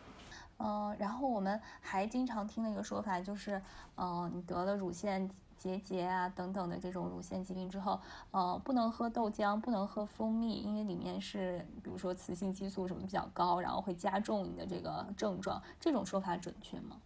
[0.59, 3.61] 嗯，然后我们还经常听的一个说法就是，
[3.97, 5.29] 嗯，你得了乳腺
[5.59, 7.99] 结节啊等等的这种乳腺疾病之后，
[8.31, 15.61] 呃，不能喝豆浆，不能喝蜂蜜，因为里面是比如说雌性激素什么比较高，然后会加重你的这个症状。
[15.81, 16.97] 这种说法准确吗？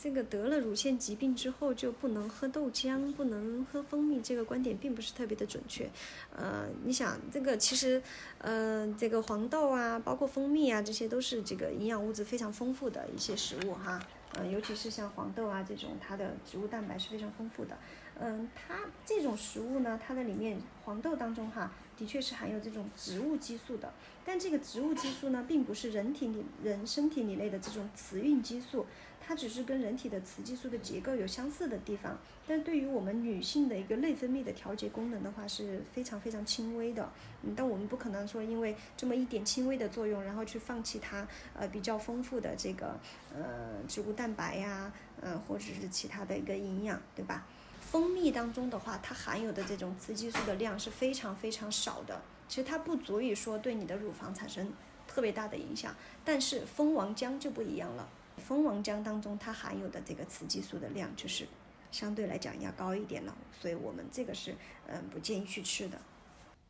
[0.00, 5.88] 这个得了乳腺疾病之后就不能喝豆浆，不能喝蜂蜜，这个观点并不是特别的准确。
[6.34, 8.02] 呃，你想这个其实，
[8.38, 14.00] 呃，这个黄豆啊，包括蜂蜜啊，这些都是这个营养物质非常丰富的一些食物哈。
[14.34, 17.76] 呃，尤其是像黄豆啊这种，它的植物蛋白是非常丰富的。
[18.20, 23.92] 嗯，它这种食物呢，它的里面黄豆当中哈，的确是含有这种植物激素的。
[24.26, 28.84] 但这个植物激素呢，并不是人体里人身体里内的这种雌孕激素。
[29.28, 37.06] 它只是跟人体的雌激素的结构有相似的地方，但对于我们女性的一个内分泌的调节功能的话是非常非常轻微的。
[37.42, 42.98] 嗯，但我们不可能说因为这么一点轻微的作用，然后去放弃它呃比较丰富的这个
[43.36, 44.90] 呃植物蛋白呀，
[45.20, 47.46] 呃或者是其他的一个营养，对吧？
[47.82, 52.18] 蜂蜜当中的话，它含有的这种雌激素的量是非常非常少的，
[52.48, 54.72] 其实它不足以说对你的乳房产生
[55.06, 55.94] 特别大的影响。
[56.24, 58.08] 但是蜂王浆就不一样了。
[58.38, 61.46] 蜂王浆当中，它含有的这个雌激素的量就是
[61.90, 64.54] 相对来讲要高一点了，所以我们这个是
[64.86, 65.98] 嗯不建议去吃的。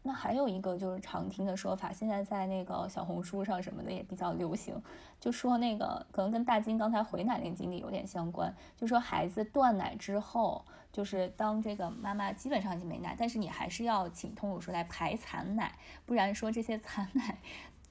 [0.02, 4.80] 那还有一个就是常听的说法，现在在那个小红书上什么的也比较流行，
[5.20, 15.76] 就说那个可能跟大金刚才回奶那个经历有点相关，就说孩子断奶之后，就是当这个妈妈基本上已经没奶，但是你还是要请通乳师来排残奶，
[16.06, 17.38] 不然说这些残奶。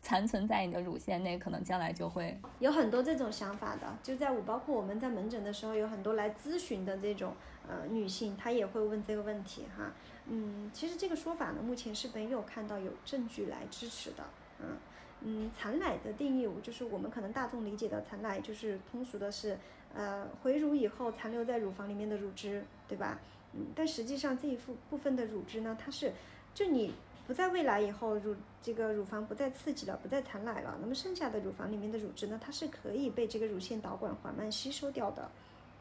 [0.08, 3.94] 残存在你的乳腺内，可能将来就会有很多这种想法的。
[4.02, 7.34] 就在我包括我们在门诊的时候，有很多来咨询的这种
[7.68, 9.92] 呃女性，她也会问这个问题哈。
[10.28, 14.24] 嗯，其实这个说法呢，目前是没有看到有证据来支持的。
[14.62, 14.78] 嗯
[15.24, 19.58] 嗯，残奶的定义，就是我们可能大众理解的残奶，就是通俗的是
[19.94, 23.20] 呃回乳以后残留在乳房里面的乳汁，对吧？
[23.52, 26.14] 嗯，但实际上这一部部分的乳汁呢，它是
[26.54, 26.94] 就你
[27.28, 28.34] 不在喂奶以后，乳
[28.64, 35.30] 这个乳房不再刺激了，不再产奶了，那么剩下的乳房里面的乳汁呢，它是可以被这个乳腺导管缓慢吸收掉的。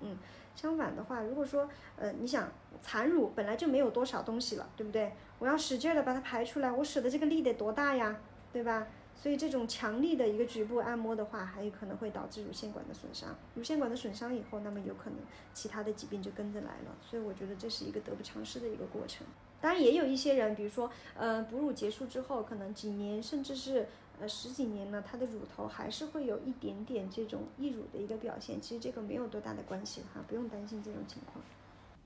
[0.01, 0.19] 嗯，
[0.57, 2.51] 相反的话，如果说呃你想
[2.83, 5.13] 产乳本来就没有多少东西了，对不对？
[5.39, 8.17] 我要使劲的把它排出来，我使的这个力得多大呀，
[8.53, 8.87] 对吧？
[9.17, 13.35] 所以这种强力的一个局部按摩的话，还有可能会导致乳腺管的损伤。
[13.55, 15.19] 乳腺管的损伤以后，那么有可能
[15.55, 16.97] 其他的疾病就跟着来了。
[17.01, 19.27] 所以我觉得这是一个得不偿失的一个过程。
[19.61, 23.89] 当然也有一些人，比如说呃哺乳结束之后，可能几年甚至是
[24.21, 28.61] 呃十几年呢，他的乳头还是会有一点点这种溢乳的一个表现。
[28.61, 31.43] 其实这个没有多大的关系哈，不用担心这种情况。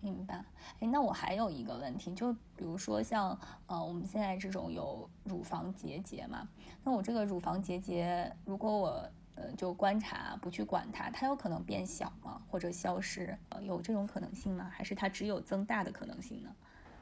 [0.01, 0.43] 明白，
[0.81, 6.49] 哎，那我还有一个问题，就比如说像呃我们现在这种有乳房结节嘛，
[6.83, 12.41] 那我这个乳房结节，如果我呃就观察不去管它，它有可能变小吗？
[12.51, 13.37] 或者消失？
[13.51, 14.71] 呃，有这种可能性吗？
[14.73, 16.55] 还是它只有增大的可能性呢？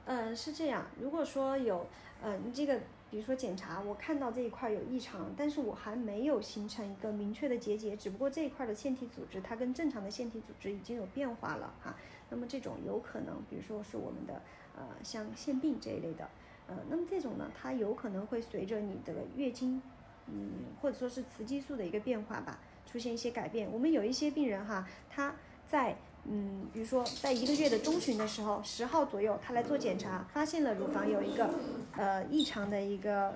[0.06, 0.84] 嗯，是这样。
[1.00, 1.86] 如果说有，
[2.22, 2.80] 呃，这个
[3.10, 11.94] 比如说检查，我看到这一块有异常，但是我还没有形成一个明确的结节，只不过这一块的腺体组织它跟正常的腺体组织已经有变化了哈。
[12.30, 14.42] 那么这种有可能，比如说是我们的
[14.76, 16.28] 呃像腺病这一类的，
[16.66, 19.80] 呃，那么这种呢，它有可能会随着你的月经，
[20.26, 20.50] 嗯，
[20.80, 23.70] 或者说是雌激素的一个变化吧，出现一些改变。
[23.72, 25.34] 我们有一些病人哈，他
[25.66, 31.50] 在嗯，比如说在一个月的中旬的时候，十号左右，他来做检查，发现了乳房有一个
[31.96, 33.34] 呃异常的一个。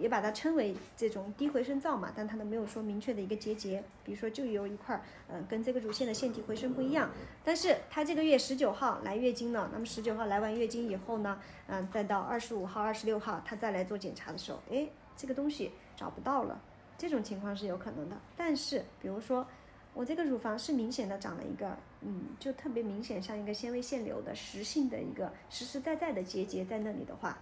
[0.00, 7.10] 也把它称为这种低回声灶嘛，但它呢没有说明确的一个结节，比如说就有一块儿，嗯，跟这个乳腺的腺体回声不一样。
[7.44, 16.60] 但是它这个月十九号来月经了，那么十九号来完月经以后呢，嗯，再到二十五号、二十六号，他再来做检查的时候，哎，这个东西找不到了，
[16.96, 18.16] 这种情况是有可能的。
[18.36, 19.46] 但是比如说
[19.92, 27.36] 我这个乳房是明显的长了一个，嗯，就特别明显像一个纤维腺瘤的实性的一个实实在在的结节在那里的话。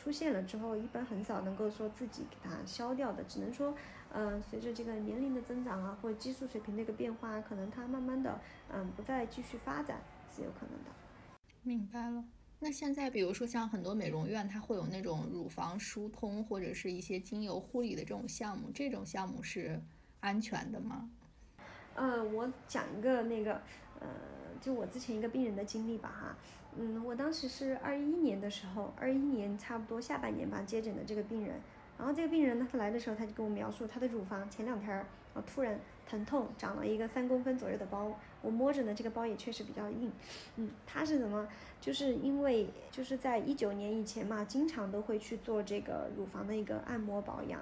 [0.00, 3.74] 出现了之后，一般很少能够说自己给它消掉的，只能说，
[4.12, 8.40] 嗯，随着这个年龄的增长啊，或者激素水平的一个变化，可能它慢慢的，
[8.72, 10.00] 嗯，不再继续发展
[10.34, 10.90] 是有可能的。
[11.62, 12.24] 明白了。
[12.60, 19.82] 那现在，比如说像很多美容院，它会有那种乳房疏通或者是一些精油护理的这种项目，这种项目是
[20.20, 21.10] 安全的吗？
[21.96, 23.60] 嗯，我讲一个那个，
[24.00, 24.08] 呃，
[24.60, 26.36] 就我之前一个病人的经历吧，哈。
[26.76, 31.56] 嗯，我当时是二一年的时候，二一年差不多下半年吧接诊的这个病人，
[31.98, 34.96] 然后这个病人呢，他来的时候他就跟我描述他的乳房前两天
[35.34, 40.12] 啊突然疼痛，长了一个三公分左右的包，我摸着呢这个包也确实比较硬，
[40.56, 41.48] 嗯，他是怎么？
[41.80, 47.60] 就是因为就是在一九年以前嘛，经常都会去做这个乳房的一个按摩保养，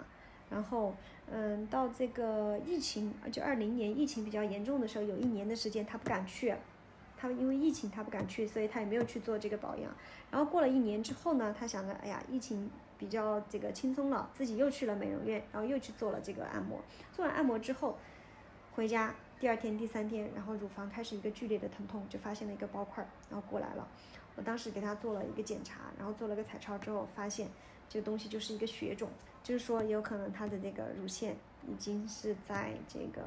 [0.50, 0.94] 然后
[1.30, 6.54] 嗯到这个疫情就二零年疫情比较严重的时候，有一年的时间他不敢去。
[7.16, 9.90] 他因为疫情，他不敢去，所以他也没有去做这个保养。
[10.30, 16.80] 然后过了一年之后呢，他想着，哎呀，疫情比较这个轻松了，自己又去了美容院，然后又去做了这个按摩。
[17.12, 17.96] 做完按摩之后，
[18.74, 23.88] 回家第二天、第三天，然后乳房开始一个剧烈的疼痛，就发现了一个包块，然后过来了。
[24.36, 27.48] 我当时给他做了一个检查，然后做了个彩超之后，发现
[27.88, 29.08] 这个东西就是一个血肿，
[29.42, 31.34] 就是说有可能他的这个乳腺
[31.68, 33.22] 已经是在这个。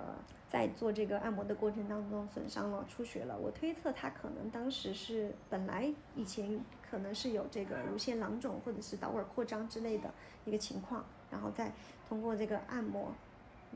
[0.51, 6.59] 在做这个按摩的过程当中损伤了、出血了，我推测他可能当时是本来以前
[6.89, 10.11] 可能是有这个乳腺囊肿或者是导管扩张之类的
[10.45, 11.71] 一个情况，然后再
[12.07, 13.13] 通过这个按摩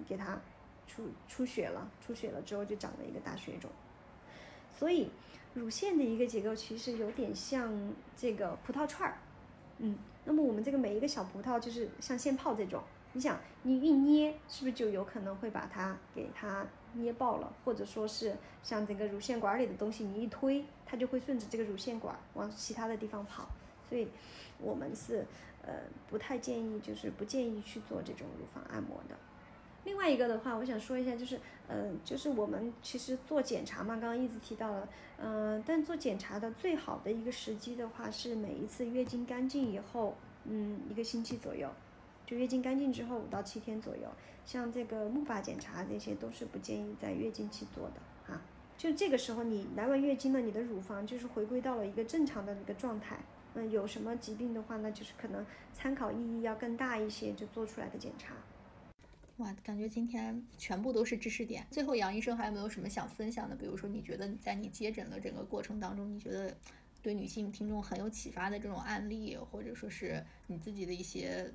[0.10, 0.41] 给他
[0.88, 3.69] 出出血了，出血了之后就长了一个大血肿。
[4.76, 5.11] 所以
[5.53, 9.19] 乳腺的一个结构其实有点像这个葡萄串儿，
[9.77, 9.95] 嗯，
[10.26, 12.81] 那么我们这个每一个小葡萄就是像现泡这种。
[13.14, 17.53] 你想，你一捏，是不是就有可能会把它给它捏爆了？
[17.64, 23.48] 或者说是像这个乳腺管里的东西，你一推，它就会顺着这个乳腺管往其他的地方跑。
[23.88, 24.07] 所以，
[24.57, 25.26] 我们是
[25.64, 25.73] 呃
[26.10, 29.15] 不太建议，就是不建议去做这种乳房按摩的。
[29.85, 40.15] 另外一个的话，我想说一下，就是呃，就是我们其实做检查嘛，刚刚一直提到了，嗯，但做检查的最好的一个时机的话，是每一次月经干净以后，
[40.45, 41.69] 嗯，一个星期左右。
[42.34, 44.10] 月经干净之后五到七天左右，
[44.45, 48.41] 像这个钼靶检查这些都是不建议在月经期做的啊。
[48.77, 53.18] 就这个时候你来完月经了，你的乳房就是回归到了一个正常的一个状态，
[53.53, 58.34] 嗯，有什么疾病的话呢，就是可能参考意义要更大一些，就做出来的检查。
[59.38, 61.65] 哇，感觉今天全部都是知识点。
[61.72, 63.55] 最后，杨医生还有没有什么想分享的？
[63.55, 66.55] 比如说，你觉得在你接诊的整个过程当中，你觉得
[67.01, 71.51] 对女性听众很有启发的这种案例，或者说是你自己的一些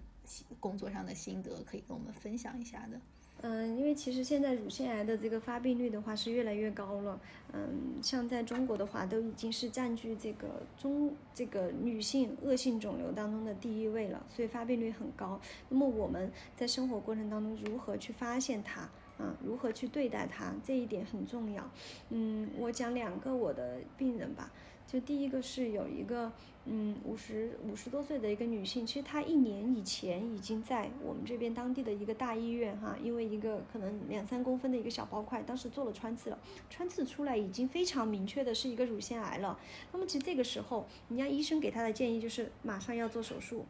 [0.61, 3.01] 工作上的心得，可以跟我们分享一下的？
[3.41, 7.21] 嗯，因为其实现在乳腺癌的这个发病率的话是越来越高了。
[7.53, 15.41] 嗯，像在中国的话，都已经是占据这个中这个女性恶性肿瘤当中的第一位了，所以发病率很高。
[15.69, 18.81] 那么我们在生活过程当中如何去发现它？
[19.19, 20.53] 啊，如何去对待它？
[20.65, 21.71] 这一点很重要。
[22.11, 24.51] 嗯，我讲两个我的病人吧。
[24.91, 26.33] 就第一个是有一个，
[26.65, 36.39] 嗯，五十五十多岁的一个女性，其实她一年以前已经在我们这边当地的一个大医院哈，因为一个可能两三公分的一个小包块，当时做了穿刺了，
[36.71, 39.61] 穿刺出来已经非常明确的是一个乳腺癌了。
[39.93, 43.67] 那么其实这个时候，人家医生给她的建议就是马上要做手术，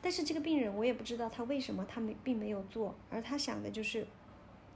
[0.00, 4.06] 但是这个病人我也不知道他为什么他没并没有做，而他想的就是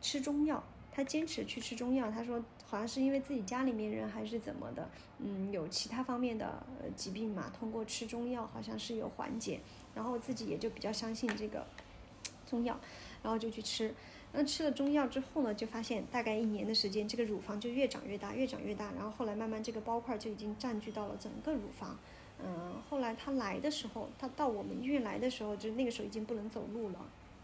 [0.03, 0.63] 吃中药。
[0.91, 4.87] 他坚持去吃中药，他说好像是因为自己家里面人还是怎么的，
[5.21, 6.63] 嗯，有其他方面的
[6.95, 9.59] 疾病嘛，通过吃中药好像是有缓解，
[9.95, 11.67] 然后自己也就比较相信这个
[12.47, 12.79] 中药，
[13.23, 13.95] 然后就去吃。
[14.33, 21.97] 那吃了中药之后呢，就发现大概一年的时间，这个乳房就越长越大，越长越大，然后后来慢慢这个包块就已经占据到了整个乳房。
[22.45, 26.99] 嗯，后来他来的时候，他到我们医院来的时候，就那个时候已经不能走路了，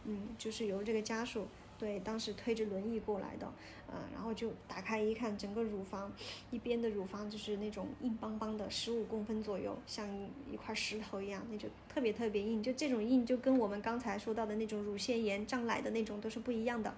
[0.05, 1.49] 嗯，就是由这个家属。
[1.85, 3.47] 对，当时推着轮椅过来的，
[3.89, 6.11] 呃，然后就打开一看，整个乳房
[6.51, 10.09] 一边的乳房就是那种硬邦邦的，十五公分左右，像
[10.51, 12.63] 一块石头一样，那就特别特别硬。
[12.63, 16.95] 就这种硬，就跟我们刚才说到的那种乳腺炎胀奶的那种都是不一样的。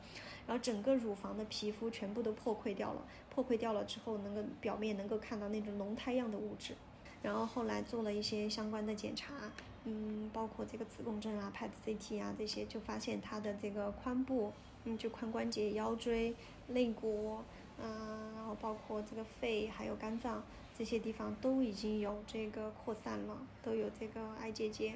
[0.47, 6.77] 然后整个乳房的皮肤全部都破溃掉了，破溃掉了之后，能够表面能够看到那种脓胎样的物质。
[7.25, 9.35] 然后后来做了一些相关的检查，
[9.83, 14.53] 嗯，包括这个子宫症啊、拍 CT 啊这些，就发现它的这个髋部。
[14.87, 16.33] 嗯，就髋关节、腰椎、
[16.69, 17.39] 肋骨，
[17.83, 20.41] 嗯，然后包括这个肺还有肝脏
[20.79, 24.95] 这些地方都已经有这个扩散了，都有这个癌结节。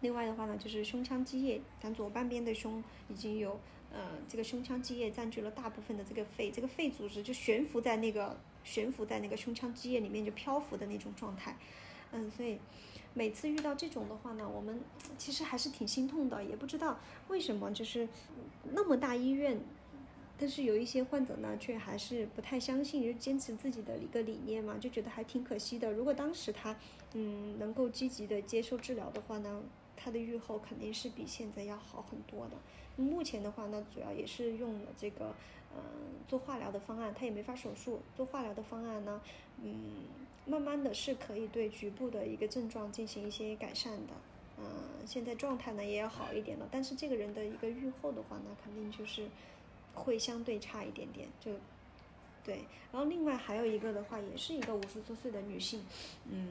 [0.00, 3.60] 另外的话呢，就是胸腔积液，咱左半边的胸已经有，
[3.92, 8.34] 呃，这个胸腔积液占据了大部分的这个肺，这个肺组织就悬浮在那个
[8.64, 11.54] 悬浮在那个胸腔积液里面就漂浮的那种状态，
[12.12, 12.58] 嗯，所以。
[13.12, 14.80] 每次遇到这种的话呢，我们
[15.18, 18.08] 其实还是挺心痛的，也不知道为什么，就是
[18.72, 19.60] 那么大医院，
[20.38, 25.92] 但是有一些患者呢，却还是不太相信，就坚持自己的一个理念嘛，就觉得还挺可惜的。
[25.92, 26.76] 如果当时他，
[27.14, 29.60] 嗯，能够积极的接受治疗的话呢，
[29.96, 32.56] 他的愈后肯定是比现在要好很多的。
[32.96, 35.34] 目前的话呢，主要也是用了这个，
[35.74, 35.82] 嗯，
[36.28, 39.20] 做化疗的方案，他也没法手术，做化疗的方案呢，
[39.60, 40.04] 嗯。
[40.46, 44.12] 慢慢的是可以对局部的一个症状进行一些改善的，
[44.58, 44.64] 嗯，
[45.06, 49.28] 现在状态呢也要好一点了，但是这个人的一个愈后的话呢，肯定就是
[49.94, 51.52] 会相对差一点点，就
[52.44, 52.64] 对。
[52.90, 55.84] 然后另外还有一个的话，也是一个五十多岁的女性，
[56.28, 56.48] 嗯，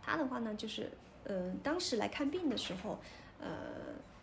[0.00, 0.90] 她的话呢就是，
[1.24, 2.98] 呃，当时来看病的时候，
[3.38, 3.48] 呃，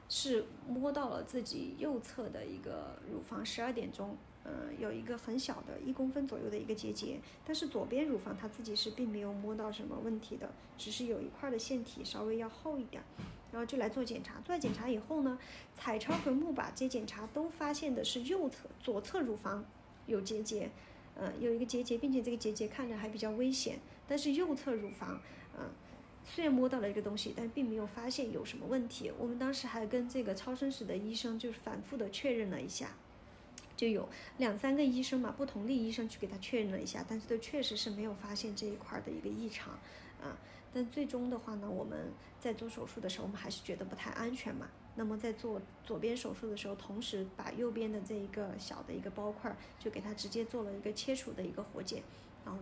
[0.10, 4.18] 是摸到了自己右侧的一个乳房十二点钟。
[4.50, 13.04] 嗯，有一个很小的一公分左右的一个结节，但是左边乳房他自己是并没有摸到什么问题的，只是有一块的腺体稍微要厚一点，
[13.52, 14.40] 然后就来做检查。
[14.46, 15.38] 做了检查以后呢，
[15.76, 19.66] 彩超和钼靶这些检查都发现的是右侧左侧乳房
[20.06, 20.70] 有结节，
[21.16, 23.78] 呃，有一个结节，并且这个结节看着还比较危险。
[24.08, 25.20] 但是右侧乳房，
[25.60, 25.70] 嗯，
[26.24, 29.12] 虽然摸到了一个东西，但并没有发现有什么问题。
[29.20, 32.96] 我们当时还跟这个超声室的医生就是反复的确认了一下。
[33.78, 34.10] 就有
[34.40, 39.74] 两三个医生嘛，不同的医生去给他确认了一下，但是都确实是没有发现这一块的一个异常，
[40.20, 40.36] 啊，
[40.74, 44.68] 但最终的话呢，我们在做手术的时候，我们还是觉得不太安全嘛。
[44.96, 52.02] 那么在做左边手术的时候，同时把右边的这一个小的一个包块，就给他直接做了一个切除的一个活检，
[52.44, 52.60] 然后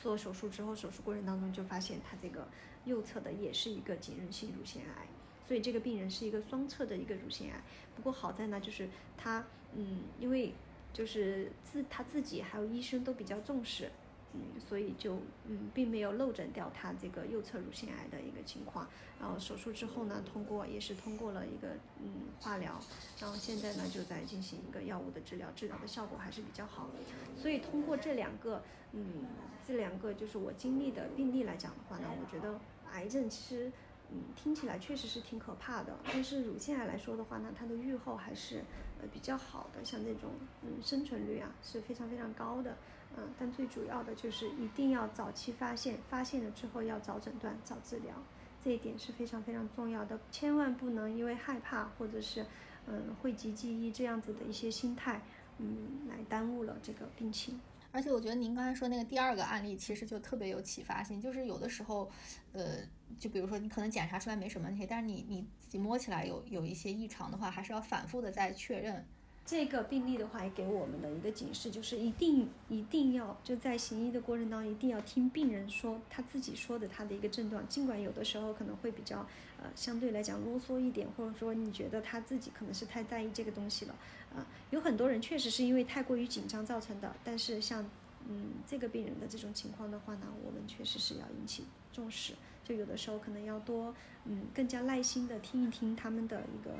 [0.00, 2.48] 做手术之后，手术过程当中就发现他这个
[2.86, 5.06] 右侧的也是一个浸润性乳腺癌。
[5.46, 7.62] 所以这个病人是一个双侧的一个乳腺癌，
[7.94, 9.46] 不过好在呢，就是他，
[9.76, 10.52] 嗯，因为
[10.92, 13.90] 就是自他自己还有医生都比较重视，
[14.32, 15.16] 嗯，所以就
[15.46, 18.88] 嗯并没有漏诊掉他这个右侧乳腺癌的一个情况。
[19.20, 21.68] 然后手术之后呢，通过也是通过了一个
[22.02, 22.80] 嗯化疗，
[23.20, 27.40] 然后现在呢就在进行一个药物的治疗，治疗的效果还是比较好的。
[27.40, 28.62] 所以通过这两个
[28.92, 29.24] 嗯
[29.66, 32.58] 这两个就是我经历的病例来讲的话呢，我觉得
[32.92, 33.70] 癌症其实。
[34.08, 38.62] 嗯，听起来确实是挺可怕的，但是乳腺癌来说的话呢，它的预后还是
[39.00, 40.30] 呃比较好的，像那种
[40.62, 42.76] 嗯生存率啊是非常非常高的，
[43.16, 48.14] 嗯，但最主要的就是一定要早期发现，发现了之后要早诊断、早治疗，
[48.62, 52.44] 这一点是非常非常重要的，千万不能因为害怕或者是
[52.86, 55.20] 嗯讳疾忌医这样子的一些心态，
[55.58, 57.60] 嗯，来耽误了这个病情。
[57.92, 62.10] 而且我觉得您刚才说那个第二个案例，其实就特别有启发性，就是有的时候，
[62.52, 62.80] 呃，
[63.18, 69.04] 就比如说你可能检查出来没什么问题，但是你你自己摸起来有有一些异常的话，还是要反复的再确认。
[69.44, 79.20] 这个病例的话，也给我们的一个警示，就是一定一定要就在行医的过程当中，一定要听病人说他自己说的他的一个症状，尽管有的时候可能会比较
[79.62, 83.94] 呃相对来讲啰嗦一点，或者说你觉得他自己可能是太在意这个东西了，
[84.34, 87.88] 啊，有很多人确实是因为太过于紧张造成的，但是像
[88.28, 92.34] 嗯这个病人的这种情况的话呢，我们确实是要引起重视，
[92.66, 93.94] 就有的时候可能要多
[94.24, 96.72] 嗯更加耐心的听一听他们的一个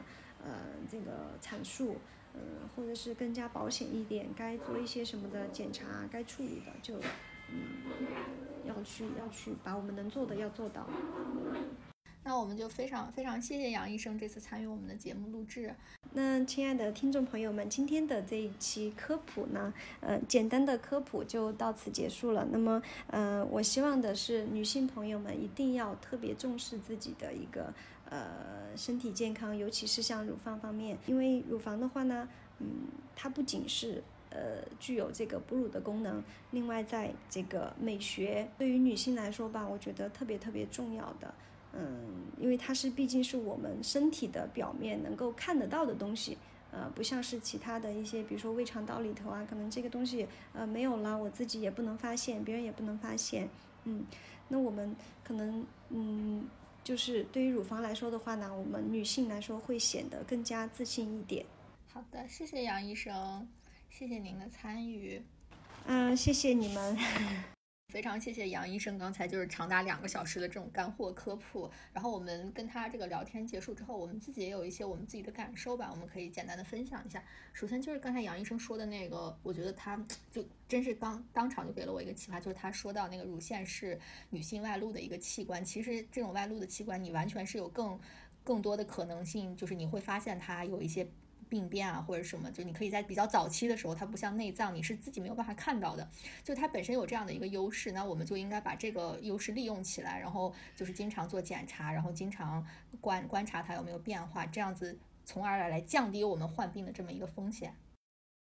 [0.42, 0.52] 呃
[0.90, 1.96] 这个阐述。
[2.38, 7.00] 嗯，或者是更加保险一点，该做一些什么的检查，该处理的就，
[7.50, 7.56] 嗯，
[8.66, 10.86] 要去要去把我们能做的要做到。
[12.28, 15.72] 那我们就非常非常谢谢杨医生这次参与我们的节目录制。
[16.12, 22.44] 那亲爱的听众朋友们，今天的这一期科普呢，呃，简单的科普就到此结束了。
[22.50, 27.72] 那么，呃，我希望的是女性朋友们一定要特别重视自己的一个。
[28.10, 32.28] 呃，身体健康，尤其是像乳房方面，因为乳房的话呢，
[32.58, 32.66] 嗯，
[33.14, 41.34] 它不仅是呃具有这个哺乳的功能，另外在这个美学对于女性来说吧，我觉得特别特别重要的，
[41.78, 46.38] 嗯，因为它是毕竟是我们身体的表面能够看得到的东西，
[46.70, 53.48] 呃，不像是其他的一些，比如说胃肠道里头啊，可能这个东西呃没有了，我自己也不能发现，别人也不能发现，
[53.84, 54.04] 嗯，
[54.48, 56.48] 那我们可能嗯。
[56.86, 61.44] 就是对于乳房来说的话呢，我们女性来说会显得更加自信一点。
[61.92, 63.48] 好的，谢谢杨医生，
[63.90, 65.20] 谢谢您的参与。
[65.86, 66.96] 嗯，谢谢你们。
[67.88, 77.22] 非常谢谢杨医生刚才就是长达两个小时的这种干货科普，然后我们跟他这个聊天结束之后，我们自己也有一些我们自己的感受吧，我们可以简单的分享一下。
[77.52, 79.96] 首先就是刚才杨医生说的那个，我觉得他
[80.32, 83.98] 就真是当当场就给了我一个启发，就是他说到那个乳腺是
[84.30, 87.98] 女性外露的一个器官，其实这种外露的器官你完全是有更
[88.42, 91.08] 更多的可能性，就是你会发现它有一些。
[91.48, 96.08] 病变啊，或者什么，就你可以在比较早期的时候，它不像内脏，你是自己没有办法看到的，
[96.44, 102.66] 就它本身有这样的一个优势，那我们就应该把这个优势利用起来，然后就是经常做检查，然后经常
[103.00, 107.74] 观观察它有没有变化，这样子从而来降低我们患病的这么一个风险。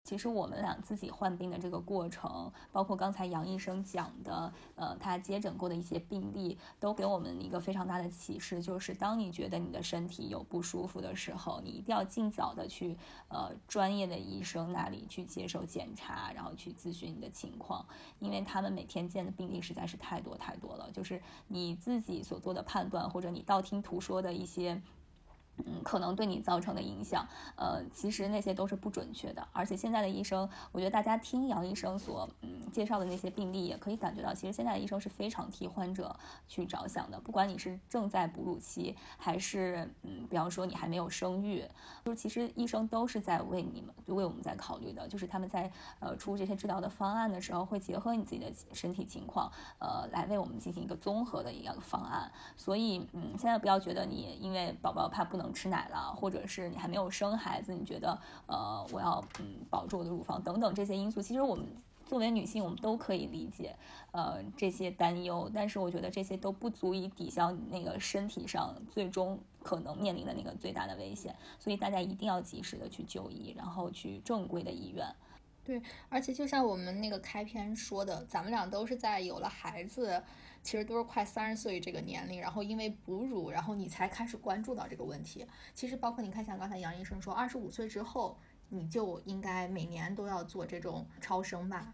[0.04, 12.98] 其实我们俩自己患病的这个过程，包括刚才杨医生讲的，呃，他接诊过的一些病例，都给我们一个非常大的启示，就是当你觉得你的身体有不舒服的时候，你一定要尽早的去
[13.28, 17.86] 呃专业的医生那里去接受检查，然后去咨询你的情况，
[18.18, 24.82] 因为他们每天见的病例实在是太多太多了，就是你自己所做的判断或者你道听途说的一些。
[25.66, 29.48] 嗯，可能对你造成的影响，呃，其实那些都是不准确的。
[29.52, 36.16] 而且现在的医生，我觉得大家听杨医生所嗯介绍的那些病例，也可以感觉到，其实现在的医生是非常替患者
[36.48, 37.20] 去着想的。
[37.20, 41.64] 不管你是正在哺乳期，还是嗯，比方说你还没有生育，
[42.06, 45.08] 就是其实医生都是在为你们，就为我们在考虑的。
[45.08, 45.70] 就是他们在
[46.00, 52.32] 呃出这些治疗的方案的时候，会结合你自己的身体情况，呃，来为我们进行一个综合的一个方案。
[52.56, 55.49] 所以嗯，现在不要觉得你因为宝宝怕不能。
[55.54, 58.18] 吃奶了，或者是你还没有生孩子，你觉得
[58.48, 61.66] 呃，我要嗯保住我的乳房等等这些因素，其实我们
[62.06, 63.76] 作为女性，我们都可以理解
[64.12, 75.06] 呃这些担忧，但是我觉得这些都不足以抵消你那个身体上最终可能面临的那个最大的危险，所以大家一定要及时的去就医，然后去正规的医院。
[75.70, 75.80] 对，
[76.10, 80.24] 而且就像我们那个开篇说的，咱们俩都是在有了孩子，
[80.64, 85.46] 其实都是快三十岁这个年龄，然后因为哺乳，然后你才开始关注到这个问题。
[85.76, 88.40] 其实包括你看，像刚才杨医生说，二十五岁之后，
[88.70, 91.94] 你就应该每年都要做这种超声吧。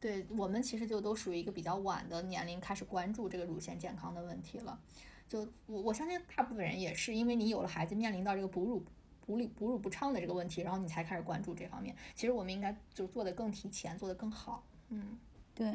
[0.00, 4.80] 对我们其实就都属于一个比较晚的年龄开始关注这个乳腺健康的问题了。
[5.28, 8.82] 就我我相信大部分人也是，因为你有了孩子，面临到这个哺乳。
[9.24, 11.94] 哺乳哺乳不畅的这个问题，然后你才开始关注这方面。
[12.14, 14.62] 其实我们应该就做的更提前，做的更好。
[14.90, 15.18] 嗯，
[15.54, 15.66] 对，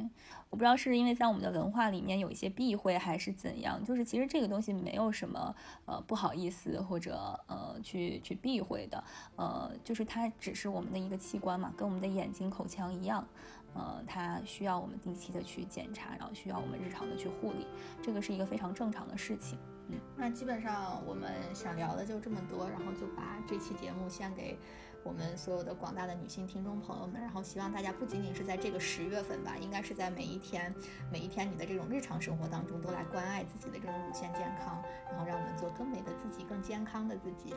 [0.50, 3.84] 我不知道是因为在我们的文化里面有一些避讳，还是怎样。
[3.84, 5.56] 就是其实这个东西没有什么
[5.86, 9.04] 呃不好意思或者呃去去避讳的。
[9.36, 13.28] 呃，就是它只是我们的一个器官嘛，跟我们的眼睛、口腔一样。
[13.74, 17.68] 呃，它需要我们定期的去检查，然后需要我们日常的去护理，
[18.02, 19.60] 这个是一个非常正常的事情。
[19.90, 24.58] 嗯，那基本上我们想聊的就这么多，然后就把这期节目献给
[25.04, 30.74] 我们所有的广大的女性听众朋友们，然后希望大家不仅仅是在这个十月份吧，应该是在每一天
[31.12, 37.56] 每一天你的这种日常生活当中都来关爱自己的这种乳腺健康，然后让我们做更美的自己，更健康的自己。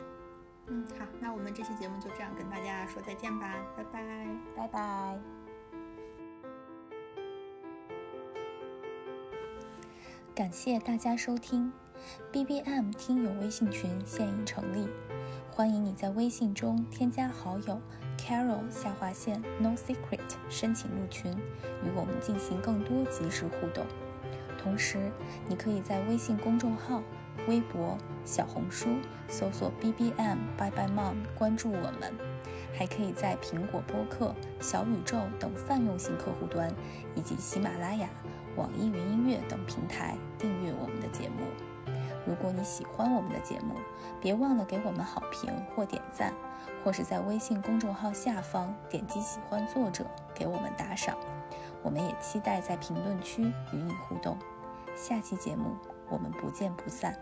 [0.67, 5.19] 嗯，好，那我们这期节目就这样跟大家说再见吧，拜拜，拜拜。
[10.33, 11.73] 感谢大家收听
[12.31, 14.87] ，BBM 听友微信群现已成立，
[15.51, 17.79] 欢迎你在微信中添加好友
[18.17, 20.19] Carol 下划线 No Secret
[20.49, 21.31] 申请入群，
[21.83, 23.85] 与我们进行更多即时互动。
[24.57, 25.11] 同时，
[25.47, 27.01] 你可以在微信公众号、
[27.47, 28.87] 微博、小红书
[29.27, 32.13] 搜索 BBM Bye Bye Mom 关注我们，
[32.73, 36.71] 还可以在苹果播客、小宇宙等泛用型客户端
[37.15, 38.09] 以及喜马拉雅。
[38.57, 41.70] 网易云音乐等平台订阅我们的节目。
[42.25, 43.75] 如果你喜欢我们的节目，
[44.19, 46.33] 别忘了给我们好评或点赞，
[46.83, 51.17] 或是在微信公众号下方点击喜欢作者给我们打赏。
[51.83, 54.37] 我们也期待在评论区与你互动。
[54.95, 55.75] 下期节目
[56.09, 57.17] 我们不见不散。